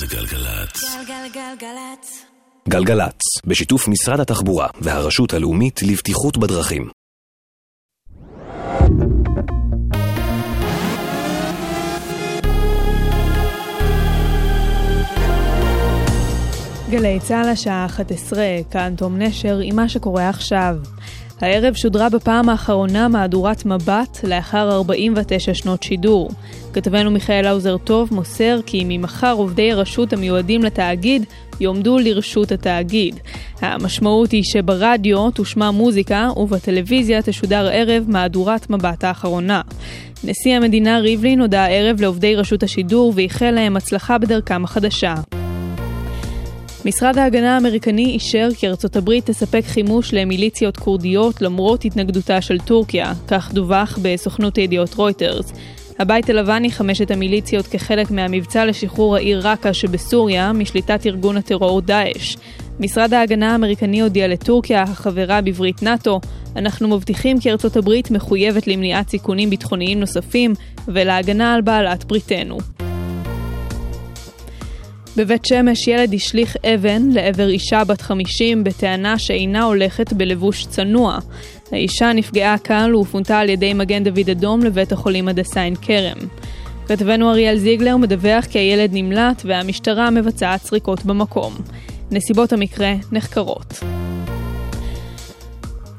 זה 0.00 0.06
גלגלצ. 0.06 0.82
גלגלגלגלצ. 1.08 2.24
גלגלצ, 2.68 3.20
בשיתוף 3.46 3.88
משרד 3.88 4.20
התחבורה 4.20 4.68
והרשות 4.80 5.34
הלאומית 5.34 5.82
לבטיחות 5.82 6.36
בדרכים. 6.36 6.90
גלי 16.90 17.18
צה"ל 17.20 17.48
השעה 17.48 17.86
11, 17.86 18.44
כאן 18.70 18.94
תום 18.96 19.18
נשר 19.18 19.58
עם 19.62 19.76
מה 19.76 19.88
שקורה 19.88 20.28
עכשיו. 20.28 20.76
הערב 21.40 21.74
שודרה 21.74 22.08
בפעם 22.08 22.48
האחרונה 22.48 23.08
מהדורת 23.08 23.66
מבט 23.66 24.24
לאחר 24.24 24.72
49 24.72 25.54
שנות 25.54 25.82
שידור. 25.82 26.30
כתבנו 26.72 27.10
מיכאל 27.10 27.46
האוזר 27.46 27.76
טוב 27.76 28.08
מוסר 28.14 28.60
כי 28.66 28.84
ממחר 28.88 29.32
עובדי 29.32 29.72
הרשות 29.72 30.12
המיועדים 30.12 30.62
לתאגיד 30.62 31.24
יועמדו 31.60 31.98
לרשות 31.98 32.52
התאגיד. 32.52 33.20
המשמעות 33.60 34.30
היא 34.30 34.42
שברדיו 34.44 35.30
תושמע 35.30 35.70
מוזיקה 35.70 36.28
ובטלוויזיה 36.36 37.22
תשודר 37.22 37.66
הערב 37.66 38.04
מהדורת 38.08 38.70
מבט 38.70 39.04
האחרונה. 39.04 39.60
נשיא 40.24 40.56
המדינה 40.56 40.98
ריבלין 40.98 41.40
הודה 41.40 41.64
הערב 41.64 42.00
לעובדי 42.00 42.34
רשות 42.34 42.62
השידור 42.62 43.12
ואיחל 43.16 43.50
להם 43.50 43.76
הצלחה 43.76 44.18
בדרכם 44.18 44.64
החדשה. 44.64 45.14
משרד 46.84 47.18
ההגנה 47.18 47.54
האמריקני 47.54 48.04
אישר 48.04 48.48
כי 48.56 48.68
ארצות 48.68 48.96
הברית 48.96 49.26
תספק 49.26 49.62
חימוש 49.64 50.14
למיליציות 50.14 50.76
כורדיות 50.76 51.42
למרות 51.42 51.84
התנגדותה 51.84 52.40
של 52.40 52.58
טורקיה, 52.58 53.12
כך 53.28 53.52
דווח 53.52 53.98
בסוכנות 54.02 54.56
הידיעות 54.56 54.94
רויטרס. 54.94 55.52
הבית 55.98 56.30
הלבן 56.30 56.64
יחמש 56.64 57.00
את 57.00 57.10
המיליציות 57.10 57.66
כחלק 57.66 58.10
מהמבצע 58.10 58.64
לשחרור 58.64 59.16
העיר 59.16 59.48
ראקה 59.48 59.74
שבסוריה 59.74 60.52
משליטת 60.52 61.06
ארגון 61.06 61.36
הטרור 61.36 61.80
דאעש. 61.80 62.36
משרד 62.80 63.14
ההגנה 63.14 63.52
האמריקני 63.52 64.00
הודיע 64.00 64.28
לטורקיה, 64.28 64.82
החברה 64.82 65.40
בברית 65.40 65.82
נאט"ו, 65.82 66.20
אנחנו 66.56 66.88
מבטיחים 66.88 67.40
כי 67.40 67.50
ארצות 67.50 67.76
הברית 67.76 68.10
מחויבת 68.10 68.66
למניעת 68.66 69.08
סיכונים 69.08 69.50
ביטחוניים 69.50 70.00
נוספים 70.00 70.54
ולהגנה 70.88 71.54
על 71.54 71.60
בעלת 71.60 72.04
בריתנו. 72.04 72.87
בבית 75.18 75.44
שמש 75.44 75.88
ילד 75.88 76.14
השליך 76.14 76.56
אבן 76.74 77.02
לעבר 77.12 77.48
אישה 77.48 77.84
בת 77.84 78.00
50 78.00 78.64
בטענה 78.64 79.18
שאינה 79.18 79.64
הולכת 79.64 80.12
בלבוש 80.12 80.66
צנוע. 80.66 81.18
האישה 81.72 82.12
נפגעה 82.12 82.58
קל 82.58 82.94
ופונתה 82.96 83.38
על 83.38 83.48
ידי 83.48 83.74
מגן 83.74 84.04
דוד 84.04 84.30
אדום 84.30 84.62
לבית 84.62 84.92
החולים 84.92 85.28
הדסה 85.28 85.62
עין 85.62 85.74
כרם. 85.76 86.18
כתבנו 86.86 87.30
אריאל 87.30 87.56
זיגלר 87.56 87.96
מדווח 87.96 88.44
כי 88.44 88.58
הילד 88.58 88.90
נמלט 88.92 89.42
והמשטרה 89.44 90.10
מבצעת 90.10 90.62
סריקות 90.62 91.04
במקום. 91.04 91.54
נסיבות 92.10 92.52
המקרה 92.52 92.92
נחקרות. 93.12 93.80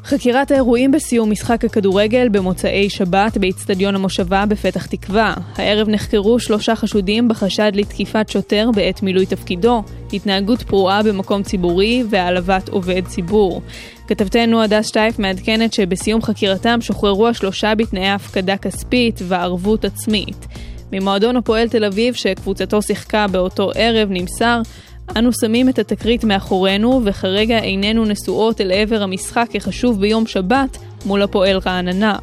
חקירת 0.10 0.51
האירועים 0.51 0.91
בסיום 0.91 1.32
משחק 1.32 1.66
הכדורגל 1.66 2.30
במוצאי 2.30 2.89
שבת 2.89 3.38
באיצטדיון 3.38 3.95
המושבה 3.95 4.45
בפתח 4.45 4.86
תקווה. 4.86 5.34
הערב 5.55 5.89
נחקרו 5.89 6.39
שלושה 6.39 6.76
חשודים 6.76 7.28
בחשד 7.28 7.72
לתקיפת 7.74 8.30
שוטר 8.30 8.70
בעת 8.76 9.03
מילוי 9.03 9.26
תפקידו, 9.26 9.84
התנהגות 10.14 10.62
פרועה 10.62 11.03
במקום 11.03 11.43
ציבורי 11.43 12.03
והעלבת 12.10 12.70
עובד 12.70 13.07
ציבור. 13.07 13.62
כתבתנו 14.07 14.62
הדס 14.62 14.88
שטייף 14.88 15.20
מעדכנת 15.20 15.74
שבסיום 15.74 16.22
חקירתם 16.22 16.82
שוחררו 16.82 17.28
השלושה 17.28 17.76
בתנאי 17.76 18.10
הפקדה 18.10 18.57
כספית 18.57 19.20
וערבות 19.28 19.86
עצמית. 19.86 20.47
ממועדון 20.91 21.38
הפועל 21.38 21.70
תל 21.70 21.86
אביב 21.86 22.14
שקבוצתו 22.14 22.82
שיחקה 22.82 23.28
באותו 23.28 23.72
ערב 23.76 24.10
נמסר 24.12 24.62
אנו 25.18 25.30
שמים 25.34 25.70
את 25.70 25.80
התקרית 25.80 26.24
מאחורינו 26.24 27.01
וכרגע 27.03 27.60
איננו 27.60 28.05
נשואות 28.05 28.62
אל 28.62 28.72
עבר 28.72 29.03
המשחק 29.03 29.49
החשוב 29.55 29.99
ביום 29.99 30.28
שבת 30.28 30.78
מול 31.05 31.22
הפועל 31.22 31.57
רעננה. 31.66 32.16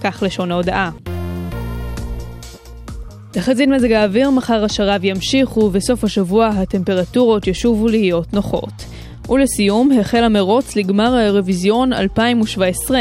כך 0.00 0.22
לשון 0.26 0.52
ההודעה. 0.52 0.90
תחזית 3.30 3.68
מזג 3.68 3.92
האוויר 3.92 4.30
מחר 4.30 4.64
השרב 4.64 5.04
ימשיך 5.04 5.56
ובסוף 5.56 6.04
השבוע 6.04 6.46
הטמפרטורות 6.46 7.46
ישובו 7.46 7.88
להיות 7.88 8.32
נוחות. 8.32 8.84
ולסיום, 9.28 9.90
החל 10.00 10.24
המרוץ 10.24 10.76
לגמר 10.76 11.14
האירוויזיון 11.14 11.92
2017. 11.92 13.00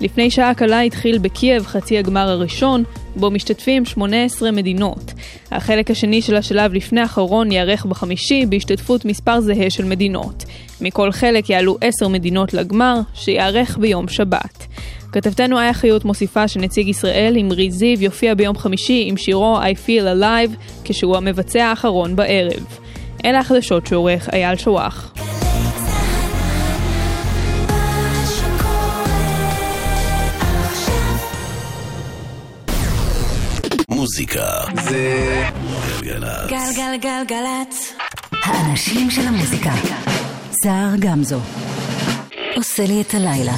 לפני 0.00 0.30
שעה 0.30 0.54
קלה 0.54 0.80
התחיל 0.80 1.18
בקייב 1.18 1.66
חצי 1.66 1.98
הגמר 1.98 2.28
הראשון, 2.28 2.84
בו 3.16 3.30
משתתפים 3.30 3.84
18 3.84 4.50
מדינות. 4.50 5.12
החלק 5.50 5.90
השני 5.90 6.22
של 6.22 6.36
השלב 6.36 6.72
לפני 6.72 7.00
האחרון 7.00 7.52
ייערך 7.52 7.86
בחמישי 7.86 8.46
בהשתתפות 8.48 9.04
מספר 9.04 9.40
זהה 9.40 9.70
של 9.70 9.84
מדינות. 9.84 10.44
מכל 10.80 11.12
חלק 11.12 11.50
יעלו 11.50 11.76
10 11.80 12.08
מדינות 12.08 12.54
לגמר, 12.54 13.00
שייערך 13.14 13.78
ביום 13.78 14.08
שבת. 14.08 14.66
כתבתנו 15.12 15.60
איה 15.60 15.74
חיות 15.74 16.04
מוסיפה 16.04 16.48
שנציג 16.48 16.88
ישראל, 16.88 17.36
אמרי 17.40 17.70
זיו, 17.70 18.02
יופיע 18.02 18.34
ביום 18.34 18.58
חמישי 18.58 19.04
עם 19.06 19.16
שירו 19.16 19.58
I 19.60 19.86
Feel 19.86 20.20
Alive, 20.20 20.80
כשהוא 20.84 21.16
המבצע 21.16 21.64
האחרון 21.64 22.16
בערב. 22.16 22.66
אלה 23.24 23.38
החדשות 23.38 23.86
שעורך 23.86 24.28
אייל 24.32 24.56
שואח. 24.56 25.12
מוזיקה 34.08 34.64
זה 34.84 35.44
גלגלצ. 36.00 36.50
גלגלגלגלצ. 36.50 37.92
האנשים 38.44 39.10
של 39.10 39.26
המוזיקה. 39.26 39.70
סער 40.62 40.90
גמזו. 40.98 41.40
עושה 42.56 42.86
לי 42.86 43.00
את 43.00 43.14
הלילה. 43.14 43.54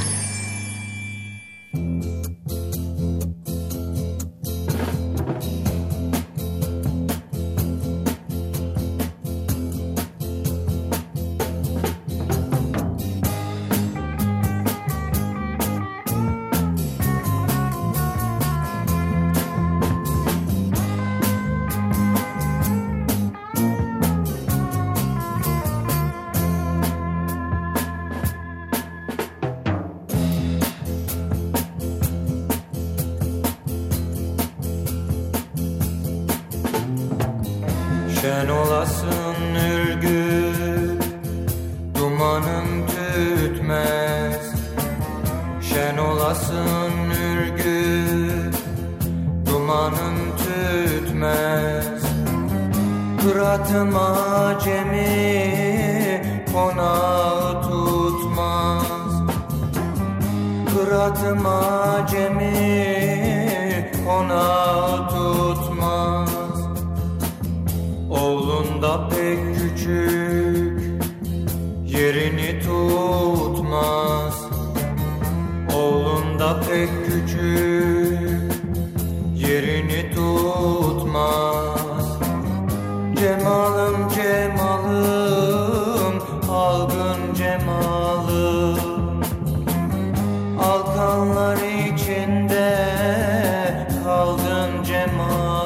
on. 95.31 95.60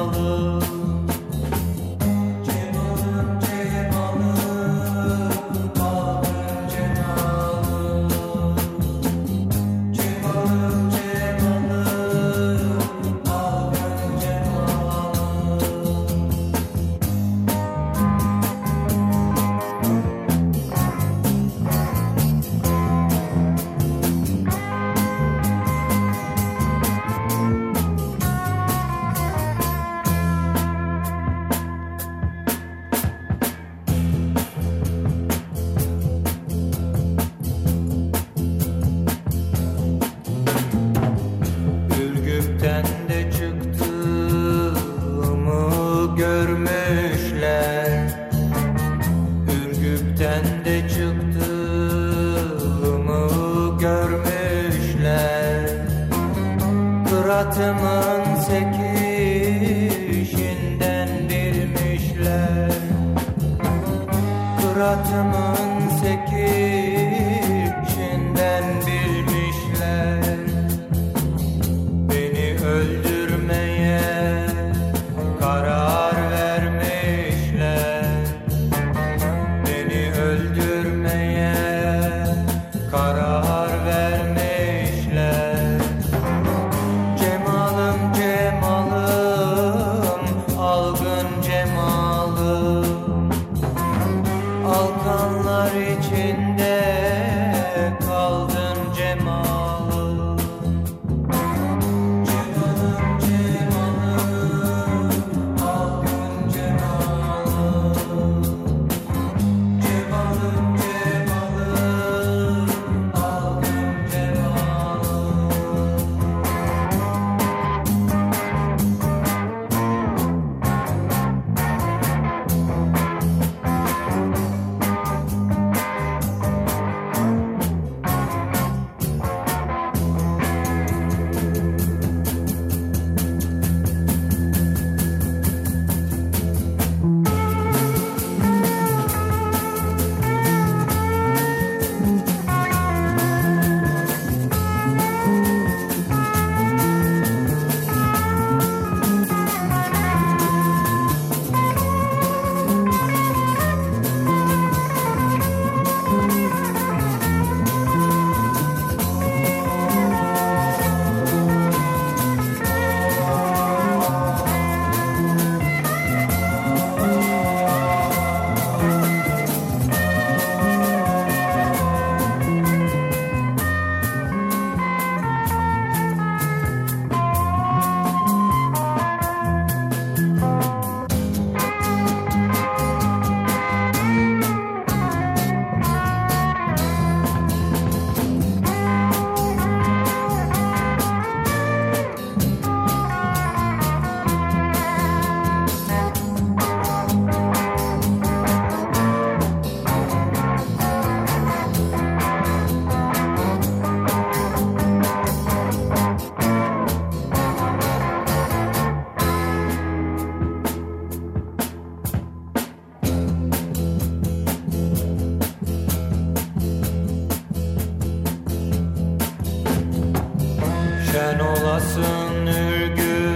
Sen 221.15 221.39
olasın 221.39 222.47
ürgü 222.47 223.35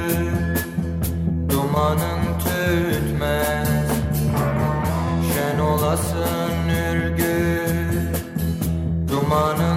Dumanın 1.49 2.39
tütmez 2.39 3.89
Şen 5.33 5.59
olasın 5.59 6.69
ürgü 6.69 7.63
Dumanın 9.11 9.68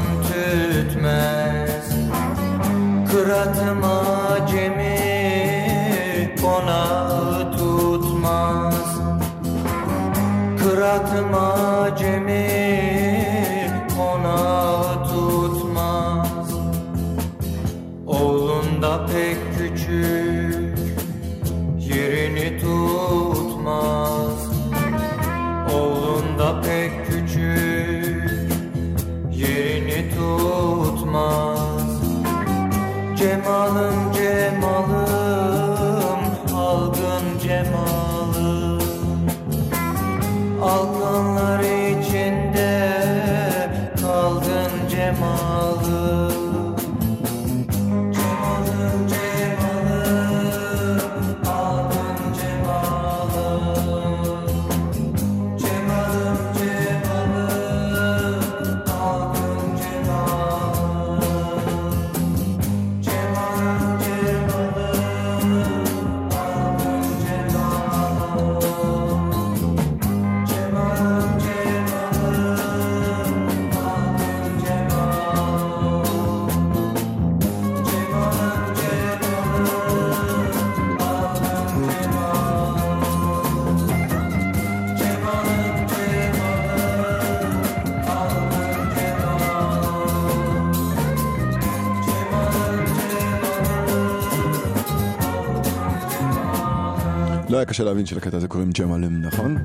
קשה 97.72 97.84
להבין 97.84 98.06
שלקטע 98.06 98.36
הזה 98.36 98.48
קוראים 98.48 98.70
ג'מאלם, 98.70 99.22
נכון? 99.22 99.56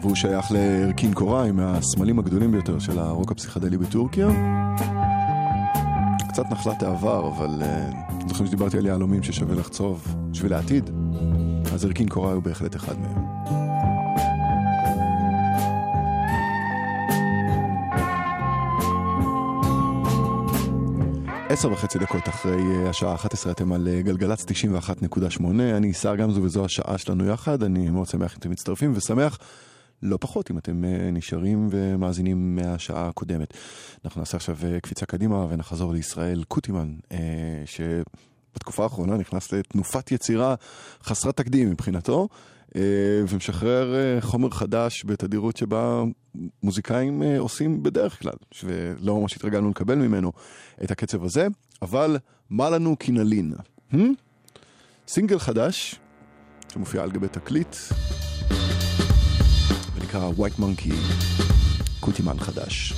והוא 0.00 0.14
שייך 0.14 0.52
לארקין 0.52 1.14
קוראי, 1.14 1.52
מהסמלים 1.52 2.18
הגדולים 2.18 2.52
ביותר 2.52 2.78
של 2.78 2.98
הרוק 2.98 3.32
הפסיכדלי 3.32 3.78
בטורקיה. 3.78 4.28
קצת 6.28 6.42
נחלת 6.50 6.82
העבר, 6.82 7.28
אבל 7.28 7.62
uh, 7.62 8.28
זוכרים 8.28 8.46
שדיברתי 8.46 8.78
על 8.78 8.86
יהלומים 8.86 9.22
ששווה 9.22 9.54
לחצוב 9.54 10.16
בשביל 10.30 10.52
העתיד? 10.52 10.90
אז 11.72 11.84
ארקין 11.84 12.08
קוראי 12.08 12.32
הוא 12.32 12.42
בהחלט 12.42 12.76
אחד 12.76 12.94
מהם. 13.00 13.25
עשר 21.58 21.72
וחצי 21.72 21.98
דקות 21.98 22.28
אחרי 22.28 22.60
אה, 22.60 22.90
השעה 22.90 23.14
11 23.14 23.52
אתם 23.52 23.72
על 23.72 23.88
אה, 23.88 24.02
גלגלצ 24.02 24.44
91.8, 24.44 25.44
אני 25.76 25.92
שר 25.92 26.16
גמזו 26.16 26.42
וזו 26.42 26.64
השעה 26.64 26.98
שלנו 26.98 27.26
יחד, 27.26 27.62
אני 27.62 27.90
מאוד 27.90 28.08
שמח 28.08 28.32
אם 28.32 28.38
אתם 28.38 28.50
מצטרפים 28.50 28.92
ושמח 28.96 29.38
לא 30.02 30.18
פחות 30.20 30.50
אם 30.50 30.58
אתם 30.58 30.84
אה, 30.84 31.10
נשארים 31.12 31.68
ומאזינים 31.70 32.56
מהשעה 32.56 33.08
הקודמת. 33.08 33.54
אנחנו 34.04 34.20
נעשה 34.20 34.36
עכשיו 34.36 34.56
קפיצה 34.82 35.06
קדימה 35.06 35.46
ונחזור 35.48 35.92
לישראל 35.92 36.44
קוטימן, 36.48 36.94
שבתקופה 37.66 38.82
האחרונה 38.82 39.16
נכנס 39.16 39.52
לתנופת 39.52 40.12
יצירה 40.12 40.54
חסרת 41.02 41.36
תקדים 41.36 41.70
מבחינתו. 41.70 42.28
אה, 42.76 42.82
ומשחרר 43.28 43.94
אה, 43.94 44.20
חומר 44.20 44.50
חדש 44.50 45.04
בתדירות 45.04 45.56
שבה 45.56 46.02
מוזיקאים 46.62 47.22
אה, 47.22 47.38
עושים 47.38 47.82
בדרך 47.82 48.22
כלל, 48.22 48.32
ולא 48.64 49.20
ממש 49.20 49.36
התרגלנו 49.36 49.70
לקבל 49.70 49.94
ממנו 49.94 50.32
את 50.84 50.90
הקצב 50.90 51.24
הזה, 51.24 51.46
אבל 51.82 52.16
מה 52.50 52.70
לנו 52.70 52.96
כי? 52.98 53.56
Hmm? 53.92 53.96
סינגל 55.08 55.38
חדש 55.38 56.00
שמופיע 56.72 57.02
על 57.02 57.10
גבי 57.10 57.28
תקליט 57.28 57.76
ונקרא 59.94 60.30
White 60.38 60.60
Monkey, 60.60 60.94
קוטימן 62.00 62.38
חדש. 62.38 62.92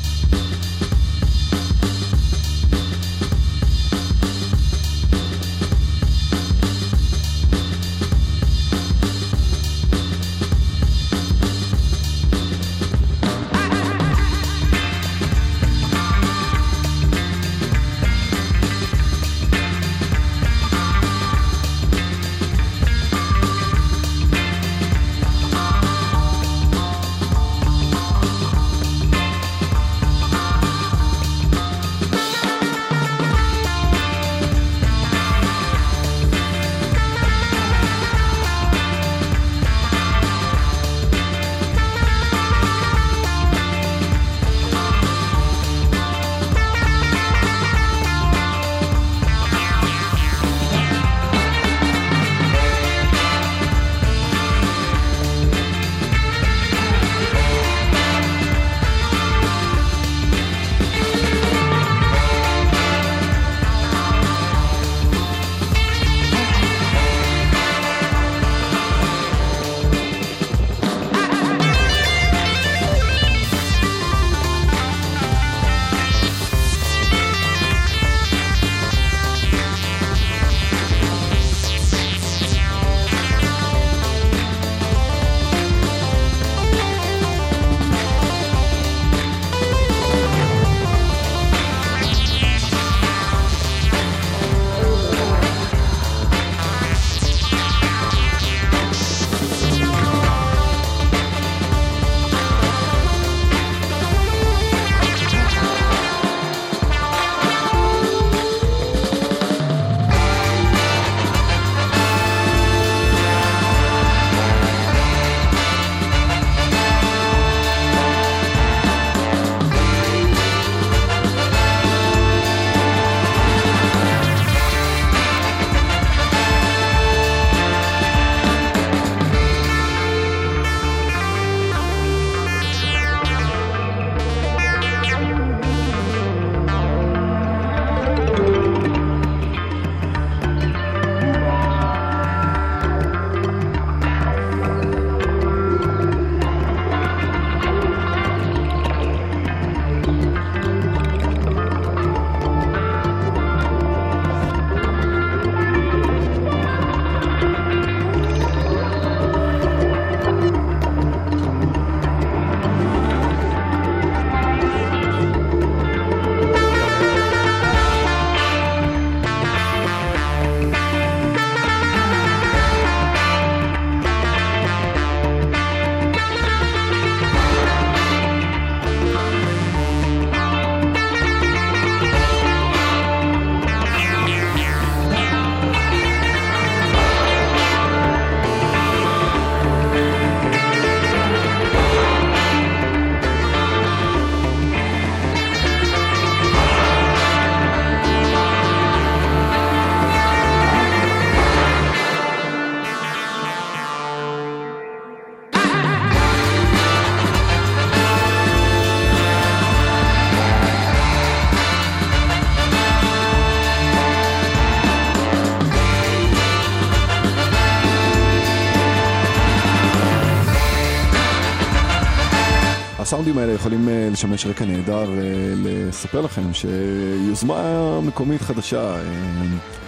הסאונדים 223.19 223.39
האלה 223.39 223.53
יכולים 223.53 223.89
אה, 223.89 224.09
לשמש 224.13 224.47
רקע 224.47 224.65
נהדר 224.65 225.19
אה, 225.19 225.25
לספר 225.57 226.21
לכם 226.21 226.55
שיוזמה 226.55 228.01
מקומית 228.01 228.43
חדשה 228.43 228.97
אה, 228.97 229.03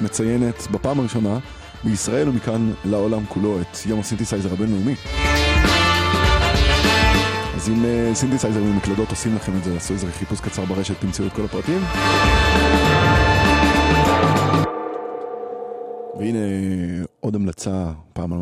מציינת 0.00 0.66
בפעם 0.70 1.00
הראשונה 1.00 1.38
בישראל 1.84 2.28
ומכאן 2.28 2.72
לעולם 2.84 3.24
כולו 3.28 3.60
את 3.60 3.78
יום 3.86 4.00
הסינתסייזר 4.00 4.52
הבינלאומי. 4.52 4.94
אז 7.56 7.68
אם 7.68 7.84
סינתסייזר 8.14 8.60
ומקלדות 8.60 9.10
עושים 9.10 9.36
לכם 9.36 9.52
את 9.58 9.64
זה, 9.64 9.76
עשו 9.76 9.94
איזה 9.94 10.12
חיפוש 10.12 10.40
קצר 10.40 10.64
ברשת, 10.64 11.00
תמצאו 11.00 11.26
את 11.26 11.32
כל 11.32 11.44
הפרטים. 11.44 11.80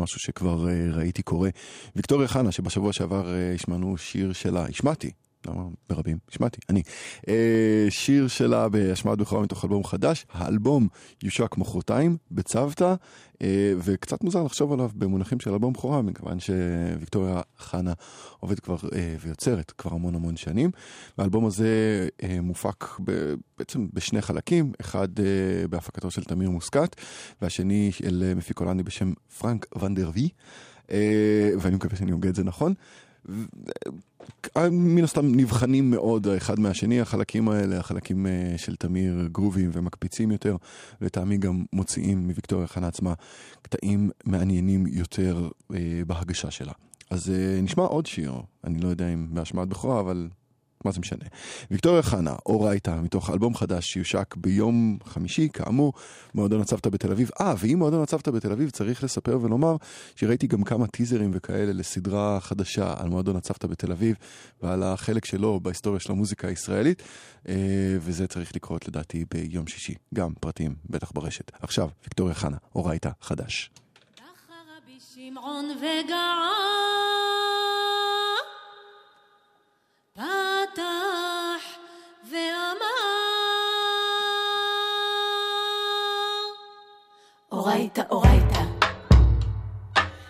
משהו 0.09 0.19
שכבר 0.19 0.69
אה, 0.69 0.87
ראיתי 0.93 1.23
קורה. 1.23 1.49
ויקטוריה 1.95 2.27
חנה, 2.27 2.51
שבשבוע 2.51 2.93
שעבר 2.93 3.33
אה, 3.33 3.53
השמענו 3.55 3.97
שיר 3.97 4.33
שלה, 4.33 4.65
השמעתי, 4.65 5.11
למה 5.47 5.63
ברבים? 5.89 6.17
השמעתי, 6.29 6.59
אני. 6.69 6.81
אה, 7.27 7.85
שיר 7.89 8.27
שלה 8.27 8.69
בהשמעת 8.69 9.17
בכורה 9.17 9.41
מתוך 9.41 9.65
אלבום 9.65 9.83
חדש, 9.83 10.25
האלבום 10.31 10.87
יושק 11.23 11.57
מחרתיים 11.57 12.17
בצוותא, 12.31 12.95
אה, 13.41 13.73
וקצת 13.77 14.23
מוזר 14.23 14.43
לחשוב 14.43 14.73
עליו 14.73 14.89
במונחים 14.95 15.39
של 15.39 15.53
אלבום 15.53 15.73
בכורה, 15.73 16.01
מכיוון 16.01 16.37
שוויקטוריה 16.39 17.41
חנה 17.57 17.93
עובדת 18.39 18.59
כבר 18.59 18.75
אה, 18.93 19.15
ויוצרת 19.19 19.71
כבר 19.71 19.93
המון 19.93 20.15
המון 20.15 20.37
שנים. 20.37 20.71
והאלבום 21.17 21.45
הזה 21.45 21.67
אה, 22.23 22.41
מופק 22.41 22.85
ב, 23.03 23.33
בעצם 23.57 23.87
בשני 23.93 24.21
חלקים, 24.21 24.71
אחד 24.81 25.19
אה, 25.19 25.67
בהפקתו 25.67 26.11
של 26.11 26.23
תמיר 26.23 26.49
מוסקת, 26.49 26.95
והשני 27.41 27.91
אה, 28.05 28.35
מפיק 28.35 28.57
הולנדי 28.57 28.83
בשם 28.83 29.13
פרנק 29.39 29.65
ונדר 29.81 30.11
וי, 30.13 30.29
אה, 30.91 31.51
ואני 31.59 31.75
מקווה 31.75 31.95
שאני 31.95 32.11
הוגה 32.11 32.29
את 32.29 32.35
זה 32.35 32.43
נכון. 32.43 32.73
מן 34.71 35.03
הסתם 35.03 35.35
נבחנים 35.35 35.91
מאוד 35.91 36.27
האחד 36.27 36.59
מהשני, 36.59 37.01
החלקים 37.01 37.49
האלה, 37.49 37.79
החלקים 37.79 38.27
אה, 38.27 38.53
של 38.57 38.75
תמיר 38.75 39.27
גרובים 39.31 39.69
ומקפיצים 39.73 40.31
יותר, 40.31 40.55
לטעמי 41.01 41.37
גם 41.37 41.63
מוציאים 41.73 42.27
מוויקטוריה 42.27 42.67
חנה 42.67 42.87
עצמה 42.87 43.13
קטעים 43.61 44.09
מעניינים 44.25 44.87
יותר 44.87 45.49
אה, 45.73 46.01
בהגשה 46.07 46.51
שלה. 46.51 46.73
אז 47.09 47.29
אה, 47.29 47.61
נשמע 47.61 47.83
עוד 47.83 48.05
שיר, 48.05 48.33
אני 48.63 48.79
לא 48.79 48.87
יודע 48.87 49.07
אם 49.13 49.27
בהשמעת 49.33 49.67
בכורה, 49.67 49.99
אבל 49.99 50.27
מה 50.85 50.91
זה 50.91 50.99
משנה. 50.99 51.25
ויקטוריה 51.71 52.01
חנה, 52.01 52.35
אורייתא, 52.45 53.01
מתוך 53.01 53.29
אלבום 53.29 53.55
חדש 53.55 53.85
שיושק 53.85 54.35
ביום 54.35 54.97
חמישי, 55.05 55.49
כאמור, 55.53 55.93
מועדון 56.33 56.61
הצוותא 56.61 56.89
בתל 56.89 57.11
אביב. 57.11 57.29
אה, 57.41 57.53
ואם 57.57 57.79
מועדון 57.79 58.03
הצוותא 58.03 58.31
בתל 58.31 58.51
אביב 58.51 58.69
צריך 58.69 59.03
לספר 59.03 59.39
ולומר 59.41 59.75
שראיתי 60.15 60.47
גם 60.47 60.63
כמה 60.63 60.87
טיזרים 60.87 61.31
וכאלה 61.33 61.73
לסדרה 61.73 62.39
חדשה 62.39 62.93
על 62.97 63.09
מועדון 63.09 63.35
הצוותא 63.35 63.67
בתל 63.67 63.91
אביב 63.91 64.15
ועל 64.61 64.83
החלק 64.83 65.25
שלו 65.25 65.59
בהיסטוריה 65.59 65.99
של 65.99 66.11
המוזיקה 66.11 66.47
הישראלית, 66.47 67.03
אה, 67.47 67.55
וזה 67.99 68.27
צריך 68.27 68.55
לקרות 68.55 68.87
לדעתי 68.87 69.25
ביום 69.31 69.67
שישי. 69.67 69.93
גם 70.13 70.33
פרטים, 70.39 70.75
בטח 70.89 71.11
ברשת. 71.11 71.51
עכשיו, 71.61 71.89
ויקטוריה 72.03 72.33
חנה, 72.33 72.57
אורייתא 72.75 73.09
חדש. 73.21 73.71
שמעון 75.15 75.65
וגעה 75.65 76.49
פתח 80.73 81.63
ואמר 82.31 82.85
אורייתא, 87.51 88.01
אורייתא, 88.09 88.61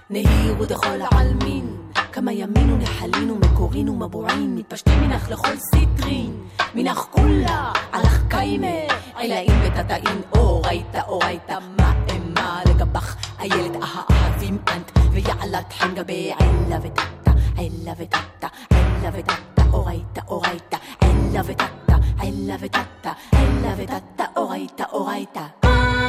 נהירו 0.10 0.66
דכל 0.66 1.02
העלמין, 1.02 1.78
כמה 2.12 2.32
ימין 2.32 2.72
ונחלין 2.72 3.32
ומקורין 3.32 3.90
ומבועין, 3.90 4.56
מתפשטים 4.56 5.02
מנך 5.02 5.30
לכל 5.30 5.56
סיטרין, 5.76 6.48
מנך 6.76 6.98
כולה, 6.98 7.72
עלך 7.92 8.20
קיימה, 8.30 8.68
עילאים 9.16 9.62
ותתאים, 9.64 10.22
אורייתא, 10.36 11.02
אורייתא, 11.08 11.58
מה 11.78 11.94
אמה 12.12 12.62
לגבך, 12.70 13.16
איילת 13.40 13.84
אהבים 13.84 14.58
אנט, 14.68 14.92
ויעלת 15.12 15.74
חן 15.74 15.96
גבי 15.96 16.34
עילה 16.40 16.78
ותתא, 16.84 17.32
עילה 17.58 17.94
ותתא, 17.98 18.48
עילה 18.70 19.59
oraita, 19.72 20.24
oraita. 20.28 20.80
I 21.02 21.14
love 21.34 21.50
it, 21.50 21.62
atta. 21.62 22.02
I 22.20 22.32
love 22.32 22.64
it. 22.64 22.76
I 22.76 23.62
love 23.64 23.80
it, 23.80 23.92
atta. 23.92 24.32
Oraita, 24.36 24.90
oraita. 24.92 26.09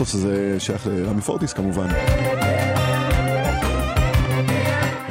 הפאתוס 0.00 0.14
הזה 0.14 0.60
שייך 0.60 0.86
לרמי 0.86 1.20
פורטיס 1.20 1.52
כמובן. 1.52 1.88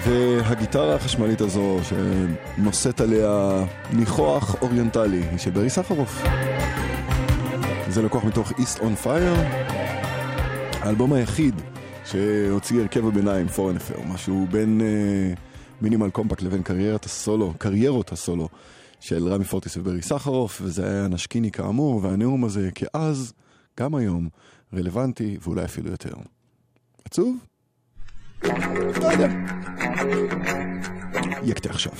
והגיטרה 0.06 0.96
החשמלית 0.96 1.42
הזו 1.42 1.78
שנושאת 1.84 3.02
עליה 3.02 3.64
ניחוח 3.94 4.56
אוריינטלי 4.62 5.24
היא 5.32 5.38
של 5.38 5.52
ברי 5.52 5.70
סחרוף. 5.70 6.24
זה 7.90 8.02
לקוח 8.02 8.24
מתוך 8.24 8.52
East 8.52 8.80
on 8.80 9.06
Fire, 9.06 9.40
האלבום 10.74 11.14
היחיד 11.14 11.56
שהוציא 12.06 12.82
הרכב 12.82 13.08
הביניים, 13.08 13.48
פורן 13.48 13.76
אפר, 13.76 14.02
משהו 14.14 14.48
בין 14.52 14.82
אה, 14.82 15.34
מינימל 15.82 16.10
קומפקט 16.10 16.42
לבין 16.42 16.64
קריירת 16.64 17.06
הסולו, 17.06 17.54
קריירות 17.58 18.12
הסולו 18.12 18.50
של 19.00 19.28
רמי 19.28 19.46
פורטיס 19.46 19.78
וברי 19.78 20.02
סחרוף, 20.02 20.62
וזה 20.64 20.86
היה 20.86 21.08
נשקיני 21.08 21.52
כאמור, 21.52 22.00
והנאום 22.04 22.44
הזה 22.44 22.70
כאז, 22.76 23.34
גם 23.80 23.96
היום, 23.96 24.30
רלוונטי 24.74 25.38
ואולי 25.42 25.66
אפילו 25.66 25.92
יותר. 25.92 26.14
עצוב? 27.06 27.38
לא 28.44 29.12
יודע. 29.12 29.30
יקטה 31.44 31.70
עכשיו. 31.70 31.94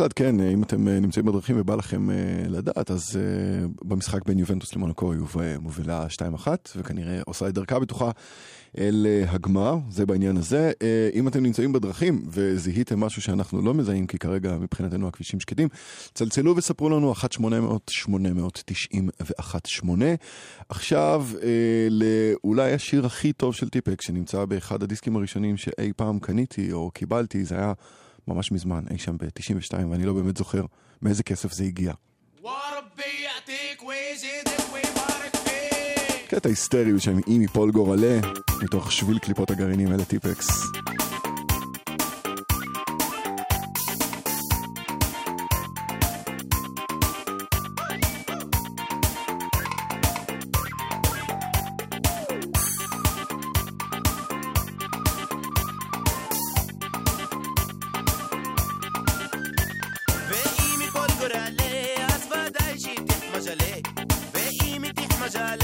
צריך 0.00 0.20
לעדכן, 0.20 0.40
אה, 0.40 0.50
אם 0.50 0.62
אתם 0.62 0.88
אה, 0.88 1.00
נמצאים 1.00 1.26
בדרכים 1.26 1.60
ובא 1.60 1.74
לכם 1.74 2.10
אה, 2.10 2.14
לדעת, 2.48 2.90
אז 2.90 3.18
במשחק 3.84 4.26
בין 4.26 4.38
יובנטוס 4.38 4.74
למונקו 4.74 5.12
היא 5.12 5.20
מובילה 5.60 6.06
2-1, 6.44 6.48
וכנראה 6.76 7.20
עושה 7.26 7.48
את 7.48 7.54
דרכה 7.54 7.78
בתוכה 7.78 8.10
אל 8.78 9.06
הגמר, 9.28 9.76
זה 9.90 10.06
בעניין 10.06 10.36
הזה. 10.36 10.72
אם 11.14 11.28
אתם 11.28 11.42
נמצאים 11.42 11.72
בדרכים 11.72 12.22
וזיהיתם 12.28 13.00
משהו 13.00 13.22
שאנחנו 13.22 13.62
לא 13.62 13.74
מזהים, 13.74 14.06
כי 14.06 14.18
כרגע 14.18 14.56
מבחינתנו 14.60 15.08
הכבישים 15.08 15.40
שקטים, 15.40 15.68
צלצלו 16.14 16.56
וספרו 16.56 16.88
לנו 16.88 17.12
1-800-891-8. 17.12 19.88
עכשיו, 20.68 21.26
לאולי 21.90 22.72
השיר 22.72 23.06
הכי 23.06 23.32
טוב 23.32 23.54
של 23.54 23.68
טיפק, 23.68 24.00
שנמצא 24.00 24.44
באחד 24.44 24.82
הדיסקים 24.82 25.16
הראשונים 25.16 25.56
שאי 25.56 25.92
פעם 25.96 26.18
קניתי 26.18 26.72
או 26.72 26.90
קיבלתי, 26.90 27.44
זה 27.44 27.54
היה 27.54 27.72
ממש 28.34 28.52
מזמן, 28.52 28.84
אי 28.90 28.98
שם 28.98 29.16
ב-92, 29.16 29.74
ואני 29.90 30.04
לא 30.04 30.12
באמת 30.12 30.36
זוכר 30.36 30.64
מאיזה 31.02 31.22
כסף 31.22 31.52
זה 31.52 31.64
הגיע. 31.64 31.92
קטע 36.28 36.48
היסטרי 36.48 36.92
בשם 36.92 37.18
אי 37.26 37.38
מפול 37.38 37.70
גורלה, 37.70 38.18
מתוך 38.62 38.92
שביל 38.92 39.18
קליפות 39.18 39.50
הגרעינים 39.50 39.92
אלה 39.92 40.04
טיפקס. 40.04 40.48
acele 65.30 65.59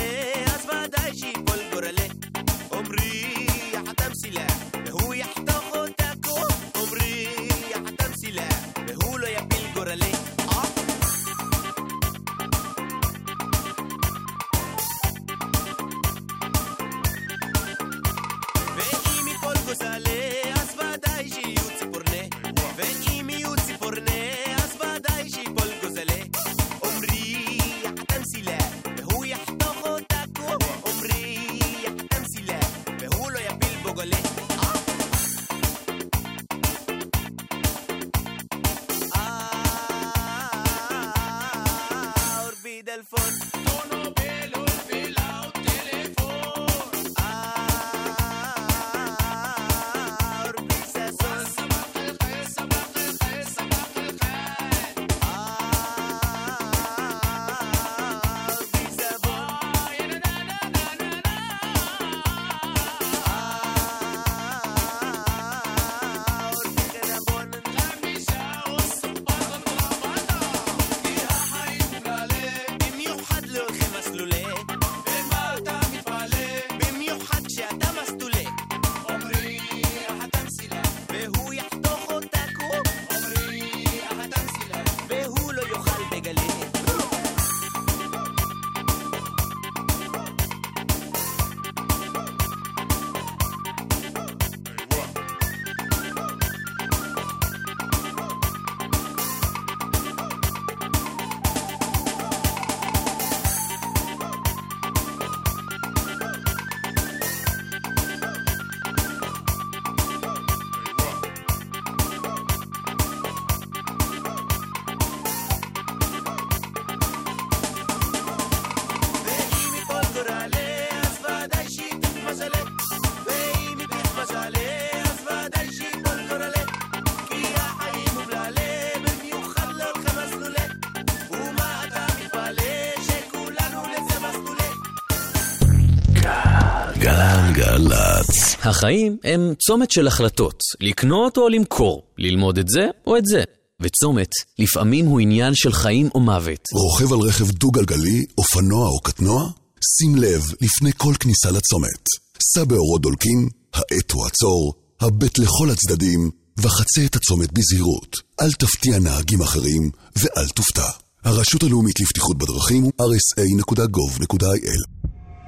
החיים 138.77 139.16
הם 139.24 139.55
צומת 139.66 139.90
של 139.90 140.07
החלטות, 140.07 140.61
לקנות 140.81 141.36
או 141.36 141.48
למכור, 141.48 142.03
ללמוד 142.19 142.59
את 142.59 142.69
זה 142.69 142.86
או 143.07 143.16
את 143.16 143.27
זה. 143.27 143.43
וצומת, 143.81 144.31
לפעמים 144.59 145.07
הוא 145.07 145.20
עניין 145.20 145.53
של 145.55 145.73
חיים 145.73 146.09
או 146.15 146.20
מוות. 146.20 146.61
רוכב 146.73 147.12
על 147.12 147.19
רכב 147.19 147.51
דו-גלגלי, 147.51 148.24
אופנוע 148.39 148.89
או 148.89 149.01
קטנוע? 149.01 149.51
שים 149.97 150.16
לב 150.16 150.43
לפני 150.61 150.90
כל 150.97 151.15
כניסה 151.20 151.51
לצומת. 151.51 152.03
סע 152.43 152.65
באורות 152.65 153.01
דולקים, 153.03 153.48
האט 153.74 154.12
הוא 154.12 154.27
עצור, 154.27 154.74
הבט 155.01 155.39
לכל 155.39 155.70
הצדדים, 155.70 156.31
וחצה 156.59 157.05
את 157.05 157.16
הצומת 157.16 157.53
בזהירות. 157.53 158.16
אל 158.40 158.53
תפתיע 158.53 158.98
נהגים 158.98 159.43
אחרים, 159.43 159.90
ואל 160.16 160.48
תופתע. 160.48 160.89
הרשות 161.24 161.62
הלאומית 161.62 162.01
לבטיחות 162.01 162.39
בדרכים 162.39 162.82
הוא 162.82 162.93
rsa.gov.il 163.01 164.81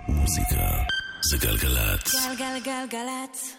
מוזיקה 0.09 0.98
זה 1.23 1.37
גלגלצ. 1.37 2.15
גלגלגלגלצ. 2.39 3.57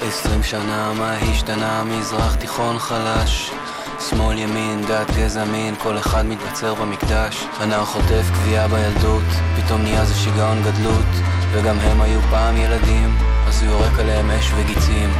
עשרים 0.00 0.42
שנה 0.42 0.92
מה 0.92 1.12
השתנה 1.12 1.84
מזרח 1.84 2.34
תיכון 2.34 2.78
חלש 2.78 3.50
שמאל 4.18 4.38
ימין 4.38 4.82
דת 4.88 5.10
גזע 5.16 5.44
מין 5.44 5.74
כל 5.74 5.98
אחד 5.98 6.26
מתבצר 6.26 6.74
במקדש. 6.74 7.44
הנער 7.58 7.84
חוטף 7.84 8.30
קביעה 8.34 8.68
בילדות 8.68 9.24
פתאום 9.56 9.82
נהיה 9.82 10.04
זה 10.04 10.14
שיגעון 10.14 10.62
גדלות 10.62 11.06
וגם 11.52 11.78
הם 11.78 12.00
היו 12.00 12.20
פעם 12.20 12.56
ילדים 12.56 13.16
אז 13.48 13.62
הוא 13.62 13.70
יורק 13.70 13.98
עליהם 13.98 14.30
אש 14.30 14.52
וגיצים 14.56 15.10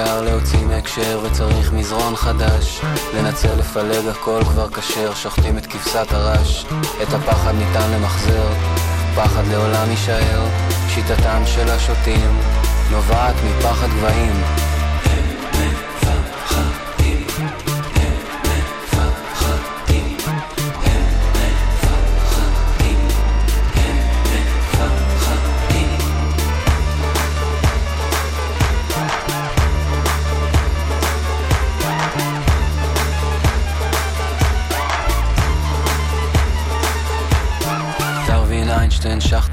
אפשר 0.00 0.22
להוציא 0.22 0.66
מהקשר 0.66 1.20
וצריך 1.22 1.72
מזרון 1.72 2.16
חדש. 2.16 2.80
לנצל 3.14 3.54
לפלג 3.54 4.06
הכל 4.06 4.40
כבר 4.44 4.70
כשר 4.70 5.14
שוחטים 5.14 5.58
את 5.58 5.66
כבשת 5.66 6.06
הרש. 6.10 6.66
את 7.02 7.12
הפחד 7.14 7.52
ניתן 7.54 7.90
למחזר 7.90 8.48
פחד 9.14 9.42
לעולם 9.50 9.90
יישאר. 9.90 10.46
שיטתם 10.88 11.42
של 11.46 11.70
השוטים 11.70 12.38
נובעת 12.90 13.34
מפחד 13.44 13.88
גבהים 13.88 14.42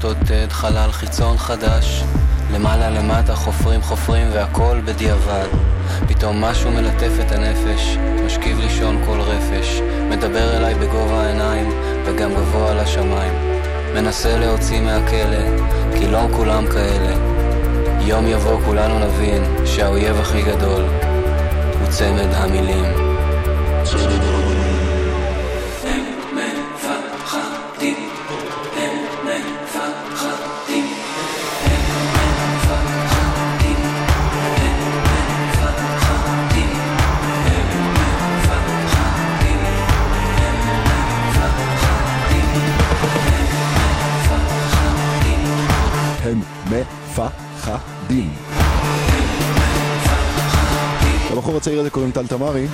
עד 0.04 0.52
חלל 0.52 0.92
חיצון 0.92 1.38
חדש. 1.38 2.04
למעלה 2.52 2.90
למטה 2.90 3.34
חופרים 3.34 3.82
חופרים 3.82 4.26
והכל 4.32 4.80
בדיעבד. 4.84 5.46
פתאום 6.08 6.44
משהו 6.44 6.70
מלטף 6.70 7.12
את 7.20 7.32
הנפש 7.32 7.96
משכיב 8.26 8.58
לישון 8.58 9.02
כל 9.06 9.20
רפש. 9.20 9.80
מדבר 10.10 10.56
אליי 10.56 10.74
בגובה 10.74 11.22
העיניים 11.22 11.70
וגם 12.04 12.34
גבוה 12.34 12.74
לשמיים. 12.74 13.32
מנסה 13.94 14.38
להוציא 14.38 14.80
מהכלא 14.80 15.66
כי 15.98 16.06
לא 16.06 16.20
כולם 16.36 16.66
כאלה. 16.66 17.14
יום 18.00 18.26
יבוא 18.26 18.60
כולנו 18.64 18.98
נבין 18.98 19.42
שהאויב 19.66 20.20
הכי 20.20 20.42
גדול 20.42 20.84
הוא 21.80 21.88
צמד 21.88 22.34
המילים 22.34 22.84
מפחדים. 48.08 48.30
לבחור 51.32 51.56
הצעיר 51.56 51.80
הזה 51.80 51.90
קוראים 51.90 52.12
טל 52.12 52.26
תמרי. 52.26 52.66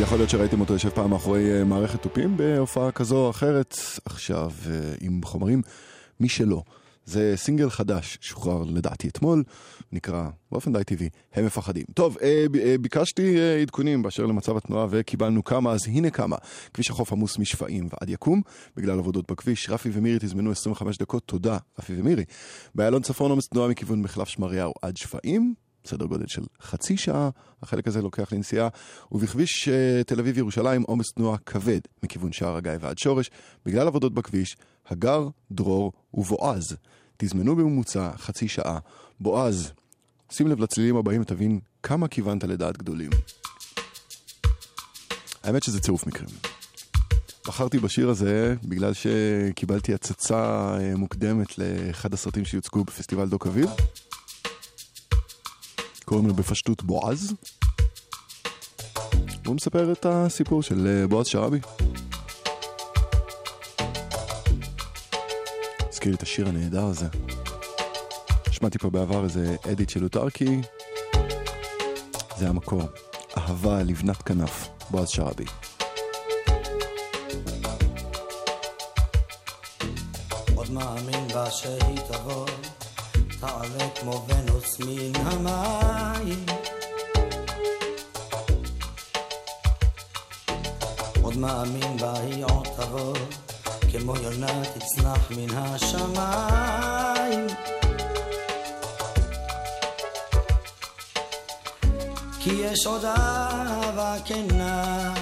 יכול 0.00 0.18
להיות 0.18 0.30
שראיתם 0.30 0.60
אותו 0.60 0.72
יושב 0.72 0.88
פעם 0.88 1.10
מאחורי 1.10 1.58
אה, 1.58 1.64
מערכת 1.64 2.02
תופים 2.02 2.36
בהופעה 2.36 2.92
כזו 2.92 3.16
או 3.16 3.30
אחרת, 3.30 3.76
עכשיו 4.04 4.50
אה, 4.70 4.80
עם 5.00 5.20
חומרים 5.24 5.62
משלו. 6.20 6.62
זה 7.06 7.32
סינגל 7.36 7.70
חדש, 7.70 8.18
שוחרר 8.20 8.62
לדעתי 8.62 9.08
אתמול, 9.08 9.42
נקרא 9.92 10.28
באופן 10.52 10.72
די 10.72 10.84
טבעי, 10.84 11.08
הם 11.34 11.46
מפחדים. 11.46 11.84
טוב, 11.94 12.16
אה, 12.22 12.44
ב- 12.50 12.56
אה, 12.56 12.78
ביקשתי 12.80 13.38
אה, 13.38 13.60
עדכונים 13.60 14.02
באשר 14.02 14.26
למצב 14.26 14.56
התנועה 14.56 14.86
וקיבלנו 14.90 15.44
כמה, 15.44 15.72
אז 15.72 15.86
הנה 15.86 16.10
כמה. 16.10 16.36
כביש 16.74 16.90
החוף 16.90 17.12
עמוס 17.12 17.38
משפעים 17.38 17.88
ועד 17.92 18.10
יקום, 18.10 18.42
בגלל 18.76 18.98
עבודות 18.98 19.30
בכביש. 19.30 19.70
רפי 19.70 19.90
ומירי 19.92 20.18
תזמנו 20.20 20.50
25 20.50 20.98
דקות, 20.98 21.22
תודה, 21.26 21.58
רפי 21.78 22.00
ומירי. 22.00 22.24
באיילון 22.74 23.02
צפון 23.02 23.30
עומס 23.30 23.48
תנועה 23.48 23.68
מכיוון 23.68 24.02
מחלף 24.02 24.28
שמריהו 24.28 24.72
עד 24.82 24.96
שפעים. 24.96 25.54
סדר 25.86 26.06
גודל 26.06 26.26
של 26.26 26.42
חצי 26.62 26.96
שעה, 26.96 27.30
החלק 27.62 27.88
הזה 27.88 28.02
לוקח 28.02 28.32
לנסיעה, 28.32 28.68
ובכביש 29.12 29.68
uh, 29.68 30.04
תל 30.04 30.20
אביב-ירושלים 30.20 30.82
עומס 30.82 31.12
תנועה 31.12 31.38
כבד 31.38 31.80
מכיוון 32.02 32.32
שער 32.32 32.56
הגיא 32.56 32.72
ועד 32.80 32.98
שורש, 32.98 33.30
בגלל 33.66 33.86
עבודות 33.86 34.14
בכביש, 34.14 34.56
הגר, 34.88 35.28
דרור 35.50 35.92
ובועז. 36.14 36.76
תזמנו 37.16 37.56
בממוצע 37.56 38.10
חצי 38.16 38.48
שעה. 38.48 38.78
בועז, 39.20 39.72
שים 40.32 40.46
לב 40.46 40.60
לצלילים 40.60 40.96
הבאים 40.96 41.20
ותבין 41.20 41.60
כמה 41.82 42.08
כיוונת 42.08 42.44
לדעת 42.44 42.76
גדולים. 42.76 43.10
האמת 45.42 45.62
שזה 45.62 45.80
צירוף 45.80 46.06
מקרים. 46.06 46.28
בחרתי 47.46 47.78
בשיר 47.78 48.08
הזה 48.08 48.54
בגלל 48.64 48.92
שקיבלתי 48.94 49.94
הצצה 49.94 50.74
אה, 50.80 50.96
מוקדמת 50.96 51.58
לאחד 51.58 52.14
הסרטים 52.14 52.44
שיוצגו 52.44 52.84
בפסטיבל 52.84 53.28
דוק 53.28 53.46
אביב. 53.46 53.70
קוראים 56.04 56.28
לו 56.28 56.34
בפשטות 56.34 56.82
בועז. 56.82 57.34
והוא 59.44 59.56
מספר 59.56 59.92
את 59.92 60.06
הסיפור 60.06 60.62
של 60.62 60.86
אה, 60.86 61.06
בועז 61.06 61.26
שראבי. 61.26 61.58
הזכיר 65.88 66.10
לי 66.10 66.16
את 66.16 66.22
השיר 66.22 66.48
הנהדר 66.48 66.84
הזה. 66.84 67.06
שמעתי 68.62 68.78
פה 68.78 68.90
בעבר 68.90 69.24
איזה 69.24 69.56
אדיט 69.72 69.88
של 69.88 70.04
אוטרקי. 70.04 70.60
זה 72.38 72.48
המקור. 72.48 72.82
אהבה 73.38 73.82
לבנת 73.82 74.22
כנף, 74.22 74.68
בועז 74.90 75.08
שראבי. 75.08 75.44
עוד 80.54 80.70
מאמין 80.70 81.28
בה 81.34 81.50
שהיא 81.50 82.00
תבוא, 82.08 82.46
תעלה 83.40 83.88
כמו 84.00 84.26
ונוס 84.28 84.80
מן 84.80 85.16
המים. 85.16 86.46
עוד 91.22 91.36
מאמין 91.36 91.96
בה 91.96 92.18
היא 92.18 92.44
עוד 92.44 92.68
תבוא, 92.76 93.14
כמו 93.92 94.16
יונה 94.16 94.62
תצנח 94.64 95.30
מן 95.30 95.50
השמיים. 95.56 97.46
כי 102.44 102.50
יש 102.50 102.86
עוד 102.86 103.04
אהבה 103.04 104.14
כנה, 104.24 105.14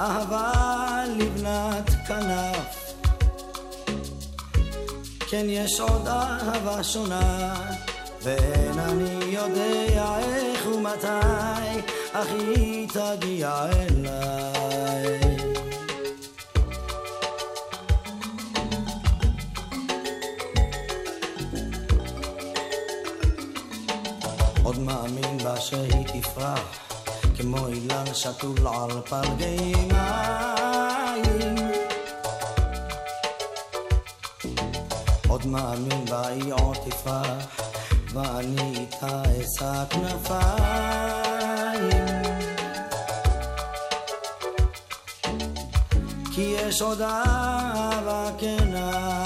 אהבה 0.00 1.04
לבנת 1.16 1.90
כנף. 2.08 2.94
כן, 5.30 5.46
יש 5.48 5.80
עוד 5.80 6.08
אהבה 6.08 6.84
שונה, 6.84 7.54
ואין 8.22 8.78
אני 8.78 9.24
יודע 9.24 10.18
איך 10.18 10.66
ומתי, 10.66 11.80
אך 12.12 12.28
היא 12.32 12.88
תגיע 12.88 13.66
אליי. 13.72 15.25
מאמין 24.96 25.38
בה 25.38 25.60
שהיא 25.60 26.06
תפרח, 26.06 26.60
כמו 27.36 27.66
אילן 27.66 28.14
שתול 28.14 28.66
על 28.66 29.00
פלגי 29.08 29.72
מים. 29.92 31.56
עוד 35.28 35.46
מאמין 35.46 36.04
בה 36.04 36.26
היא 36.26 36.52
עוד 36.52 36.76
תפרח, 36.76 37.60
ואני 38.12 38.72
איתה 38.76 39.22
אשא 39.22 39.84
כנפיים. 39.90 41.36
כי 46.34 46.54
יש 46.58 46.82
עוד 46.82 47.00
אהבה 47.00 48.30
כנה, 48.38 49.25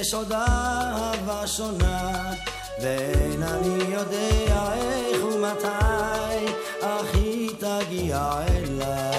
יש 0.00 0.14
עוד 0.14 0.32
אהבה 0.32 1.46
שונה, 1.46 2.32
ואין 2.82 3.42
אני 3.42 3.94
יודע 3.94 4.72
איך 4.74 5.24
ומתי, 5.24 6.52
אך 6.80 7.14
היא 7.14 7.50
תגיע 7.58 8.32
אליי. 8.48 9.09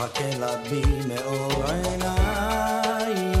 מחכה 0.00 0.38
לה 0.38 0.56
בי 0.56 0.82
מאור 1.08 1.64
עיניים. 1.64 3.32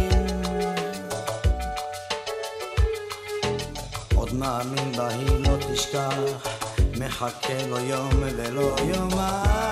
עוד 4.14 4.34
מאמין 4.34 4.92
בה 4.96 5.08
היא 5.08 5.28
לא 5.38 5.56
תשכח, 5.72 6.14
מחכה 6.98 7.66
לו 7.68 7.78
יום 7.78 8.10
ולא 8.20 8.76
יומיים. 8.94 9.70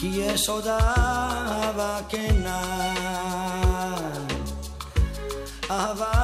כי 0.00 0.06
יש 0.06 0.48
עוד 0.48 0.66
אהבה 0.66 1.98
כנה, 2.08 2.94
אהבה 5.70 6.23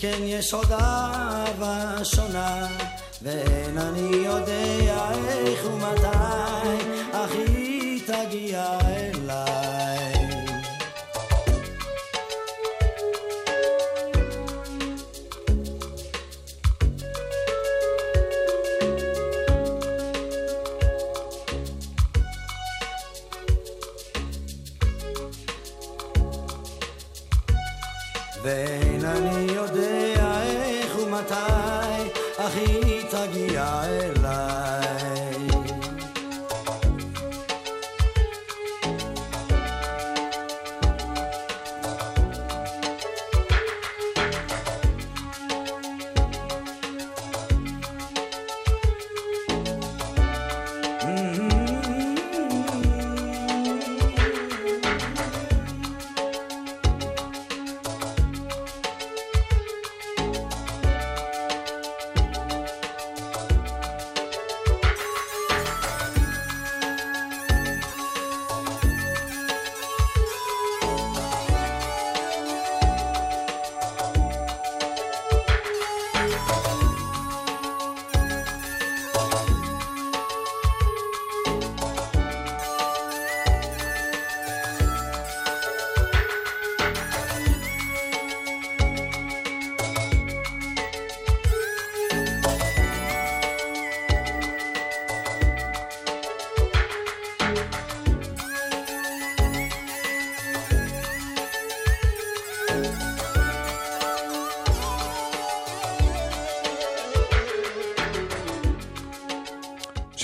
כן, 0.00 0.18
יש 0.22 0.54
עוד 0.54 0.72
אהבה 0.72 2.04
שונה, 2.04 2.66
ואין 3.22 3.78
אני 3.78 4.16
יודע 4.16 5.10
איך 5.28 5.66
ומתי, 5.66 6.86
אך 7.12 7.30
היא 7.32 8.00
תגיע 8.06 8.78
אליי. 8.80 9.69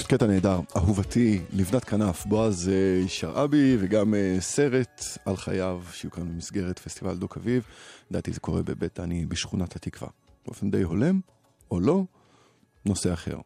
פשוט 0.07 0.15
קטע 0.15 0.27
נהדר. 0.27 0.61
אהובתי, 0.77 1.41
לבנת 1.53 1.85
כנף, 1.85 2.27
בועז 2.27 2.69
אה, 2.69 3.09
שרעבי, 3.09 3.77
וגם 3.81 4.15
אה, 4.15 4.37
סרט 4.41 5.03
על 5.25 5.37
חייו 5.37 5.83
שיוקרן 5.93 6.29
במסגרת 6.29 6.79
פסטיבל 6.79 7.17
דוק 7.17 7.37
אביב. 7.37 7.67
לדעתי 8.11 8.33
זה 8.33 8.41
קורה 8.41 8.63
בבית 8.63 9.01
דני 9.01 9.27
בשכונת 9.27 9.77
התקווה. 9.77 10.09
באופן 10.47 10.71
די 10.71 10.83
הולם, 10.83 11.21
או 11.71 11.81
לא, 11.81 12.03
נושא 12.85 13.13
אחר. 13.13 13.39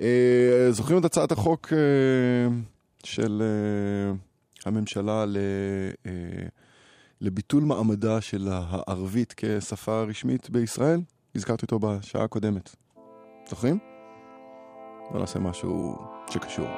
אה, 0.00 0.68
זוכרים 0.70 0.98
את 0.98 1.04
הצעת 1.04 1.32
החוק 1.32 1.72
של 3.04 3.42
הממשלה 4.64 5.24
ל... 5.26 5.36
לביטול 7.20 7.62
מעמדה 7.64 8.20
של 8.20 8.48
הערבית 8.52 9.34
כשפה 9.36 10.02
רשמית 10.02 10.50
בישראל? 10.50 11.00
הזכרתי 11.34 11.62
אותו 11.62 11.78
בשעה 11.78 12.24
הקודמת. 12.24 12.76
זוכרים? 13.48 13.95
בוא 15.10 15.20
נעשה 15.20 15.38
משהו 15.38 15.96
שקשור. 16.30 16.68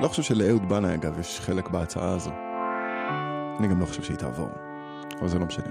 לא 0.00 0.08
חושב 0.08 0.22
שלאהוד 0.22 0.68
בנאי, 0.68 0.94
אגב, 0.94 1.18
יש 1.18 1.40
חלק 1.40 1.68
בהצעה 1.68 2.08
הזו. 2.10 2.30
אני 3.58 3.68
גם 3.68 3.80
לא 3.80 3.86
חושב 3.86 4.02
שהיא 4.02 4.16
תעבור, 4.16 4.48
אבל 5.20 5.28
זה 5.28 5.38
לא 5.38 5.46
משנה. 5.46 5.66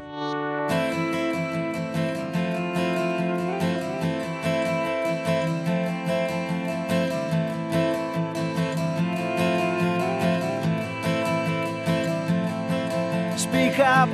Speak 13.38 13.80
up 13.80 14.10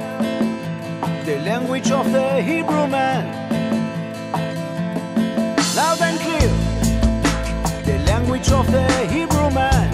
the 1.25 1.37
language 1.49 1.91
of 1.91 2.05
the 2.11 2.41
Hebrew 2.49 2.87
man. 2.87 3.50
Language 8.41 8.51
of 8.51 8.71
the 8.71 9.07
Hebrew 9.07 9.49
man. 9.51 9.93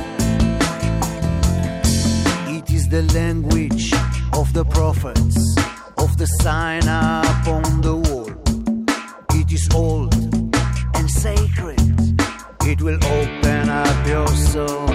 It 2.55 2.71
is 2.71 2.87
the 2.89 3.03
language 3.13 3.93
of 4.33 4.53
the 4.53 4.63
prophets, 4.65 5.55
of 5.97 6.17
the 6.17 6.27
sign 6.41 6.83
upon 6.83 7.81
the 7.81 7.95
wall. 7.95 8.31
It 9.33 9.51
is 9.51 9.67
old 9.73 10.13
and 10.95 11.09
sacred. 11.09 11.79
It 12.63 12.81
will 12.81 12.99
open 13.03 13.69
up 13.69 14.07
your 14.07 14.27
soul. 14.27 14.87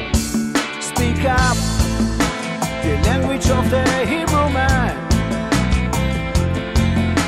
Speak 0.80 1.24
up 1.24 1.56
the 2.82 2.94
language 3.08 3.48
of 3.50 3.70
the 3.70 3.84
Hebrew 4.06 4.48
man. 4.50 4.94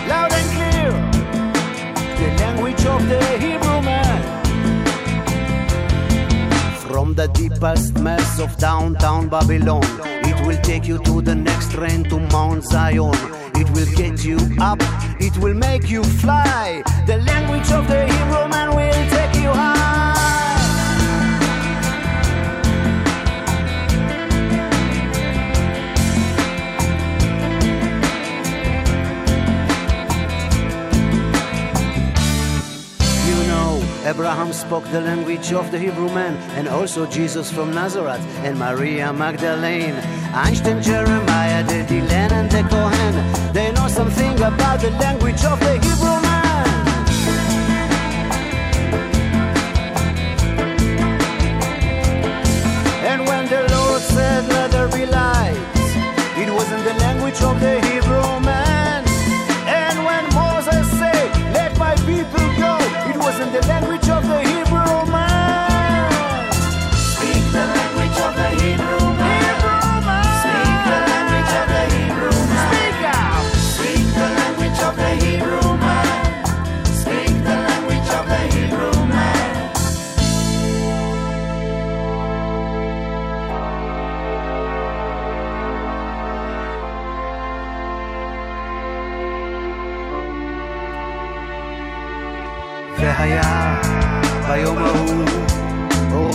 Loud 0.09 0.33
and 0.33 0.49
clear, 0.57 0.93
the 2.19 2.29
language 2.43 2.85
of 2.87 3.09
the 3.09 3.39
Hebrew 3.39 3.83
man. 3.83 4.04
From 6.95 7.13
the 7.15 7.27
deepest 7.27 7.99
mess 7.99 8.39
of 8.39 8.57
downtown 8.57 9.29
Babylon, 9.29 9.83
it 10.31 10.47
will 10.47 10.57
take 10.63 10.87
you 10.87 10.99
to 11.03 11.21
the 11.21 11.35
next 11.35 11.73
train 11.73 12.05
to 12.05 12.21
Mount 12.21 12.63
Zion. 12.63 13.17
It 13.57 13.69
will 13.71 13.93
get 13.97 14.25
you 14.25 14.39
up, 14.61 14.79
it 15.21 15.37
will 15.39 15.55
make 15.55 15.91
you 15.91 16.05
fly. 16.05 16.85
The 17.09 17.17
language 17.17 17.69
of 17.73 17.89
the 17.89 18.07
Hebrew 18.07 18.49
man 18.49 18.77
will 18.77 19.11
take 19.11 19.34
Abraham 34.07 34.53
spoke 34.53 34.85
the 34.91 35.01
language 35.01 35.51
of 35.55 35.71
the 35.71 35.79
Hebrew 35.79 36.09
man, 36.13 36.37
and 36.59 36.69
also 36.69 37.07
Jesus 37.07 37.51
from 37.51 37.73
Nazareth, 37.73 38.21
and 38.45 38.59
Maria 38.59 39.11
Magdalene. 39.15 39.95
Einstein, 40.35 40.83
Jeremiah, 40.83 41.65
the 41.65 41.85
Dylan, 41.89 42.31
and 42.33 42.51
the 42.51 42.63
Kohen. 42.69 43.53
They 43.55 43.73
know 43.73 43.89
something 43.89 44.35
about 44.43 44.81
the 44.81 44.91
language 44.91 45.43
of 45.45 45.59
the 45.59 45.75
Hebrew 45.81 46.21
man. 46.21 46.67
And 53.11 53.27
when 53.27 53.47
the 53.49 53.63
Lord 53.75 54.03
said, 54.03 54.47
Let 54.49 54.71
there 54.71 54.89
be 54.89 55.07
light, 55.07 55.57
it 56.37 56.53
wasn't 56.53 56.85
the 56.85 56.95
language 57.01 57.41
of 57.41 57.59
the 57.59 57.81
Hebrew 57.81 58.04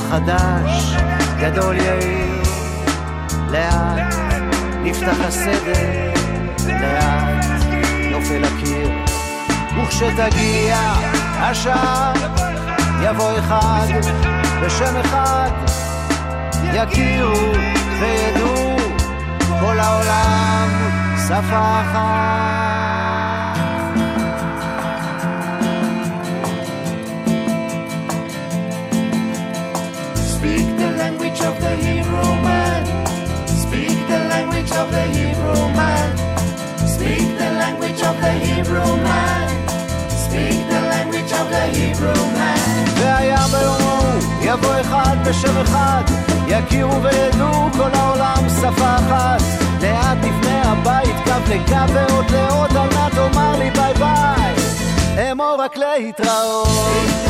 חדש, 0.10 0.95
גדול 1.40 1.77
יאיר. 1.77 2.44
לאט 3.52 4.15
נפתח 4.84 5.18
הסדר, 5.19 6.14
לאט 6.68 7.45
נופל 8.11 8.44
הקיר. 8.44 8.90
וכשתגיע 9.77 10.77
השעה, 11.40 12.14
יבוא 13.03 13.40
אחד 13.40 13.88
בשם 14.61 14.95
אחד, 14.95 15.52
יכירו 16.73 17.53
וידעו 17.99 18.77
כל 19.60 19.80
העולם 19.80 20.69
שפה 21.27 21.81
אחת. 21.81 22.59
Hebrew 38.60 38.94
man. 39.07 39.48
Speak 40.23 40.60
the 40.73 40.81
language 40.94 41.31
of 41.40 41.45
the 41.53 41.64
Hebrew 41.77 42.22
man. 42.38 42.90
והיה 42.95 43.45
ביום 43.52 43.81
ההוא 43.81 44.22
יבוא 44.41 44.81
אחד 44.81 45.18
בשם 45.26 45.57
אחד, 45.57 46.03
יכירו 46.48 47.03
וידעו 47.03 47.69
כל 47.72 47.90
העולם 47.94 48.49
שפה 48.61 48.95
אחת. 48.95 49.41
לאט 49.81 50.18
נבנה 50.23 50.61
הבית 50.61 51.15
לקו 51.49 51.94
ועוד 51.94 52.31
לעוד, 52.31 52.77
אל 52.77 52.88
נא 52.95 53.10
תאמר 53.10 53.60
לי 53.60 53.72
ביי 53.72 53.94
ביי. 53.94 54.53
אמור 55.31 55.56
רק 55.60 55.77
להתראות. 55.77 56.68
Speak 56.68 57.30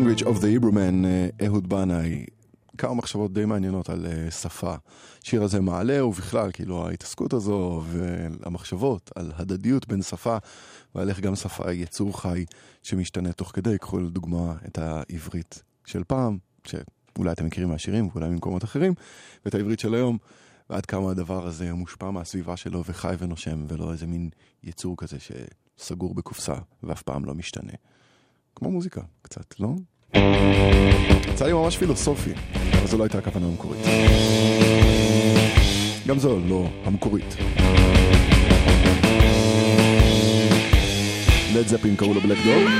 language 0.00 0.22
of 0.22 0.40
the 0.40 0.46
Hebrew 0.46 0.72
man, 0.72 1.04
אה, 1.04 1.46
אהוד 1.46 1.68
בנאי. 1.68 2.24
כמה 2.78 2.94
מחשבות 2.94 3.32
די 3.32 3.44
מעניינות 3.44 3.90
על 3.90 4.06
אה, 4.06 4.30
שפה. 4.30 4.74
השיר 5.22 5.42
הזה 5.42 5.60
מעלה, 5.60 6.04
ובכלל, 6.04 6.52
כאילו, 6.52 6.86
ההתעסקות 6.86 7.32
הזו 7.32 7.82
והמחשבות 7.86 9.10
על 9.14 9.32
הדדיות 9.36 9.88
בין 9.88 10.02
שפה, 10.02 10.36
ועל 10.94 11.08
איך 11.08 11.20
גם 11.20 11.36
שפה 11.36 11.68
היא 11.68 11.82
יצור 11.82 12.20
חי 12.20 12.44
שמשתנה 12.82 13.32
תוך 13.32 13.50
כדי. 13.54 13.78
קחו 13.78 13.98
לדוגמה 13.98 14.54
את 14.66 14.78
העברית 14.78 15.62
של 15.84 16.04
פעם, 16.04 16.38
שאולי 16.66 17.32
אתם 17.32 17.46
מכירים 17.46 17.68
מהשירים 17.68 18.08
ואולי 18.12 18.28
ממקומות 18.28 18.64
אחרים, 18.64 18.94
ואת 19.44 19.54
העברית 19.54 19.80
של 19.80 19.94
היום, 19.94 20.18
ועד 20.70 20.86
כמה 20.86 21.10
הדבר 21.10 21.46
הזה 21.46 21.74
מושפע 21.74 22.10
מהסביבה 22.10 22.56
שלו 22.56 22.84
וחי 22.84 23.14
ונושם, 23.18 23.64
ולא 23.68 23.92
איזה 23.92 24.06
מין 24.06 24.30
יצור 24.62 24.96
כזה 24.96 25.16
שסגור 25.20 26.14
בקופסה 26.14 26.54
ואף 26.82 27.02
פעם 27.02 27.24
לא 27.24 27.34
משתנה. 27.34 27.72
כמו 28.60 28.70
מוזיקה, 28.70 29.00
קצת, 29.22 29.54
לא? 29.60 29.68
יצא 31.32 31.46
לי 31.46 31.52
ממש 31.52 31.78
פילוסופי, 31.78 32.30
אבל 32.78 32.86
זו 32.86 32.98
לא 32.98 33.02
הייתה 33.02 33.18
הכוונה 33.18 33.46
המקורית. 33.46 33.80
גם 36.06 36.18
זו 36.18 36.38
לא 36.48 36.68
המקורית. 36.84 37.36
לד 41.54 41.66
זפלין 41.66 41.96
קראו 41.96 42.14
לו 42.14 42.20
בלק 42.20 42.38
דוג. 42.44 42.70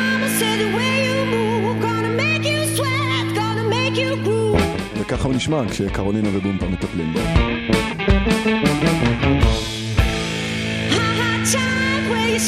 וככה 5.00 5.28
הוא 5.28 5.34
נשמע 5.34 5.68
כשקרולינה 5.70 6.28
ובומפה 6.32 6.66
מטפלים 6.68 7.12
בו. 7.12 7.20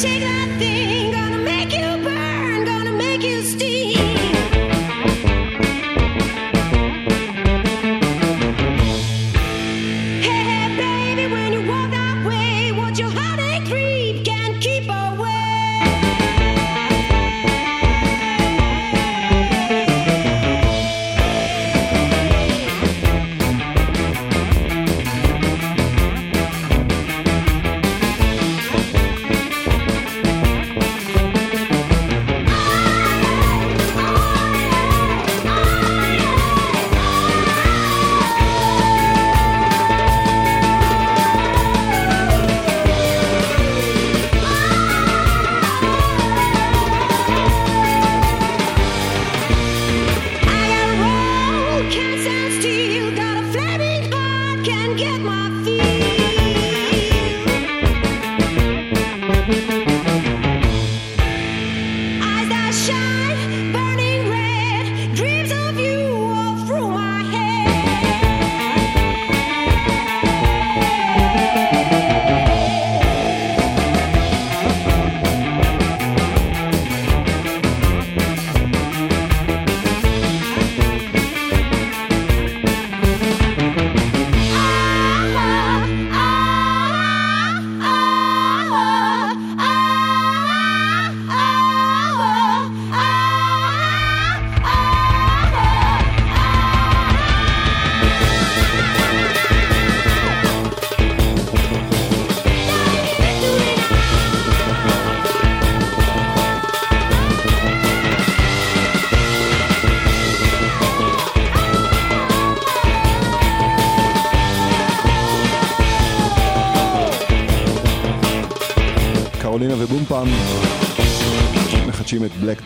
Shake 0.02 0.24
that 0.28 0.48
thing, 0.58 0.81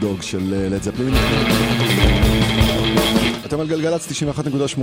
דוג 0.07 0.23
של 0.23 0.55
אה, 0.55 0.69
לד 0.69 0.83
זפלין. 0.83 1.15
אתם 3.47 3.61
על 3.61 3.67
גלגלצ 3.67 4.09
91.8 4.11 4.83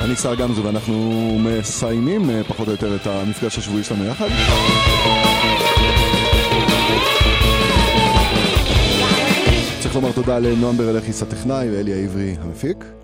אני 0.00 0.16
שר 0.16 0.34
גמזו 0.34 0.64
ואנחנו 0.64 1.36
מסיימים 1.38 2.30
אה, 2.30 2.44
פחות 2.44 2.66
או 2.66 2.72
יותר 2.72 2.96
את 2.96 3.06
המפגש 3.06 3.58
השבועי 3.58 3.84
שלנו 3.84 4.04
יחד. 4.04 4.28
צריך 9.80 9.94
לומר 9.94 10.12
תודה 10.12 10.38
לנועם 10.38 10.76
ברלכיס 10.76 11.22
הטכנאי 11.22 11.70
ואלי 11.70 11.92
העברי 11.92 12.36
המפיק. 12.40 12.97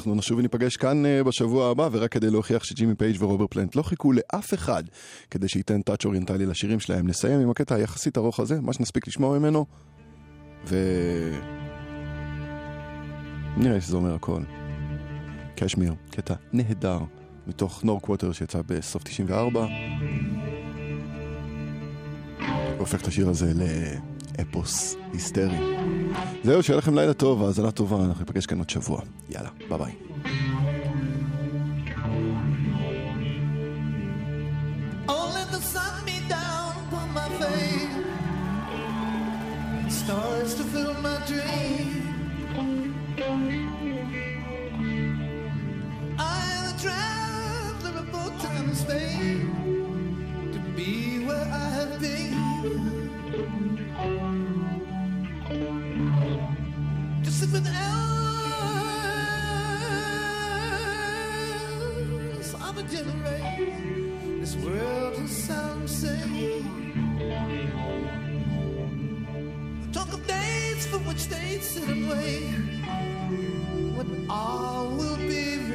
אנחנו 0.00 0.14
נשוב 0.14 0.38
וניפגש 0.38 0.76
כאן 0.76 1.06
אה, 1.06 1.24
בשבוע 1.24 1.70
הבא, 1.70 1.88
ורק 1.92 2.12
כדי 2.12 2.30
להוכיח 2.30 2.64
שג'ימי 2.64 2.94
פייג' 2.94 3.22
ורוברט 3.22 3.46
פלאנט 3.46 3.76
לא 3.76 3.82
חיכו 3.82 4.12
לאף 4.12 4.54
אחד 4.54 4.84
כדי 5.30 5.48
שייתן 5.48 5.82
טאץ' 5.82 6.04
אוריינטלי 6.04 6.46
לשירים 6.46 6.80
שלהם. 6.80 7.08
נסיים 7.08 7.40
עם 7.40 7.50
הקטע 7.50 7.74
היחסית 7.74 8.18
ארוך 8.18 8.40
הזה, 8.40 8.60
מה 8.60 8.72
שנספיק 8.72 9.08
לשמוע 9.08 9.38
ממנו, 9.38 9.66
ו... 10.66 10.76
נראה 13.56 13.80
שזה 13.80 13.96
אומר 13.96 14.14
הכל. 14.14 14.42
קשמיר, 15.56 15.94
קטע 16.10 16.34
נהדר, 16.52 16.98
מתוך 17.46 17.84
No 17.84 18.00
Quarter 18.00 18.32
שיצא 18.32 18.60
בסוף 18.66 19.02
94. 19.02 19.66
והופך 22.76 23.02
את 23.02 23.06
השיר 23.06 23.28
הזה 23.28 23.52
לאפוס 24.40 24.96
היסטרי. 25.12 25.58
זהו, 26.44 26.62
שיהיה 26.62 26.78
לכם 26.78 26.94
לילה 26.94 27.14
טוב, 27.14 27.44
האזנה 27.44 27.70
טובה, 27.70 27.96
אנחנו 27.96 28.20
ניפגש 28.20 28.46
כאן 28.46 28.58
עוד 28.58 28.70
שבוע. 28.70 29.00
יאללה, 29.28 29.48
ביי 29.68 29.78
ביי. 29.78 29.92
Oh, 35.08 35.30
have 51.40 52.00
been. 52.00 52.49
With 57.40 57.66
elders 57.66 57.72
of 62.54 62.76
a 62.76 62.82
generation 62.82 64.40
this 64.40 64.56
world 64.56 65.14
is 65.24 65.44
some 65.44 65.88
say. 65.88 66.62
Talk 69.90 70.12
of 70.12 70.26
days 70.26 70.86
for 70.86 70.98
which 70.98 71.28
they 71.28 71.60
sit 71.60 71.88
and 71.88 72.10
wait. 72.10 72.50
What 73.96 74.06
all 74.28 74.90
will 74.90 75.16
be 75.16 75.69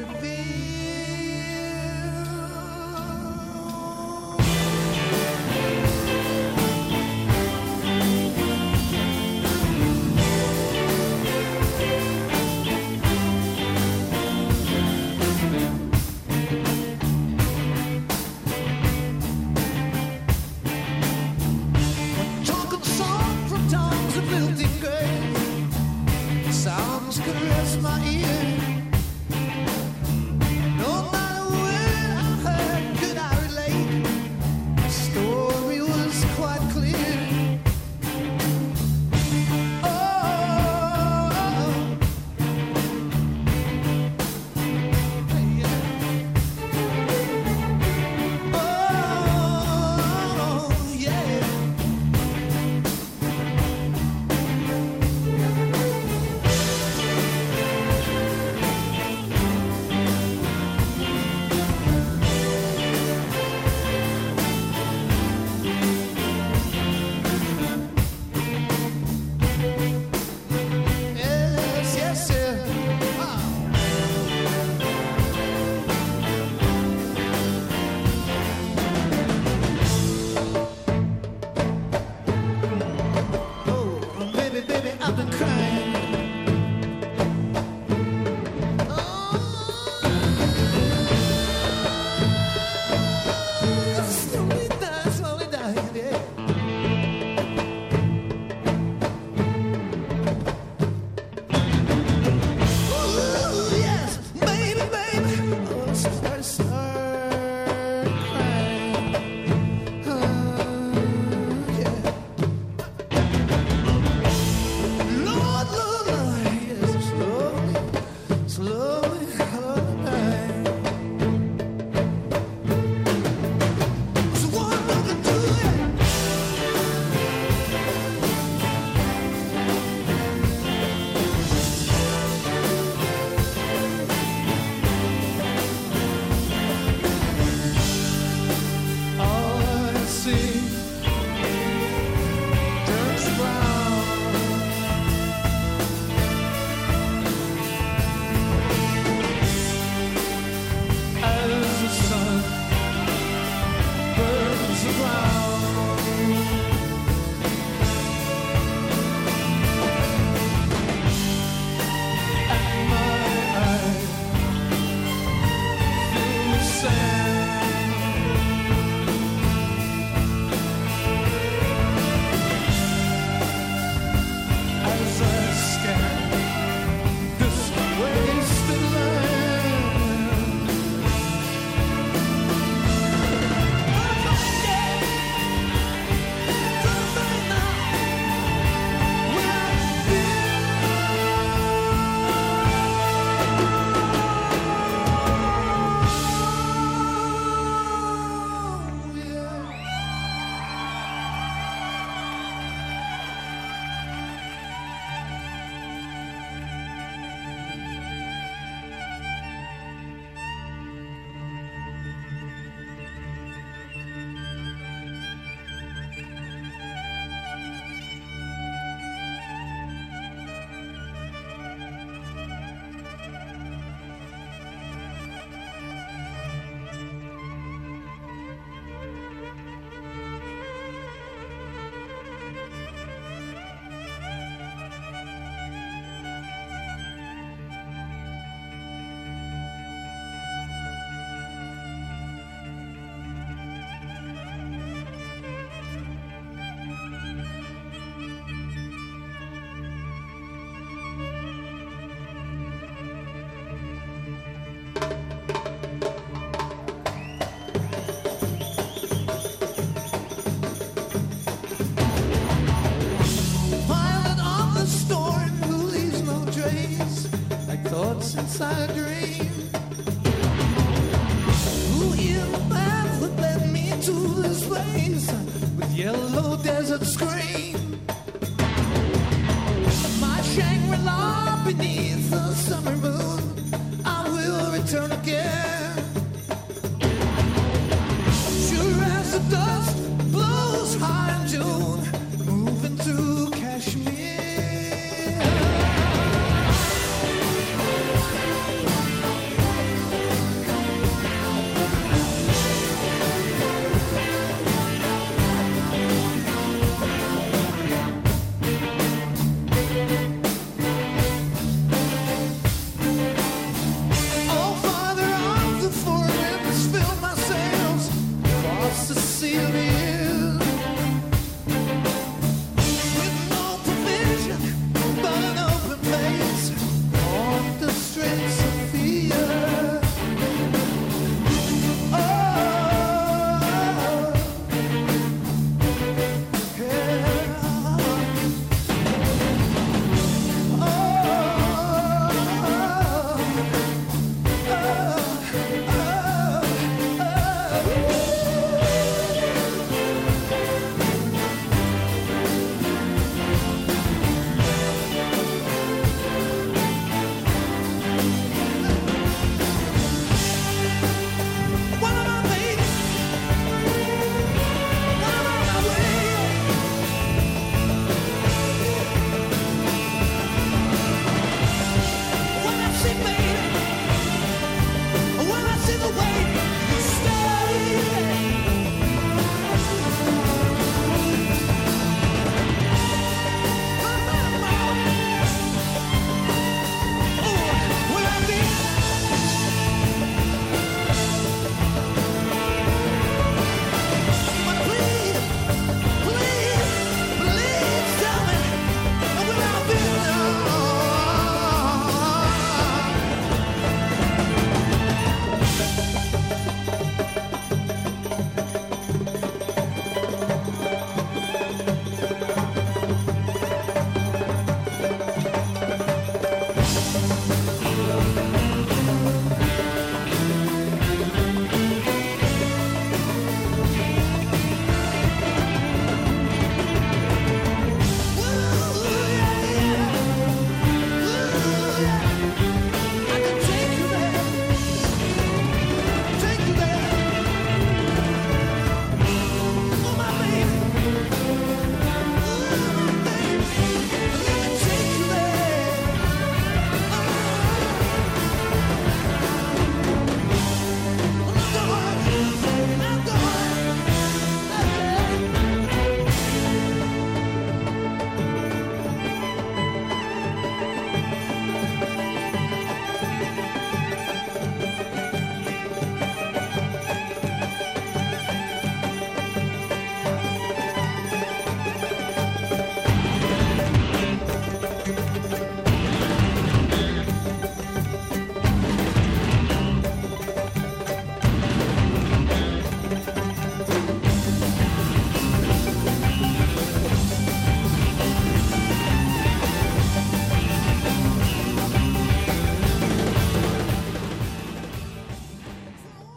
beneath 281.66 282.30
the 282.30 282.54
summer. 282.54 282.95